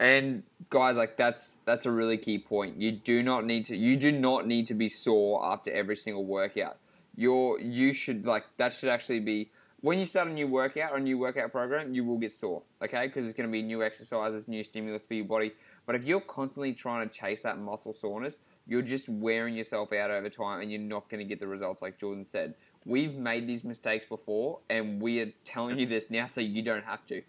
And 0.00 0.42
guys, 0.70 0.96
like 0.96 1.16
that's 1.16 1.60
that's 1.64 1.86
a 1.86 1.92
really 1.92 2.18
key 2.18 2.40
point. 2.40 2.80
You 2.80 2.90
do 2.90 3.22
not 3.22 3.44
need 3.44 3.66
to 3.66 3.76
you 3.76 3.96
do 3.96 4.10
not 4.10 4.48
need 4.48 4.66
to 4.66 4.74
be 4.74 4.88
sore 4.88 5.44
after 5.44 5.70
every 5.70 5.96
single 5.96 6.24
workout 6.24 6.78
you're 7.16 7.58
you 7.60 7.92
should 7.92 8.26
like 8.26 8.44
that 8.58 8.72
should 8.72 8.90
actually 8.90 9.20
be 9.20 9.50
when 9.80 9.98
you 9.98 10.06
start 10.06 10.28
a 10.28 10.32
new 10.32 10.48
workout 10.48 10.92
or 10.92 10.96
a 10.96 11.00
new 11.00 11.18
workout 11.18 11.52
program, 11.52 11.94
you 11.94 12.04
will 12.04 12.16
get 12.18 12.32
sore, 12.32 12.62
okay? 12.82 13.06
Because 13.06 13.26
it's 13.26 13.36
going 13.36 13.48
to 13.48 13.52
be 13.52 13.62
new 13.62 13.82
exercises, 13.82 14.48
new 14.48 14.64
stimulus 14.64 15.06
for 15.06 15.14
your 15.14 15.26
body. 15.26 15.52
But 15.84 15.94
if 15.94 16.04
you're 16.04 16.20
constantly 16.22 16.72
trying 16.72 17.08
to 17.08 17.14
chase 17.14 17.42
that 17.42 17.58
muscle 17.58 17.92
soreness, 17.92 18.40
you're 18.66 18.82
just 18.82 19.08
wearing 19.08 19.54
yourself 19.54 19.92
out 19.92 20.10
over 20.10 20.28
time 20.28 20.60
and 20.60 20.72
you're 20.72 20.80
not 20.80 21.08
going 21.08 21.20
to 21.20 21.24
get 21.24 21.38
the 21.38 21.46
results 21.46 21.82
like 21.82 21.98
Jordan 21.98 22.24
said. 22.24 22.54
We've 22.84 23.14
made 23.14 23.46
these 23.46 23.64
mistakes 23.64 24.06
before 24.06 24.58
and 24.70 25.00
we 25.00 25.20
are 25.20 25.32
telling 25.44 25.78
you 25.78 25.86
this 25.86 26.10
now 26.10 26.26
so 26.26 26.40
you 26.40 26.62
don't 26.62 26.84
have 26.84 27.04
to. 27.06 27.22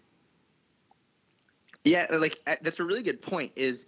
Yeah, 1.84 2.06
like 2.10 2.40
uh, 2.46 2.56
that's 2.62 2.80
a 2.80 2.84
really 2.84 3.02
good 3.02 3.22
point 3.22 3.52
is 3.54 3.86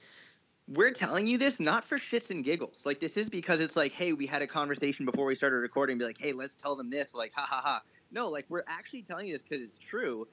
we're 0.70 0.92
telling 0.92 1.26
you 1.26 1.36
this 1.36 1.58
not 1.58 1.84
for 1.84 1.98
shits 1.98 2.30
and 2.30 2.44
giggles. 2.44 2.86
Like 2.86 3.00
this 3.00 3.16
is 3.16 3.28
because 3.28 3.60
it's 3.60 3.76
like, 3.76 3.92
hey, 3.92 4.12
we 4.12 4.24
had 4.24 4.40
a 4.40 4.46
conversation 4.46 5.04
before 5.04 5.26
we 5.26 5.34
started 5.34 5.56
recording. 5.56 5.98
Be 5.98 6.04
like, 6.04 6.18
hey, 6.18 6.32
let's 6.32 6.54
tell 6.54 6.76
them 6.76 6.90
this. 6.90 7.14
Like, 7.14 7.32
ha 7.34 7.44
ha 7.48 7.60
ha. 7.62 7.82
No, 8.12 8.28
like 8.28 8.46
we're 8.48 8.64
actually 8.68 9.02
telling 9.02 9.26
you 9.26 9.32
this 9.32 9.42
because 9.42 9.60
it's 9.60 9.78
true, 9.78 10.26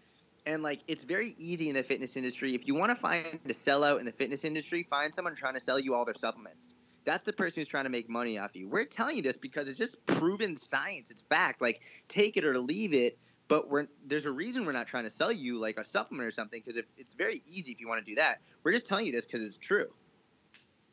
and 0.45 0.63
like 0.63 0.82
it's 0.88 1.04
very 1.04 1.36
easy 1.38 1.69
in 1.69 1.76
the 1.76 1.84
fitness 1.84 2.15
industry. 2.15 2.54
If 2.54 2.67
you 2.67 2.76
want 2.76 2.91
to 2.91 2.95
find 2.95 3.39
a 3.45 3.50
sellout 3.50 4.00
in 4.00 4.06
the 4.06 4.12
fitness 4.12 4.45
industry, 4.45 4.84
find 4.89 5.13
someone 5.13 5.36
trying 5.36 5.56
to 5.56 5.60
sell 5.60 5.80
you 5.80 5.95
all 5.95 6.06
their 6.06 6.13
supplements. 6.13 6.76
That's 7.04 7.23
the 7.23 7.34
person 7.34 7.62
who's 7.62 7.67
trying 7.67 7.86
to 7.86 7.89
make 7.89 8.10
money 8.10 8.38
off 8.38 8.56
you. 8.56 8.67
We're 8.67 8.86
telling 8.86 9.15
you 9.15 9.23
this 9.23 9.38
because 9.38 9.69
it's 9.69 9.78
just 9.78 10.04
proven 10.06 10.58
science. 10.58 11.10
It's 11.10 11.23
fact. 11.23 11.62
Like 11.62 11.82
take 12.10 12.38
it 12.38 12.45
or 12.45 12.60
leave 12.60 12.93
it. 12.93 13.17
But 13.47 13.69
we're, 13.69 13.88
there's 14.06 14.26
a 14.26 14.32
reason 14.32 14.65
we're 14.65 14.73
not 14.73 14.88
trying 14.88 15.06
to 15.06 15.10
sell 15.10 15.32
you 15.32 15.58
like 15.58 15.78
a 15.78 15.84
supplement 15.86 16.28
or 16.28 16.32
something 16.32 16.60
because 16.60 16.76
if 16.76 16.84
it's 16.97 17.13
very 17.13 17.41
easy 17.50 17.71
if 17.71 17.80
you 17.80 17.88
want 17.88 18.06
to 18.06 18.12
do 18.12 18.15
that. 18.15 18.41
We're 18.63 18.73
just 18.73 18.88
telling 18.88 19.06
you 19.06 19.13
this 19.13 19.26
because 19.26 19.39
it's 19.39 19.58
true. 19.58 19.88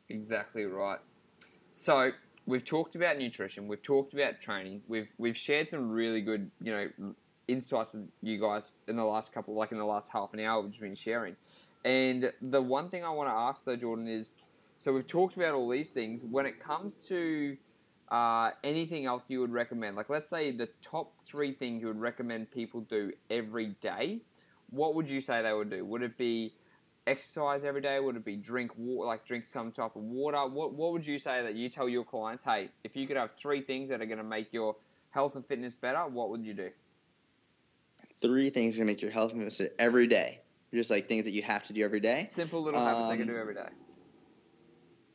Exactly 0.09 0.65
right. 0.65 0.99
So 1.71 2.11
we've 2.45 2.63
talked 2.63 2.95
about 2.95 3.17
nutrition, 3.17 3.67
we've 3.67 3.81
talked 3.81 4.13
about 4.13 4.39
training, 4.39 4.81
we've 4.87 5.07
we've 5.17 5.37
shared 5.37 5.67
some 5.67 5.89
really 5.89 6.21
good, 6.21 6.51
you 6.61 6.71
know, 6.71 7.13
insights 7.47 7.93
with 7.93 8.07
you 8.21 8.39
guys 8.39 8.75
in 8.87 8.95
the 8.95 9.03
last 9.03 9.33
couple, 9.33 9.55
like 9.55 9.71
in 9.71 9.77
the 9.77 9.85
last 9.85 10.09
half 10.11 10.33
an 10.33 10.39
hour, 10.39 10.61
we've 10.61 10.71
just 10.71 10.81
been 10.81 10.95
sharing. 10.95 11.35
And 11.83 12.31
the 12.41 12.61
one 12.61 12.89
thing 12.89 13.03
I 13.03 13.09
want 13.09 13.29
to 13.29 13.33
ask 13.33 13.65
though, 13.65 13.75
Jordan, 13.75 14.07
is 14.07 14.35
so 14.77 14.93
we've 14.93 15.07
talked 15.07 15.35
about 15.37 15.53
all 15.53 15.69
these 15.69 15.89
things. 15.89 16.23
When 16.23 16.45
it 16.45 16.59
comes 16.59 16.97
to 17.07 17.57
uh, 18.09 18.51
anything 18.63 19.05
else 19.05 19.29
you 19.29 19.39
would 19.39 19.51
recommend, 19.51 19.95
like 19.95 20.09
let's 20.09 20.29
say 20.29 20.51
the 20.51 20.69
top 20.81 21.13
three 21.23 21.53
things 21.53 21.81
you 21.81 21.87
would 21.87 21.99
recommend 21.99 22.51
people 22.51 22.81
do 22.81 23.11
every 23.29 23.75
day, 23.81 24.19
what 24.69 24.93
would 24.95 25.09
you 25.09 25.21
say 25.21 25.41
they 25.41 25.53
would 25.53 25.69
do? 25.69 25.83
Would 25.85 26.03
it 26.03 26.17
be 26.17 26.53
exercise 27.07 27.63
every 27.63 27.81
day? 27.81 27.99
Would 27.99 28.15
it 28.15 28.25
be 28.25 28.35
drink 28.35 28.71
water, 28.77 29.07
like 29.07 29.25
drink 29.25 29.47
some 29.47 29.71
type 29.71 29.95
of 29.95 30.01
water? 30.03 30.37
What 30.47 30.73
What 30.73 30.91
would 30.93 31.05
you 31.05 31.19
say 31.19 31.41
that 31.43 31.55
you 31.55 31.69
tell 31.69 31.87
your 31.87 32.03
clients? 32.03 32.43
Hey, 32.43 32.69
if 32.83 32.95
you 32.95 33.07
could 33.07 33.17
have 33.17 33.31
three 33.33 33.61
things 33.61 33.89
that 33.89 34.01
are 34.01 34.05
going 34.05 34.17
to 34.17 34.23
make 34.23 34.51
your 34.51 34.75
health 35.11 35.35
and 35.35 35.45
fitness 35.45 35.73
better, 35.73 36.07
what 36.07 36.29
would 36.29 36.45
you 36.45 36.53
do? 36.53 36.69
Three 38.21 38.49
things 38.49 38.77
to 38.77 38.85
make 38.85 39.01
your 39.01 39.11
health 39.11 39.31
and 39.31 39.41
fitness 39.41 39.61
every 39.79 40.07
day. 40.07 40.41
Just 40.73 40.89
like 40.89 41.07
things 41.07 41.25
that 41.25 41.31
you 41.31 41.41
have 41.43 41.63
to 41.67 41.73
do 41.73 41.83
every 41.83 41.99
day. 41.99 42.27
Simple 42.29 42.61
little 42.61 42.79
um, 42.79 42.87
habits 42.87 43.09
I 43.09 43.17
can 43.17 43.27
do 43.27 43.37
every 43.37 43.53
day. 43.53 43.69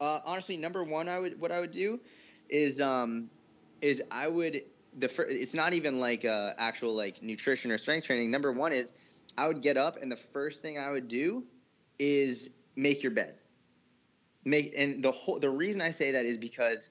Uh, 0.00 0.20
honestly, 0.24 0.57
number 0.57 0.83
one, 0.83 1.09
I 1.09 1.18
would 1.18 1.38
what 1.40 1.53
I 1.53 1.61
would 1.61 1.72
do 1.72 2.00
is 2.48 2.81
um 2.81 3.31
is 3.83 4.03
I 4.11 4.29
would 4.29 4.62
the 4.98 5.09
first, 5.09 5.31
it's 5.31 5.55
not 5.55 5.72
even 5.72 6.00
like 6.00 6.24
uh, 6.24 6.55
actual 6.59 6.94
like 6.94 7.22
nutrition 7.22 7.70
or 7.70 7.79
strength 7.79 8.07
training. 8.07 8.31
Number 8.31 8.53
one 8.53 8.72
is 8.72 8.92
I 9.37 9.46
would 9.46 9.62
get 9.62 9.76
up 9.76 9.98
and 10.00 10.11
the 10.11 10.16
first 10.16 10.62
thing 10.62 10.79
I 10.79 10.90
would 10.90 11.09
do 11.09 11.44
is 12.00 12.50
make 12.76 13.02
your 13.02 13.12
bed. 13.12 13.36
Make 14.44 14.74
and 14.76 15.04
the 15.04 15.12
whole 15.12 15.38
the 15.38 15.50
reason 15.50 15.80
I 15.82 15.92
say 15.92 16.10
that 16.12 16.24
is 16.24 16.38
because 16.38 16.90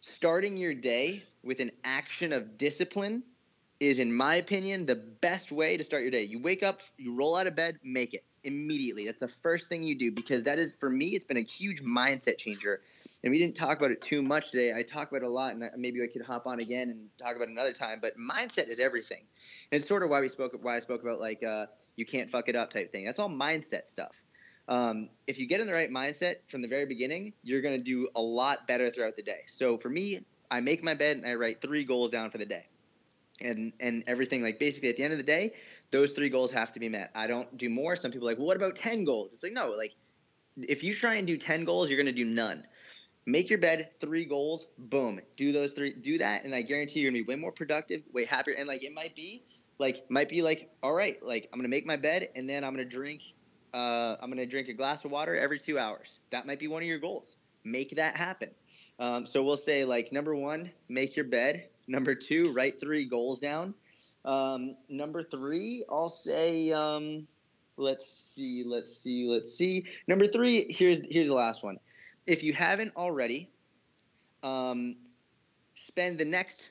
starting 0.00 0.56
your 0.56 0.74
day 0.74 1.24
with 1.42 1.58
an 1.60 1.72
action 1.84 2.32
of 2.32 2.58
discipline 2.58 3.24
is 3.80 3.98
in 3.98 4.14
my 4.14 4.36
opinion 4.36 4.86
the 4.86 4.96
best 4.96 5.50
way 5.50 5.76
to 5.76 5.82
start 5.82 6.02
your 6.02 6.10
day. 6.10 6.24
You 6.24 6.38
wake 6.38 6.62
up, 6.62 6.82
you 6.98 7.14
roll 7.16 7.34
out 7.34 7.46
of 7.46 7.56
bed, 7.56 7.78
make 7.82 8.14
it 8.14 8.24
immediately. 8.44 9.06
That's 9.06 9.20
the 9.20 9.28
first 9.28 9.68
thing 9.68 9.82
you 9.82 9.94
do 9.94 10.10
because 10.12 10.42
that 10.44 10.58
is 10.58 10.72
for 10.78 10.90
me 10.90 11.08
it's 11.08 11.24
been 11.24 11.36
a 11.36 11.42
huge 11.42 11.82
mindset 11.82 12.38
changer. 12.38 12.80
And 13.22 13.30
we 13.30 13.38
didn't 13.38 13.54
talk 13.54 13.78
about 13.78 13.90
it 13.90 14.00
too 14.00 14.22
much 14.22 14.50
today. 14.50 14.72
I 14.74 14.82
talk 14.82 15.10
about 15.10 15.22
it 15.22 15.26
a 15.26 15.30
lot 15.30 15.54
and 15.54 15.70
maybe 15.76 16.02
I 16.02 16.06
could 16.06 16.22
hop 16.22 16.46
on 16.46 16.60
again 16.60 16.90
and 16.90 17.08
talk 17.18 17.36
about 17.36 17.48
it 17.48 17.52
another 17.52 17.72
time, 17.72 17.98
but 18.00 18.18
mindset 18.18 18.68
is 18.68 18.80
everything. 18.80 19.24
And 19.70 19.78
it's 19.78 19.88
sort 19.88 20.02
of 20.02 20.10
why 20.10 20.20
we 20.20 20.28
spoke 20.28 20.52
why 20.62 20.76
I 20.76 20.80
spoke 20.80 21.02
about 21.02 21.20
like 21.20 21.42
uh, 21.42 21.66
you 21.96 22.06
can't 22.06 22.30
fuck 22.30 22.48
it 22.48 22.56
up 22.56 22.70
type 22.70 22.92
thing. 22.92 23.04
That's 23.04 23.18
all 23.18 23.30
mindset 23.30 23.86
stuff. 23.86 24.24
Um, 24.68 25.08
if 25.26 25.38
you 25.38 25.46
get 25.46 25.60
in 25.60 25.66
the 25.66 25.72
right 25.72 25.90
mindset 25.90 26.36
from 26.48 26.62
the 26.62 26.68
very 26.68 26.86
beginning, 26.86 27.32
you're 27.42 27.60
going 27.60 27.76
to 27.76 27.82
do 27.82 28.08
a 28.14 28.20
lot 28.20 28.68
better 28.68 28.88
throughout 28.88 29.16
the 29.16 29.22
day. 29.22 29.40
So 29.48 29.76
for 29.76 29.88
me, 29.88 30.20
I 30.50 30.60
make 30.60 30.84
my 30.84 30.94
bed 30.94 31.16
and 31.16 31.26
I 31.26 31.34
write 31.34 31.60
three 31.60 31.84
goals 31.84 32.10
down 32.10 32.30
for 32.30 32.38
the 32.38 32.46
day, 32.46 32.66
and 33.40 33.72
and 33.80 34.04
everything 34.06 34.42
like 34.42 34.58
basically 34.58 34.88
at 34.88 34.96
the 34.96 35.02
end 35.02 35.12
of 35.12 35.18
the 35.18 35.24
day, 35.24 35.54
those 35.90 36.12
three 36.12 36.28
goals 36.28 36.50
have 36.50 36.72
to 36.72 36.80
be 36.80 36.88
met. 36.88 37.10
I 37.14 37.26
don't 37.26 37.56
do 37.56 37.68
more. 37.68 37.96
Some 37.96 38.10
people 38.10 38.28
are 38.28 38.32
like, 38.32 38.38
well, 38.38 38.46
what 38.46 38.56
about 38.56 38.76
ten 38.76 39.04
goals? 39.04 39.32
It's 39.32 39.42
like 39.42 39.52
no, 39.52 39.70
like 39.70 39.94
if 40.56 40.82
you 40.82 40.94
try 40.94 41.14
and 41.16 41.26
do 41.26 41.36
ten 41.36 41.64
goals, 41.64 41.88
you're 41.88 41.98
going 41.98 42.06
to 42.06 42.12
do 42.12 42.24
none 42.24 42.64
make 43.26 43.50
your 43.50 43.58
bed 43.58 43.90
three 44.00 44.24
goals 44.24 44.64
boom 44.78 45.20
do 45.36 45.52
those 45.52 45.72
three 45.72 45.92
do 45.92 46.16
that 46.16 46.42
and 46.44 46.54
i 46.54 46.62
guarantee 46.62 47.00
you're 47.00 47.10
gonna 47.10 47.22
be 47.22 47.28
way 47.28 47.36
more 47.36 47.52
productive 47.52 48.02
way 48.14 48.24
happier 48.24 48.54
and 48.54 48.66
like 48.66 48.82
it 48.82 48.94
might 48.94 49.14
be 49.14 49.44
like 49.78 50.10
might 50.10 50.28
be 50.28 50.40
like 50.40 50.70
all 50.82 50.94
right 50.94 51.22
like 51.22 51.46
i'm 51.52 51.58
gonna 51.58 51.68
make 51.68 51.84
my 51.84 51.96
bed 51.96 52.30
and 52.34 52.48
then 52.48 52.64
i'm 52.64 52.72
gonna 52.72 52.82
drink 52.82 53.34
uh, 53.74 54.16
I'm 54.20 54.32
to 54.32 54.46
drink 54.46 54.68
a 54.68 54.72
glass 54.72 55.04
of 55.04 55.10
water 55.10 55.36
every 55.36 55.58
two 55.58 55.78
hours. 55.78 56.20
That 56.30 56.46
might 56.46 56.58
be 56.58 56.68
one 56.68 56.82
of 56.82 56.88
your 56.88 56.98
goals. 56.98 57.36
Make 57.64 57.94
that 57.96 58.16
happen. 58.16 58.50
Um, 58.98 59.26
so 59.26 59.42
we'll 59.42 59.56
say 59.56 59.84
like 59.84 60.12
number 60.12 60.34
one, 60.34 60.70
make 60.88 61.16
your 61.16 61.24
bed. 61.24 61.68
Number 61.86 62.14
two, 62.14 62.52
write 62.52 62.80
three 62.80 63.04
goals 63.04 63.38
down. 63.38 63.74
Um, 64.24 64.76
number 64.88 65.22
three, 65.22 65.84
I'll 65.88 66.08
say, 66.08 66.72
um, 66.72 67.26
let's 67.76 68.06
see, 68.06 68.64
let's 68.66 68.96
see, 68.96 69.26
let's 69.26 69.54
see. 69.54 69.86
Number 70.06 70.26
three, 70.26 70.70
here's 70.70 71.00
here's 71.10 71.28
the 71.28 71.34
last 71.34 71.62
one. 71.62 71.78
If 72.26 72.42
you 72.42 72.52
haven't 72.52 72.92
already, 72.96 73.50
um, 74.42 74.96
spend 75.74 76.18
the 76.18 76.24
next 76.24 76.68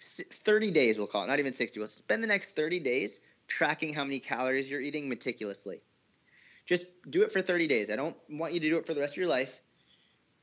30 0.00 0.70
days, 0.70 0.98
we'll 0.98 1.06
call 1.06 1.24
it, 1.24 1.28
not 1.28 1.38
even 1.38 1.52
60. 1.52 1.78
We'll 1.78 1.88
spend 1.88 2.22
the 2.22 2.28
next 2.28 2.54
30 2.56 2.80
days 2.80 3.20
tracking 3.48 3.92
how 3.92 4.04
many 4.04 4.18
calories 4.18 4.70
you're 4.70 4.80
eating 4.80 5.08
meticulously. 5.08 5.82
Just 6.64 6.86
do 7.10 7.22
it 7.22 7.32
for 7.32 7.42
30 7.42 7.66
days. 7.66 7.90
I 7.90 7.96
don't 7.96 8.16
want 8.30 8.52
you 8.52 8.60
to 8.60 8.68
do 8.68 8.76
it 8.78 8.86
for 8.86 8.94
the 8.94 9.00
rest 9.00 9.14
of 9.14 9.18
your 9.18 9.26
life. 9.26 9.60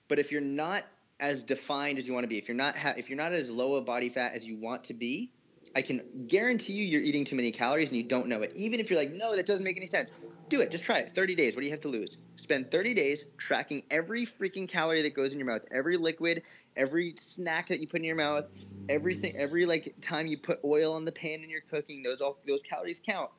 But 0.07 0.19
if 0.19 0.31
you're 0.31 0.41
not 0.41 0.83
as 1.19 1.43
defined 1.43 1.97
as 1.97 2.07
you 2.07 2.13
want 2.13 2.23
to 2.23 2.27
be, 2.27 2.37
if 2.37 2.47
you're 2.47 2.57
not 2.57 2.77
ha- 2.77 2.93
if 2.97 3.09
you're 3.09 3.17
not 3.17 3.31
as 3.31 3.49
low 3.49 3.75
a 3.75 3.81
body 3.81 4.09
fat 4.09 4.33
as 4.33 4.45
you 4.45 4.57
want 4.57 4.83
to 4.85 4.93
be, 4.93 5.31
I 5.75 5.81
can 5.81 6.01
guarantee 6.27 6.73
you 6.73 6.85
you're 6.85 7.01
eating 7.01 7.23
too 7.23 7.35
many 7.35 7.51
calories 7.51 7.89
and 7.89 7.97
you 7.97 8.03
don't 8.03 8.27
know 8.27 8.41
it. 8.41 8.51
Even 8.55 8.79
if 8.79 8.89
you're 8.89 8.99
like, 8.99 9.11
no, 9.11 9.35
that 9.35 9.45
doesn't 9.45 9.63
make 9.63 9.77
any 9.77 9.87
sense. 9.87 10.11
Do 10.49 10.61
it. 10.61 10.71
Just 10.71 10.83
try 10.83 10.97
it. 10.97 11.13
30 11.13 11.35
days. 11.35 11.55
What 11.55 11.61
do 11.61 11.65
you 11.65 11.71
have 11.71 11.81
to 11.81 11.89
lose? 11.89 12.17
Spend 12.37 12.71
30 12.71 12.93
days 12.93 13.23
tracking 13.37 13.83
every 13.91 14.25
freaking 14.25 14.67
calorie 14.67 15.03
that 15.03 15.13
goes 15.13 15.31
in 15.31 15.39
your 15.39 15.47
mouth, 15.47 15.61
every 15.71 15.95
liquid, 15.95 16.41
every 16.75 17.13
snack 17.17 17.67
that 17.67 17.79
you 17.79 17.87
put 17.87 17.99
in 17.99 18.05
your 18.05 18.15
mouth, 18.15 18.45
everything, 18.89 19.35
every 19.37 19.65
like 19.65 19.93
time 20.01 20.25
you 20.25 20.37
put 20.37 20.59
oil 20.65 20.93
on 20.93 21.05
the 21.05 21.11
pan 21.11 21.41
and 21.41 21.51
you're 21.51 21.61
cooking. 21.61 22.01
Those 22.01 22.19
all 22.19 22.39
those 22.47 22.63
calories 22.63 22.99
count. 22.99 23.29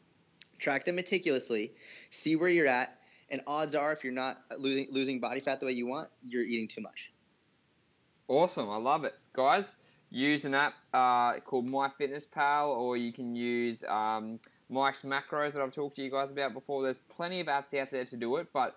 Track 0.58 0.84
them 0.84 0.96
meticulously. 0.96 1.72
See 2.10 2.36
where 2.36 2.48
you're 2.48 2.68
at. 2.68 2.98
And 3.32 3.40
odds 3.46 3.74
are, 3.74 3.92
if 3.92 4.02
you're 4.04 4.12
not 4.12 4.38
losing 4.58 4.88
losing 4.90 5.20
body 5.20 5.40
fat 5.40 5.60
the 5.60 5.66
way 5.66 5.72
you 5.72 5.86
want, 5.86 6.08
you're 6.28 6.42
eating 6.42 6.68
too 6.68 6.80
much. 6.80 7.12
Awesome. 8.28 8.70
I 8.70 8.76
love 8.76 9.04
it, 9.04 9.14
guys 9.32 9.76
use 10.10 10.44
an 10.44 10.54
app 10.54 10.74
uh, 10.92 11.40
called 11.40 11.70
MyFitnessPal, 11.70 12.68
or 12.68 12.96
you 12.96 13.12
can 13.12 13.34
use 13.34 13.84
um, 13.84 14.40
Mike's 14.68 15.02
Macros 15.02 15.52
that 15.52 15.62
I've 15.62 15.72
talked 15.72 15.96
to 15.96 16.02
you 16.02 16.10
guys 16.10 16.30
about 16.30 16.52
before. 16.52 16.82
There's 16.82 16.98
plenty 16.98 17.40
of 17.40 17.46
apps 17.46 17.78
out 17.78 17.90
there 17.90 18.04
to 18.04 18.16
do 18.16 18.36
it, 18.36 18.48
but 18.52 18.76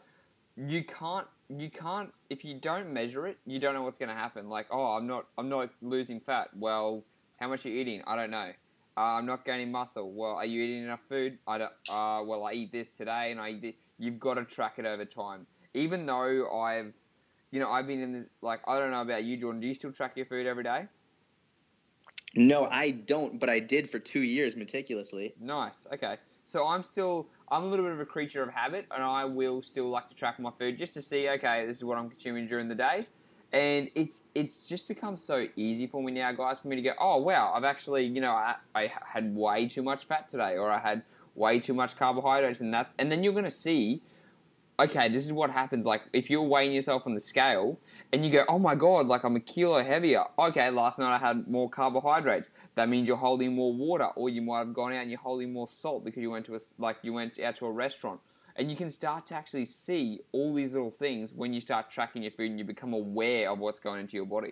you 0.56 0.84
can't 0.84 1.28
you 1.50 1.70
can't 1.70 2.12
if 2.30 2.46
you 2.46 2.56
don't 2.56 2.92
measure 2.94 3.28
it, 3.28 3.38
you 3.46 3.60
don't 3.60 3.74
know 3.74 3.82
what's 3.82 3.98
going 3.98 4.10
to 4.10 4.16
happen. 4.16 4.50
Like, 4.50 4.68
oh, 4.72 4.96
I'm 4.96 5.08
not 5.08 5.26
I'm 5.38 5.50
not 5.50 5.70
losing 5.82 6.20
fat. 6.20 6.50
Well, 6.56 7.04
how 7.40 7.48
much 7.48 7.66
are 7.66 7.70
you 7.70 7.82
eating? 7.82 8.04
I 8.06 8.16
don't 8.16 8.32
know. 8.32 8.52
Uh, 8.96 9.02
I'm 9.02 9.26
not 9.26 9.44
gaining 9.44 9.72
muscle. 9.72 10.12
Well, 10.12 10.34
are 10.34 10.46
you 10.46 10.62
eating 10.62 10.84
enough 10.84 11.02
food? 11.10 11.40
I 11.48 11.58
don't. 11.58 11.72
Uh, 11.90 12.22
well, 12.24 12.46
I 12.46 12.54
eat 12.54 12.72
this 12.72 12.90
today, 12.90 13.32
and 13.32 13.40
I 13.40 13.50
eat 13.50 13.62
this. 13.62 13.76
You've 13.98 14.20
got 14.20 14.36
to 14.36 14.46
track 14.46 14.76
it 14.78 14.86
over 14.86 15.04
time. 15.04 15.48
Even 15.74 16.06
though 16.06 16.52
I've, 16.56 16.94
you 17.50 17.60
know, 17.60 17.72
I've 17.72 17.88
been 17.88 18.02
in 18.02 18.14
this. 18.14 18.26
Like, 18.44 18.60
I 18.68 18.78
don't 18.78 18.92
know 18.92 19.02
about 19.02 19.24
you, 19.24 19.36
Jordan. 19.38 19.62
Do 19.62 19.68
you 19.68 19.74
still 19.74 19.92
track 19.92 20.16
your 20.16 20.28
food 20.28 20.46
every 20.46 20.64
day? 20.64 20.86
No, 22.36 22.66
I 22.66 22.92
don't, 22.92 23.40
but 23.40 23.50
I 23.50 23.60
did 23.60 23.90
for 23.90 24.00
two 24.00 24.22
years 24.22 24.56
meticulously. 24.56 25.34
Nice. 25.40 25.86
Okay. 25.94 26.18
So 26.46 26.68
I'm 26.68 26.84
still 26.84 27.28
I'm 27.50 27.64
a 27.64 27.68
little 27.68 27.86
bit 27.86 27.94
of 27.94 28.00
a 28.00 28.06
creature 28.06 28.44
of 28.44 28.50
habit, 28.50 28.86
and 28.92 29.04
I 29.04 29.26
will 29.26 29.62
still 29.62 29.90
like 29.90 30.08
to 30.10 30.16
track 30.16 30.40
my 30.40 30.52
food 30.60 30.78
just 30.78 30.94
to 30.94 31.02
see. 31.02 31.30
Okay, 31.30 31.66
this 31.66 31.78
is 31.78 31.84
what 31.84 31.98
I'm 31.98 32.10
consuming 32.10 32.48
during 32.48 32.68
the 32.68 32.76
day, 32.76 33.08
and 33.52 33.90
it's 33.96 34.24
it's 34.36 34.68
just 34.68 34.88
become 34.88 35.16
so 35.16 35.48
easy 35.56 35.88
for 35.88 36.02
me 36.04 36.12
now, 36.12 36.32
guys, 36.32 36.62
for 36.62 36.68
me 36.68 36.76
to 36.76 36.82
go. 36.82 36.92
Oh 37.00 37.18
wow, 37.18 37.54
I've 37.54 37.64
actually 37.64 38.06
you 38.06 38.22
know 38.22 38.32
I, 38.32 38.56
I 38.76 38.92
had 39.06 39.36
way 39.36 39.68
too 39.68 39.84
much 39.84 40.06
fat 40.06 40.28
today, 40.28 40.58
or 40.58 40.72
I 40.72 40.80
had 40.80 41.04
way 41.36 41.60
too 41.60 41.74
much 41.74 41.98
carbohydrates, 41.98 42.62
and 42.62 42.74
that's 42.74 42.94
and 43.00 43.12
then 43.12 43.24
you're 43.24 43.34
gonna 43.34 43.52
see 43.52 44.02
okay, 44.80 45.10
this 45.10 45.26
is 45.26 45.34
what 45.34 45.50
happens. 45.52 45.86
Like, 45.86 46.04
if 46.14 46.30
you're 46.30 46.44
weighing 46.44 46.74
yourself 46.74 47.04
on 47.06 47.14
the 47.14 47.20
scale 47.20 47.80
and 48.12 48.26
you 48.26 48.32
go, 48.32 48.44
oh 48.48 48.60
my 48.60 48.76
god, 48.76 49.08
like 49.08 49.24
I'm 49.24 49.36
a 49.36 49.40
kilo 49.40 49.84
heavier. 49.84 50.24
Okay, 50.38 50.70
last 50.70 51.00
night 51.00 51.16
I 51.16 51.18
had 51.18 51.48
more 51.48 51.70
carbohydrates. 51.70 52.52
That 52.76 52.90
means 52.90 53.08
you're 53.08 53.18
holding 53.18 53.56
more 53.56 53.74
water, 53.74 54.08
or 54.16 54.30
you 54.30 54.42
might 54.42 54.60
have 54.60 54.74
gone 54.74 54.94
out 54.94 55.02
and 55.02 55.12
you're 55.12 55.20
holding 55.20 55.54
more 55.54 55.68
salt 55.68 56.04
because 56.04 56.22
you 56.22 56.32
went 56.32 56.46
to 56.48 56.56
a 56.56 56.60
like 56.78 56.98
you 57.02 57.14
went 57.14 57.40
out 57.40 57.56
to 57.58 57.66
a 57.66 57.72
restaurant. 57.72 58.20
And 58.56 58.70
you 58.70 58.78
can 58.78 58.92
start 58.92 59.26
to 59.28 59.36
actually 59.36 59.66
see 59.66 60.20
all 60.32 60.54
these 60.54 60.74
little 60.74 60.92
things 60.92 61.32
when 61.34 61.54
you 61.54 61.62
start 61.62 61.90
tracking 61.90 62.22
your 62.22 62.32
food 62.32 62.52
and 62.52 62.60
you 62.60 62.66
become 62.66 62.94
aware 62.94 63.50
of 63.50 63.58
what's 63.58 63.80
going 63.80 64.00
into 64.00 64.16
your 64.16 64.28
body. 64.28 64.52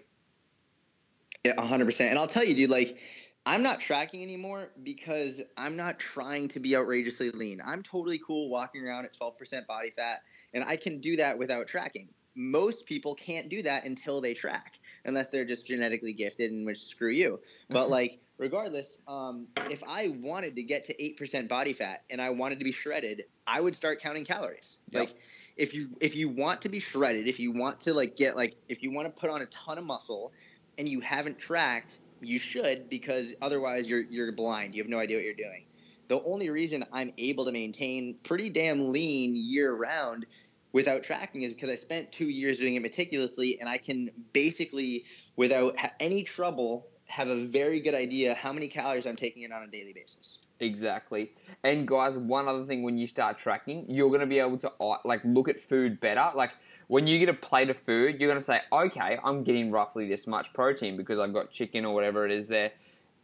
Yeah, 1.43 1.53
100%. 1.53 2.01
And 2.01 2.17
I'll 2.17 2.27
tell 2.27 2.43
you, 2.43 2.55
dude, 2.55 2.71
like 2.71 2.97
I'm 3.45 3.63
not 3.63 3.79
tracking 3.79 4.21
anymore 4.21 4.69
because 4.83 5.41
I'm 5.57 5.75
not 5.75 5.99
trying 5.99 6.47
to 6.49 6.59
be 6.59 6.75
outrageously 6.75 7.31
lean. 7.31 7.59
I'm 7.65 7.81
totally 7.81 8.19
cool 8.19 8.49
walking 8.49 8.85
around 8.85 9.05
at 9.05 9.17
12% 9.17 9.65
body 9.65 9.91
fat, 9.95 10.21
and 10.53 10.63
I 10.63 10.75
can 10.75 10.99
do 10.99 11.15
that 11.17 11.37
without 11.37 11.67
tracking. 11.67 12.09
Most 12.35 12.85
people 12.85 13.15
can't 13.15 13.49
do 13.49 13.61
that 13.63 13.85
until 13.85 14.21
they 14.21 14.33
track, 14.33 14.79
unless 15.05 15.29
they're 15.29 15.45
just 15.45 15.65
genetically 15.65 16.13
gifted, 16.13 16.51
and 16.51 16.65
which 16.65 16.79
screw 16.79 17.09
you. 17.09 17.39
But 17.69 17.89
like, 17.89 18.19
regardless, 18.37 18.99
um, 19.07 19.47
if 19.69 19.83
I 19.85 20.09
wanted 20.09 20.55
to 20.55 20.63
get 20.63 20.85
to 20.85 20.93
8% 20.95 21.49
body 21.49 21.73
fat 21.73 22.03
and 22.09 22.21
I 22.21 22.29
wanted 22.29 22.59
to 22.59 22.63
be 22.63 22.71
shredded, 22.71 23.23
I 23.47 23.59
would 23.59 23.75
start 23.75 23.99
counting 23.99 24.23
calories. 24.23 24.77
Yep. 24.91 24.99
Like, 24.99 25.15
if 25.57 25.73
you 25.73 25.89
if 25.99 26.15
you 26.15 26.29
want 26.29 26.61
to 26.61 26.69
be 26.69 26.79
shredded, 26.79 27.27
if 27.27 27.37
you 27.37 27.51
want 27.51 27.81
to 27.81 27.93
like 27.93 28.15
get 28.15 28.37
like 28.37 28.55
if 28.69 28.81
you 28.81 28.91
want 28.91 29.13
to 29.13 29.19
put 29.19 29.29
on 29.29 29.41
a 29.41 29.45
ton 29.47 29.77
of 29.77 29.83
muscle, 29.83 30.31
and 30.77 30.87
you 30.87 31.01
haven't 31.01 31.37
tracked 31.37 31.99
you 32.21 32.39
should 32.39 32.89
because 32.89 33.33
otherwise 33.41 33.87
you're 33.87 34.01
you're 34.01 34.31
blind. 34.31 34.75
You 34.75 34.83
have 34.83 34.89
no 34.89 34.99
idea 34.99 35.17
what 35.17 35.25
you're 35.25 35.33
doing. 35.33 35.65
The 36.07 36.21
only 36.23 36.49
reason 36.49 36.85
I'm 36.91 37.13
able 37.17 37.45
to 37.45 37.51
maintain 37.51 38.15
pretty 38.23 38.49
damn 38.49 38.91
lean 38.91 39.35
year 39.35 39.73
round 39.73 40.25
without 40.73 41.03
tracking 41.03 41.43
is 41.43 41.53
because 41.53 41.69
I 41.69 41.75
spent 41.75 42.11
two 42.11 42.25
years 42.29 42.59
doing 42.59 42.75
it 42.75 42.81
meticulously, 42.81 43.59
and 43.59 43.69
I 43.69 43.77
can 43.77 44.09
basically, 44.33 45.05
without 45.35 45.75
any 45.99 46.23
trouble, 46.23 46.87
have 47.05 47.27
a 47.27 47.45
very 47.45 47.79
good 47.79 47.93
idea 47.93 48.33
how 48.33 48.53
many 48.53 48.67
calories 48.67 49.05
I'm 49.05 49.15
taking 49.15 49.43
in 49.43 49.51
on 49.51 49.63
a 49.63 49.67
daily 49.67 49.93
basis. 49.93 50.39
Exactly. 50.61 51.31
And 51.63 51.87
guys, 51.87 52.17
one 52.17 52.47
other 52.47 52.65
thing 52.65 52.83
when 52.83 52.97
you 52.97 53.07
start 53.07 53.37
tracking, 53.37 53.85
you're 53.89 54.09
going 54.09 54.21
to 54.21 54.27
be 54.27 54.39
able 54.39 54.57
to 54.59 54.71
uh, 54.79 54.97
like 55.03 55.21
look 55.23 55.49
at 55.49 55.59
food 55.59 55.99
better. 55.99 56.29
Like 56.35 56.51
when 56.91 57.07
you 57.07 57.17
get 57.19 57.29
a 57.29 57.33
plate 57.33 57.69
of 57.69 57.79
food, 57.79 58.19
you're 58.19 58.27
going 58.27 58.37
to 58.37 58.45
say, 58.45 58.59
okay, 58.69 59.17
I'm 59.23 59.43
getting 59.43 59.71
roughly 59.71 60.09
this 60.09 60.27
much 60.27 60.51
protein 60.51 60.97
because 60.97 61.19
I've 61.19 61.31
got 61.31 61.49
chicken 61.49 61.85
or 61.85 61.93
whatever 61.93 62.25
it 62.25 62.33
is 62.33 62.49
there. 62.49 62.73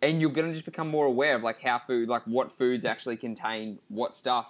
And 0.01 0.21
you're 0.21 0.29
going 0.29 0.47
to 0.47 0.53
just 0.53 0.63
become 0.63 0.87
more 0.87 1.05
aware 1.05 1.35
of 1.35 1.43
like 1.43 1.61
how 1.61 1.79
food, 1.79 2.07
like 2.07 2.21
what 2.23 2.49
foods 2.49 2.85
actually 2.85 3.17
contain 3.17 3.77
what 3.89 4.15
stuff. 4.15 4.47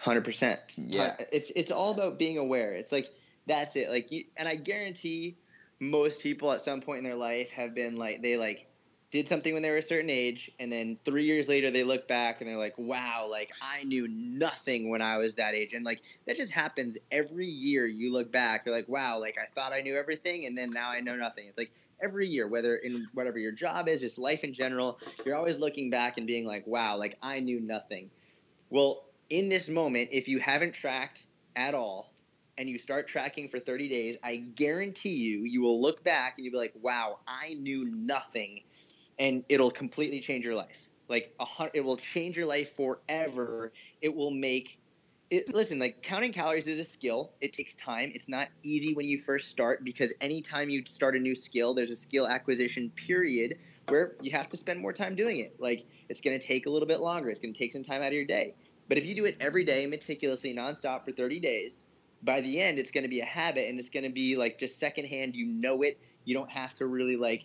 Hundred 0.00 0.24
percent. 0.24 0.58
Yeah. 0.76 1.14
It's 1.30 1.52
it's 1.54 1.70
all 1.70 1.92
about 1.92 2.18
being 2.18 2.36
aware. 2.36 2.72
It's 2.72 2.90
like 2.90 3.10
that's 3.46 3.76
it. 3.76 3.88
Like, 3.88 4.10
you, 4.10 4.24
and 4.36 4.48
I 4.48 4.56
guarantee 4.56 5.36
most 5.78 6.18
people 6.18 6.50
at 6.50 6.62
some 6.62 6.80
point 6.80 6.98
in 6.98 7.04
their 7.04 7.14
life 7.14 7.52
have 7.52 7.76
been 7.76 7.94
like 7.94 8.22
they 8.22 8.36
like 8.36 8.66
did 9.10 9.26
something 9.26 9.52
when 9.54 9.62
they 9.62 9.70
were 9.70 9.78
a 9.78 9.82
certain 9.82 10.10
age 10.10 10.50
and 10.60 10.70
then 10.70 10.96
three 11.04 11.24
years 11.24 11.48
later 11.48 11.70
they 11.70 11.82
look 11.82 12.06
back 12.06 12.40
and 12.40 12.48
they're 12.48 12.56
like 12.56 12.76
wow 12.78 13.26
like 13.28 13.50
i 13.60 13.82
knew 13.84 14.06
nothing 14.08 14.88
when 14.88 15.02
i 15.02 15.18
was 15.18 15.34
that 15.34 15.54
age. 15.54 15.72
And 15.72 15.84
like 15.84 16.00
that 16.26 16.36
just 16.36 16.52
happens 16.52 16.96
every 17.10 17.46
year 17.46 17.86
you 17.86 18.12
look 18.12 18.30
back 18.30 18.62
you're 18.64 18.74
like 18.74 18.88
wow 18.88 19.18
like 19.18 19.36
i 19.38 19.46
thought 19.54 19.72
i 19.72 19.80
knew 19.80 19.96
everything 19.96 20.46
and 20.46 20.56
then 20.56 20.70
now 20.70 20.90
i 20.90 21.00
know 21.00 21.16
nothing. 21.16 21.46
It's 21.48 21.58
like 21.58 21.72
every 22.02 22.28
year 22.28 22.46
whether 22.46 22.76
in 22.76 23.06
whatever 23.12 23.38
your 23.38 23.52
job 23.52 23.88
is 23.88 24.00
just 24.00 24.18
life 24.18 24.42
in 24.42 24.54
general 24.54 24.98
you're 25.26 25.36
always 25.36 25.58
looking 25.58 25.90
back 25.90 26.16
and 26.16 26.26
being 26.26 26.46
like 26.46 26.66
wow 26.66 26.96
like 26.96 27.16
i 27.22 27.40
knew 27.40 27.60
nothing. 27.60 28.10
Well 28.70 29.04
in 29.28 29.48
this 29.48 29.68
moment 29.68 30.10
if 30.12 30.28
you 30.28 30.38
haven't 30.38 30.72
tracked 30.72 31.26
at 31.56 31.74
all 31.74 32.12
and 32.58 32.68
you 32.68 32.78
start 32.78 33.08
tracking 33.08 33.48
for 33.48 33.58
30 33.58 33.88
days, 33.88 34.18
I 34.22 34.36
guarantee 34.36 35.14
you, 35.14 35.44
you 35.44 35.62
will 35.62 35.80
look 35.80 36.04
back 36.04 36.34
and 36.36 36.44
you'll 36.44 36.52
be 36.52 36.58
like, 36.58 36.74
wow, 36.82 37.20
I 37.26 37.54
knew 37.54 37.86
nothing 37.86 38.60
and 39.20 39.44
it'll 39.48 39.70
completely 39.70 40.18
change 40.18 40.44
your 40.44 40.56
life. 40.56 40.90
Like 41.08 41.34
a 41.38 41.44
hundred, 41.44 41.72
it 41.74 41.84
will 41.84 41.98
change 41.98 42.36
your 42.36 42.46
life 42.46 42.74
forever. 42.74 43.72
It 44.00 44.14
will 44.14 44.30
make 44.30 44.80
it, 45.30 45.54
listen, 45.54 45.78
like 45.78 46.02
counting 46.02 46.32
calories 46.32 46.66
is 46.66 46.80
a 46.80 46.84
skill. 46.84 47.32
It 47.40 47.52
takes 47.52 47.76
time. 47.76 48.10
It's 48.14 48.28
not 48.28 48.48
easy 48.64 48.94
when 48.94 49.06
you 49.06 49.18
first 49.18 49.48
start 49.48 49.84
because 49.84 50.12
anytime 50.20 50.70
you 50.70 50.82
start 50.86 51.14
a 51.14 51.20
new 51.20 51.36
skill, 51.36 51.74
there's 51.74 51.92
a 51.92 51.96
skill 51.96 52.26
acquisition 52.26 52.90
period 52.96 53.58
where 53.88 54.16
you 54.22 54.32
have 54.32 54.48
to 54.48 54.56
spend 54.56 54.80
more 54.80 54.92
time 54.92 55.14
doing 55.14 55.38
it. 55.38 55.54
Like 55.60 55.86
it's 56.08 56.20
going 56.20 56.38
to 56.38 56.44
take 56.44 56.66
a 56.66 56.70
little 56.70 56.88
bit 56.88 57.00
longer. 57.00 57.28
It's 57.28 57.38
going 57.38 57.52
to 57.52 57.58
take 57.58 57.72
some 57.72 57.84
time 57.84 58.02
out 58.02 58.08
of 58.08 58.14
your 58.14 58.24
day. 58.24 58.54
But 58.88 58.98
if 58.98 59.06
you 59.06 59.14
do 59.14 59.24
it 59.26 59.36
every 59.38 59.64
day, 59.64 59.86
meticulously, 59.86 60.52
nonstop 60.52 61.04
for 61.04 61.12
30 61.12 61.38
days, 61.38 61.86
by 62.22 62.40
the 62.40 62.60
end, 62.60 62.78
it's 62.78 62.90
going 62.90 63.04
to 63.04 63.08
be 63.08 63.20
a 63.20 63.24
habit 63.24 63.68
and 63.68 63.78
it's 63.78 63.88
going 63.88 64.02
to 64.02 64.10
be 64.10 64.36
like 64.36 64.58
just 64.58 64.80
secondhand. 64.80 65.36
You 65.36 65.46
know 65.46 65.82
it. 65.82 66.00
You 66.24 66.34
don't 66.34 66.50
have 66.50 66.74
to 66.74 66.86
really 66.86 67.16
like 67.16 67.44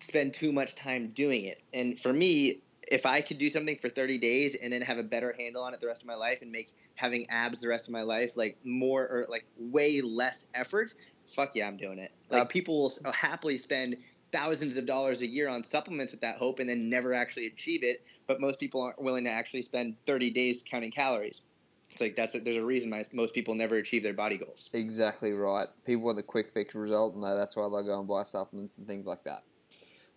spend 0.00 0.34
too 0.34 0.52
much 0.52 0.74
time 0.74 1.08
doing 1.08 1.44
it. 1.44 1.62
And 1.72 1.98
for 1.98 2.12
me, 2.12 2.60
if 2.88 3.04
I 3.04 3.20
could 3.20 3.38
do 3.38 3.50
something 3.50 3.76
for 3.76 3.88
30 3.88 4.18
days 4.18 4.56
and 4.60 4.72
then 4.72 4.80
have 4.82 4.98
a 4.98 5.02
better 5.02 5.34
handle 5.36 5.62
on 5.62 5.74
it 5.74 5.80
the 5.80 5.86
rest 5.86 6.02
of 6.02 6.06
my 6.06 6.14
life 6.14 6.42
and 6.42 6.52
make 6.52 6.72
having 6.94 7.28
abs 7.30 7.60
the 7.60 7.68
rest 7.68 7.86
of 7.86 7.92
my 7.92 8.02
life 8.02 8.36
like 8.36 8.56
more 8.64 9.02
or 9.02 9.26
like 9.28 9.44
way 9.58 10.00
less 10.00 10.46
effort, 10.54 10.94
fuck 11.26 11.54
yeah, 11.54 11.66
I'm 11.66 11.76
doing 11.76 11.98
it. 11.98 12.12
Like 12.30 12.48
people 12.48 12.82
will 12.82 12.92
uh, 13.04 13.12
happily 13.12 13.58
spend 13.58 13.96
thousands 14.32 14.76
of 14.76 14.86
dollars 14.86 15.20
a 15.22 15.26
year 15.26 15.48
on 15.48 15.64
supplements 15.64 16.12
with 16.12 16.20
that 16.20 16.36
hope 16.36 16.58
and 16.58 16.68
then 16.68 16.88
never 16.88 17.12
actually 17.12 17.46
achieve 17.46 17.82
it. 17.82 18.04
But 18.26 18.40
most 18.40 18.60
people 18.60 18.80
aren't 18.80 19.00
willing 19.00 19.24
to 19.24 19.30
actually 19.30 19.62
spend 19.62 19.96
30 20.06 20.30
days 20.30 20.62
counting 20.68 20.90
calories. 20.90 21.42
It's 21.90 22.00
like 22.00 22.16
that's 22.16 22.34
a, 22.34 22.40
there's 22.40 22.56
a 22.56 22.64
reason 22.64 22.90
my, 22.90 23.04
most 23.12 23.32
people 23.32 23.54
never 23.54 23.76
achieve 23.76 24.02
their 24.02 24.12
body 24.12 24.36
goals. 24.36 24.68
Exactly 24.72 25.32
right. 25.32 25.68
People 25.84 26.04
want 26.04 26.16
the 26.16 26.22
quick 26.22 26.50
fix 26.52 26.74
result, 26.74 27.14
and 27.14 27.24
uh, 27.24 27.34
that's 27.34 27.56
why 27.56 27.64
they 27.64 27.86
go 27.86 27.98
and 27.98 28.08
buy 28.08 28.24
supplements 28.24 28.76
and 28.76 28.86
things 28.86 29.06
like 29.06 29.24
that. 29.24 29.44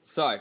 So, 0.01 0.37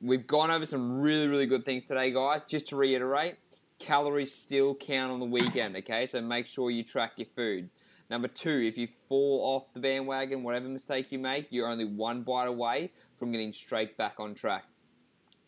we've 0.00 0.26
gone 0.26 0.50
over 0.50 0.64
some 0.64 1.00
really, 1.00 1.26
really 1.28 1.46
good 1.46 1.64
things 1.64 1.84
today, 1.84 2.12
guys. 2.12 2.42
Just 2.46 2.68
to 2.68 2.76
reiterate, 2.76 3.36
calories 3.78 4.34
still 4.34 4.74
count 4.74 5.12
on 5.12 5.20
the 5.20 5.26
weekend, 5.26 5.76
okay? 5.76 6.06
So 6.06 6.20
make 6.20 6.46
sure 6.46 6.70
you 6.70 6.82
track 6.82 7.12
your 7.16 7.26
food. 7.34 7.68
Number 8.08 8.28
two, 8.28 8.62
if 8.64 8.78
you 8.78 8.86
fall 9.08 9.40
off 9.42 9.72
the 9.74 9.80
bandwagon, 9.80 10.42
whatever 10.42 10.68
mistake 10.68 11.10
you 11.10 11.18
make, 11.18 11.48
you're 11.50 11.68
only 11.68 11.84
one 11.84 12.22
bite 12.22 12.46
away 12.46 12.92
from 13.18 13.32
getting 13.32 13.52
straight 13.52 13.96
back 13.96 14.14
on 14.18 14.34
track. 14.34 14.64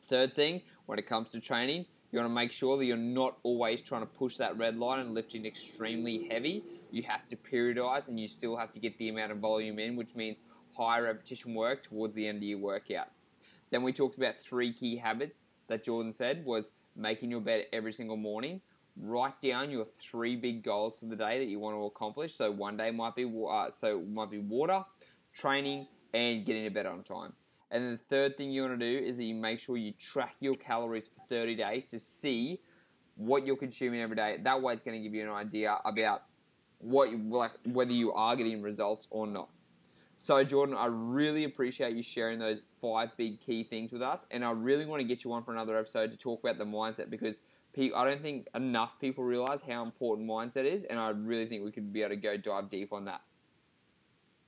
Third 0.09 0.35
thing, 0.35 0.63
when 0.87 0.99
it 0.99 1.07
comes 1.07 1.31
to 1.31 1.41
training, 1.41 1.87
you 2.11 2.19
want 2.19 2.29
to 2.31 2.35
make 2.35 2.51
sure 2.51 2.77
that 2.79 2.87
you're 2.87 2.97
not 2.97 3.37
always 3.43 3.83
trying 3.83 4.01
to 4.01 4.07
push 4.07 4.37
that 4.39 4.57
red 4.57 4.77
line 4.79 5.01
and 5.01 5.15
lifting 5.15 5.45
extremely 5.45 6.27
heavy. 6.31 6.65
You 6.91 7.03
have 7.03 7.29
to 7.29 7.37
periodize 7.37 8.09
and 8.09 8.19
you 8.19 8.27
still 8.27 8.57
have 8.57 8.73
to 8.73 8.81
get 8.81 8.97
the 8.99 9.11
amount 9.11 9.33
of 9.33 9.39
volume 9.39 9.79
in, 9.79 9.95
which 9.95 10.15
means 10.15 10.39
high 10.79 11.01
repetition 11.01 11.55
work 11.55 11.83
towards 11.83 12.15
the 12.15 12.27
end 12.27 12.39
of 12.39 12.45
your 12.45 12.59
workouts. 12.59 13.27
Then 13.71 13.83
we 13.83 13.93
talked 13.93 14.17
about 14.17 14.37
three 14.39 14.73
key 14.73 14.97
habits 14.97 15.47
that 15.67 15.85
Jordan 15.85 16.13
said 16.13 16.45
was 16.45 16.73
making 16.97 17.31
your 17.31 17.41
bed 17.41 17.67
every 17.73 17.93
single 17.93 18.17
morning. 18.17 18.61
Write 18.97 19.41
down 19.43 19.71
your 19.71 19.85
three 19.85 20.37
big 20.37 20.65
goals 20.65 20.99
for 20.99 21.07
the 21.07 21.17
day 21.17 21.39
that 21.39 21.47
you 21.47 21.59
want 21.59 21.77
to 21.77 21.85
accomplish. 21.85 22.35
So 22.35 22.51
one 22.51 22.77
day 22.77 22.91
might 22.91 23.15
be 23.15 23.25
uh, 23.25 23.71
so 23.71 24.01
might 24.01 24.31
be 24.31 24.39
water, 24.39 24.85
training, 25.33 25.87
and 26.15 26.45
getting 26.47 26.65
to 26.65 26.71
bed 26.71 26.87
on 26.87 27.03
time. 27.03 27.33
And 27.71 27.85
then 27.85 27.93
the 27.93 27.99
third 27.99 28.37
thing 28.37 28.51
you 28.51 28.63
want 28.63 28.79
to 28.79 28.99
do 28.99 29.05
is 29.05 29.19
that 29.19 29.25
you 29.25 29.35
make 29.35 29.61
sure 29.61 29.77
you 29.77 29.93
track 29.93 30.37
your 30.41 30.55
calories 30.55 31.09
for 31.09 31.21
30 31.29 31.55
days 31.57 31.85
to 31.87 31.99
see 31.99 32.61
what 33.17 33.47
you're 33.47 33.57
consuming 33.57 34.01
every 34.01 34.17
day. 34.17 34.39
That 34.43 34.63
way, 34.63 34.73
it's 34.73 34.83
going 34.83 34.97
to 34.97 35.03
give 35.03 35.15
you 35.15 35.23
an 35.23 35.35
idea 35.35 35.79
about 35.85 36.23
what 36.79 37.13
like 37.13 37.53
whether 37.67 37.93
you 37.93 38.13
are 38.13 38.37
getting 38.37 38.63
results 38.63 39.07
or 39.11 39.27
not. 39.27 39.51
So, 40.21 40.43
Jordan, 40.43 40.75
I 40.77 40.87
really 40.87 41.45
appreciate 41.45 41.95
you 41.95 42.03
sharing 42.03 42.41
those 42.41 42.61
five 42.83 43.17
big 43.17 43.41
key 43.41 43.63
things 43.63 43.93
with 43.93 44.03
us, 44.03 44.27
and 44.33 44.45
I 44.45 44.51
really 44.51 44.85
want 44.85 45.01
to 45.01 45.07
get 45.07 45.23
you 45.23 45.33
on 45.33 45.45
for 45.45 45.53
another 45.53 45.79
episode 45.79 46.11
to 46.11 46.17
talk 46.17 46.43
about 46.43 46.59
the 46.59 46.65
mindset 46.65 47.09
because 47.09 47.39
I 47.79 48.05
don't 48.05 48.21
think 48.21 48.49
enough 48.57 48.99
people 49.01 49.23
realize 49.23 49.61
how 49.63 49.85
important 49.85 50.29
mindset 50.29 50.65
is, 50.65 50.83
and 50.83 50.99
I 50.99 51.11
really 51.11 51.47
think 51.47 51.65
we 51.65 51.71
could 51.71 51.93
be 51.93 52.03
able 52.03 52.11
to 52.11 52.17
go 52.17 52.37
dive 52.37 52.69
deep 52.69 52.93
on 52.93 53.05
that. 53.05 53.21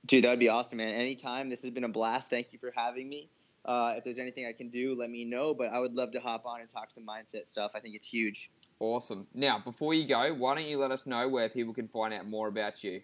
Dude, 0.05 0.25
that 0.25 0.31
would 0.31 0.39
be 0.39 0.49
awesome, 0.49 0.79
man. 0.79 0.93
Anytime. 0.93 1.49
This 1.49 1.61
has 1.61 1.71
been 1.71 1.85
a 1.85 1.89
blast. 1.89 2.29
Thank 2.29 2.51
you 2.51 2.59
for 2.59 2.73
having 2.75 3.07
me. 3.07 3.29
Uh, 3.63 3.93
if 3.95 4.03
there's 4.03 4.17
anything 4.17 4.45
I 4.47 4.51
can 4.51 4.69
do, 4.69 4.93
let 4.95 5.09
me 5.09 5.23
know. 5.23 5.53
But 5.53 5.71
I 5.71 5.79
would 5.79 5.93
love 5.93 6.11
to 6.11 6.19
hop 6.19 6.45
on 6.45 6.59
and 6.59 6.69
talk 6.69 6.89
some 6.91 7.05
mindset 7.05 7.47
stuff. 7.47 7.71
I 7.75 7.79
think 7.79 7.95
it's 7.95 8.05
huge. 8.05 8.49
Awesome. 8.79 9.25
Now, 9.33 9.61
before 9.63 9.93
you 9.93 10.05
go, 10.05 10.33
why 10.33 10.55
don't 10.55 10.65
you 10.65 10.79
let 10.79 10.91
us 10.91 11.05
know 11.05 11.29
where 11.29 11.47
people 11.47 11.73
can 11.73 11.87
find 11.87 12.13
out 12.13 12.27
more 12.27 12.49
about 12.49 12.83
you? 12.83 13.01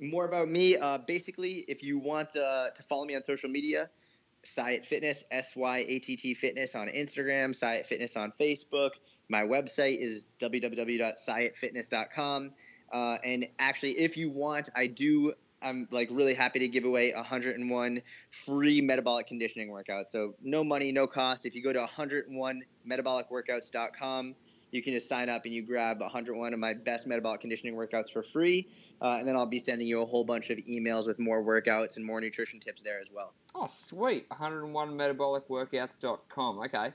More 0.00 0.26
about 0.26 0.48
me. 0.48 0.76
Uh, 0.76 0.98
basically, 0.98 1.64
if 1.68 1.82
you 1.82 1.98
want 1.98 2.36
uh, 2.36 2.70
to 2.70 2.82
follow 2.84 3.04
me 3.04 3.16
on 3.16 3.22
social 3.22 3.50
media, 3.50 3.90
Syatt 4.44 4.86
Fitness, 4.86 5.24
S 5.30 5.56
Y 5.56 5.84
A 5.88 5.98
T 5.98 6.16
T 6.16 6.34
Fitness 6.34 6.74
on 6.74 6.88
Instagram, 6.88 7.54
Syatt 7.54 7.86
Fitness 7.86 8.16
on 8.16 8.32
Facebook. 8.38 8.90
My 9.28 9.42
website 9.42 9.98
is 9.98 10.32
www.syattfitness.com. 10.40 12.50
Uh, 12.90 13.18
and 13.24 13.46
actually, 13.58 13.98
if 13.98 14.16
you 14.16 14.30
want, 14.30 14.70
I 14.74 14.86
do 14.86 15.34
I'm 15.60 15.88
like 15.90 16.08
really 16.10 16.34
happy 16.34 16.60
to 16.60 16.68
give 16.68 16.84
away 16.84 17.12
101 17.12 18.02
free 18.30 18.80
metabolic 18.80 19.26
conditioning 19.26 19.70
workouts. 19.70 20.08
So 20.08 20.34
no 20.42 20.62
money, 20.62 20.92
no 20.92 21.06
cost. 21.06 21.46
If 21.46 21.54
you 21.54 21.62
go 21.62 21.72
to 21.72 21.86
101metabolicworkouts.com, 21.86 24.34
you 24.70 24.82
can 24.82 24.92
just 24.92 25.08
sign 25.08 25.28
up 25.28 25.44
and 25.44 25.54
you 25.54 25.62
grab 25.62 26.00
101 26.00 26.52
of 26.52 26.58
my 26.58 26.74
best 26.74 27.06
metabolic 27.06 27.40
conditioning 27.40 27.74
workouts 27.74 28.12
for 28.12 28.22
free. 28.22 28.68
Uh, 29.00 29.16
and 29.18 29.26
then 29.26 29.36
I'll 29.36 29.46
be 29.46 29.58
sending 29.58 29.86
you 29.86 30.02
a 30.02 30.06
whole 30.06 30.24
bunch 30.24 30.50
of 30.50 30.58
emails 30.58 31.06
with 31.06 31.18
more 31.18 31.42
workouts 31.42 31.96
and 31.96 32.04
more 32.04 32.20
nutrition 32.20 32.60
tips 32.60 32.82
there 32.82 33.00
as 33.00 33.08
well. 33.12 33.32
Oh, 33.54 33.66
sweet. 33.66 34.28
101metabolicworkouts.com. 34.30 36.58
Okay. 36.60 36.92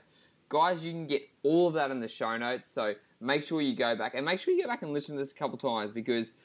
Guys, 0.48 0.84
you 0.84 0.92
can 0.92 1.06
get 1.06 1.22
all 1.42 1.68
of 1.68 1.74
that 1.74 1.90
in 1.90 2.00
the 2.00 2.08
show 2.08 2.36
notes. 2.36 2.70
So 2.70 2.94
make 3.20 3.42
sure 3.42 3.60
you 3.60 3.74
go 3.74 3.96
back 3.96 4.14
and 4.14 4.24
make 4.24 4.38
sure 4.38 4.54
you 4.54 4.62
go 4.62 4.68
back 4.68 4.82
and 4.82 4.92
listen 4.92 5.16
to 5.16 5.20
this 5.20 5.32
a 5.32 5.34
couple 5.34 5.58
times 5.58 5.90
because– 5.92 6.32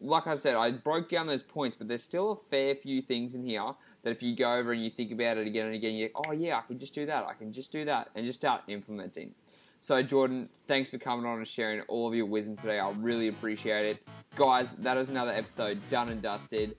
like 0.00 0.26
I 0.26 0.36
said, 0.36 0.54
I 0.54 0.70
broke 0.70 1.08
down 1.08 1.26
those 1.26 1.42
points, 1.42 1.76
but 1.76 1.88
there's 1.88 2.02
still 2.02 2.32
a 2.32 2.36
fair 2.50 2.74
few 2.74 3.02
things 3.02 3.34
in 3.34 3.42
here 3.42 3.72
that 4.02 4.10
if 4.10 4.22
you 4.22 4.36
go 4.36 4.54
over 4.54 4.72
and 4.72 4.82
you 4.82 4.90
think 4.90 5.10
about 5.10 5.38
it 5.38 5.46
again 5.46 5.66
and 5.66 5.74
again, 5.74 5.94
you 5.94 6.10
oh 6.14 6.32
yeah, 6.32 6.58
I 6.58 6.62
can 6.62 6.78
just 6.78 6.94
do 6.94 7.06
that, 7.06 7.26
I 7.26 7.34
can 7.34 7.52
just 7.52 7.72
do 7.72 7.84
that, 7.84 8.10
and 8.14 8.24
just 8.24 8.38
start 8.38 8.62
implementing. 8.68 9.34
So 9.80 10.02
Jordan, 10.02 10.48
thanks 10.66 10.90
for 10.90 10.98
coming 10.98 11.24
on 11.24 11.38
and 11.38 11.48
sharing 11.48 11.80
all 11.82 12.06
of 12.06 12.14
your 12.14 12.26
wisdom 12.26 12.56
today. 12.56 12.78
I 12.78 12.90
really 12.90 13.28
appreciate 13.28 13.86
it, 13.86 14.08
guys. 14.36 14.74
That 14.74 14.98
is 14.98 15.08
another 15.08 15.32
episode 15.32 15.80
done 15.88 16.10
and 16.10 16.20
dusted. 16.20 16.76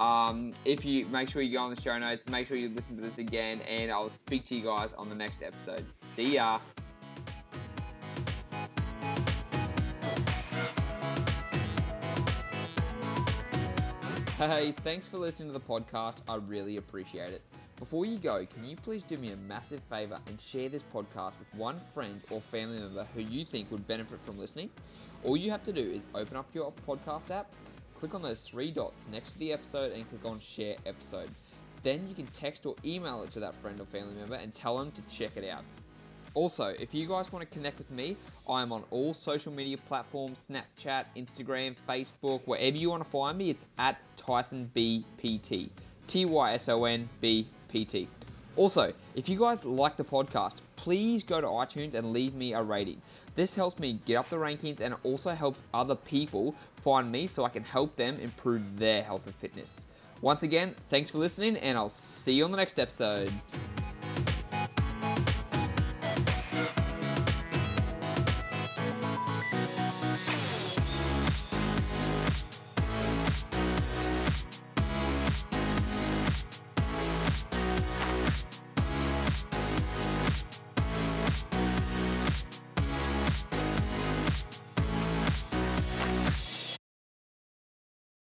Um, 0.00 0.54
if 0.64 0.84
you 0.84 1.06
make 1.06 1.28
sure 1.28 1.42
you 1.42 1.52
go 1.52 1.62
on 1.62 1.74
the 1.74 1.80
show 1.80 1.98
notes, 1.98 2.28
make 2.28 2.46
sure 2.46 2.56
you 2.56 2.68
listen 2.68 2.96
to 2.96 3.02
this 3.02 3.18
again, 3.18 3.60
and 3.62 3.90
I'll 3.90 4.10
speak 4.10 4.44
to 4.46 4.56
you 4.56 4.64
guys 4.64 4.92
on 4.92 5.08
the 5.08 5.14
next 5.14 5.42
episode. 5.42 5.84
See 6.14 6.34
ya. 6.34 6.60
Hey, 14.36 14.72
thanks 14.84 15.08
for 15.08 15.18
listening 15.18 15.48
to 15.48 15.52
the 15.52 15.60
podcast. 15.60 16.22
I 16.28 16.36
really 16.36 16.76
appreciate 16.76 17.32
it. 17.32 17.42
Before 17.78 18.04
you 18.04 18.18
go, 18.18 18.44
can 18.44 18.68
you 18.68 18.74
please 18.74 19.04
do 19.04 19.16
me 19.18 19.30
a 19.30 19.36
massive 19.36 19.80
favor 19.88 20.18
and 20.26 20.40
share 20.40 20.68
this 20.68 20.82
podcast 20.92 21.38
with 21.38 21.46
one 21.54 21.80
friend 21.94 22.20
or 22.28 22.40
family 22.40 22.80
member 22.80 23.06
who 23.14 23.20
you 23.20 23.44
think 23.44 23.70
would 23.70 23.86
benefit 23.86 24.18
from 24.26 24.36
listening? 24.36 24.68
All 25.22 25.36
you 25.36 25.52
have 25.52 25.62
to 25.62 25.72
do 25.72 25.80
is 25.80 26.08
open 26.12 26.36
up 26.36 26.52
your 26.52 26.72
podcast 26.88 27.30
app, 27.30 27.54
click 27.96 28.14
on 28.14 28.22
those 28.22 28.40
three 28.40 28.72
dots 28.72 29.06
next 29.12 29.34
to 29.34 29.38
the 29.38 29.52
episode, 29.52 29.92
and 29.92 30.08
click 30.08 30.24
on 30.24 30.40
Share 30.40 30.74
Episode. 30.86 31.30
Then 31.84 32.04
you 32.08 32.16
can 32.16 32.26
text 32.26 32.66
or 32.66 32.74
email 32.84 33.22
it 33.22 33.30
to 33.32 33.40
that 33.40 33.54
friend 33.54 33.80
or 33.80 33.86
family 33.86 34.14
member 34.14 34.34
and 34.34 34.52
tell 34.52 34.76
them 34.76 34.90
to 34.90 35.02
check 35.02 35.36
it 35.36 35.48
out. 35.48 35.62
Also, 36.34 36.74
if 36.80 36.92
you 36.92 37.06
guys 37.06 37.32
want 37.32 37.48
to 37.48 37.56
connect 37.56 37.78
with 37.78 37.92
me, 37.92 38.16
I 38.48 38.60
am 38.60 38.72
on 38.72 38.82
all 38.90 39.14
social 39.14 39.52
media 39.52 39.78
platforms 39.78 40.40
Snapchat, 40.50 41.04
Instagram, 41.16 41.76
Facebook, 41.88 42.40
wherever 42.44 42.76
you 42.76 42.90
want 42.90 43.04
to 43.04 43.08
find 43.08 43.38
me, 43.38 43.50
it's 43.50 43.66
at 43.78 44.00
Tyson 44.16 44.68
BPT. 44.74 45.70
T 46.08 46.24
Y 46.24 46.54
S 46.54 46.68
O 46.70 46.84
N 46.84 47.08
B 47.20 47.46
P 47.68 47.84
T. 47.84 48.08
Also, 48.56 48.92
if 49.14 49.28
you 49.28 49.38
guys 49.38 49.64
like 49.64 49.96
the 49.96 50.04
podcast, 50.04 50.56
please 50.76 51.22
go 51.22 51.40
to 51.40 51.46
iTunes 51.46 51.94
and 51.94 52.12
leave 52.12 52.34
me 52.34 52.54
a 52.54 52.62
rating. 52.62 53.00
This 53.34 53.54
helps 53.54 53.78
me 53.78 54.00
get 54.04 54.16
up 54.16 54.28
the 54.30 54.36
rankings 54.36 54.80
and 54.80 54.96
also 55.04 55.30
helps 55.30 55.62
other 55.72 55.94
people 55.94 56.56
find 56.82 57.12
me 57.12 57.28
so 57.28 57.44
I 57.44 57.50
can 57.50 57.62
help 57.62 57.94
them 57.94 58.16
improve 58.16 58.78
their 58.78 59.02
health 59.04 59.26
and 59.26 59.34
fitness. 59.36 59.84
Once 60.22 60.42
again, 60.42 60.74
thanks 60.88 61.12
for 61.12 61.18
listening, 61.18 61.56
and 61.58 61.78
I'll 61.78 61.88
see 61.88 62.32
you 62.32 62.44
on 62.44 62.50
the 62.50 62.56
next 62.56 62.80
episode. 62.80 63.32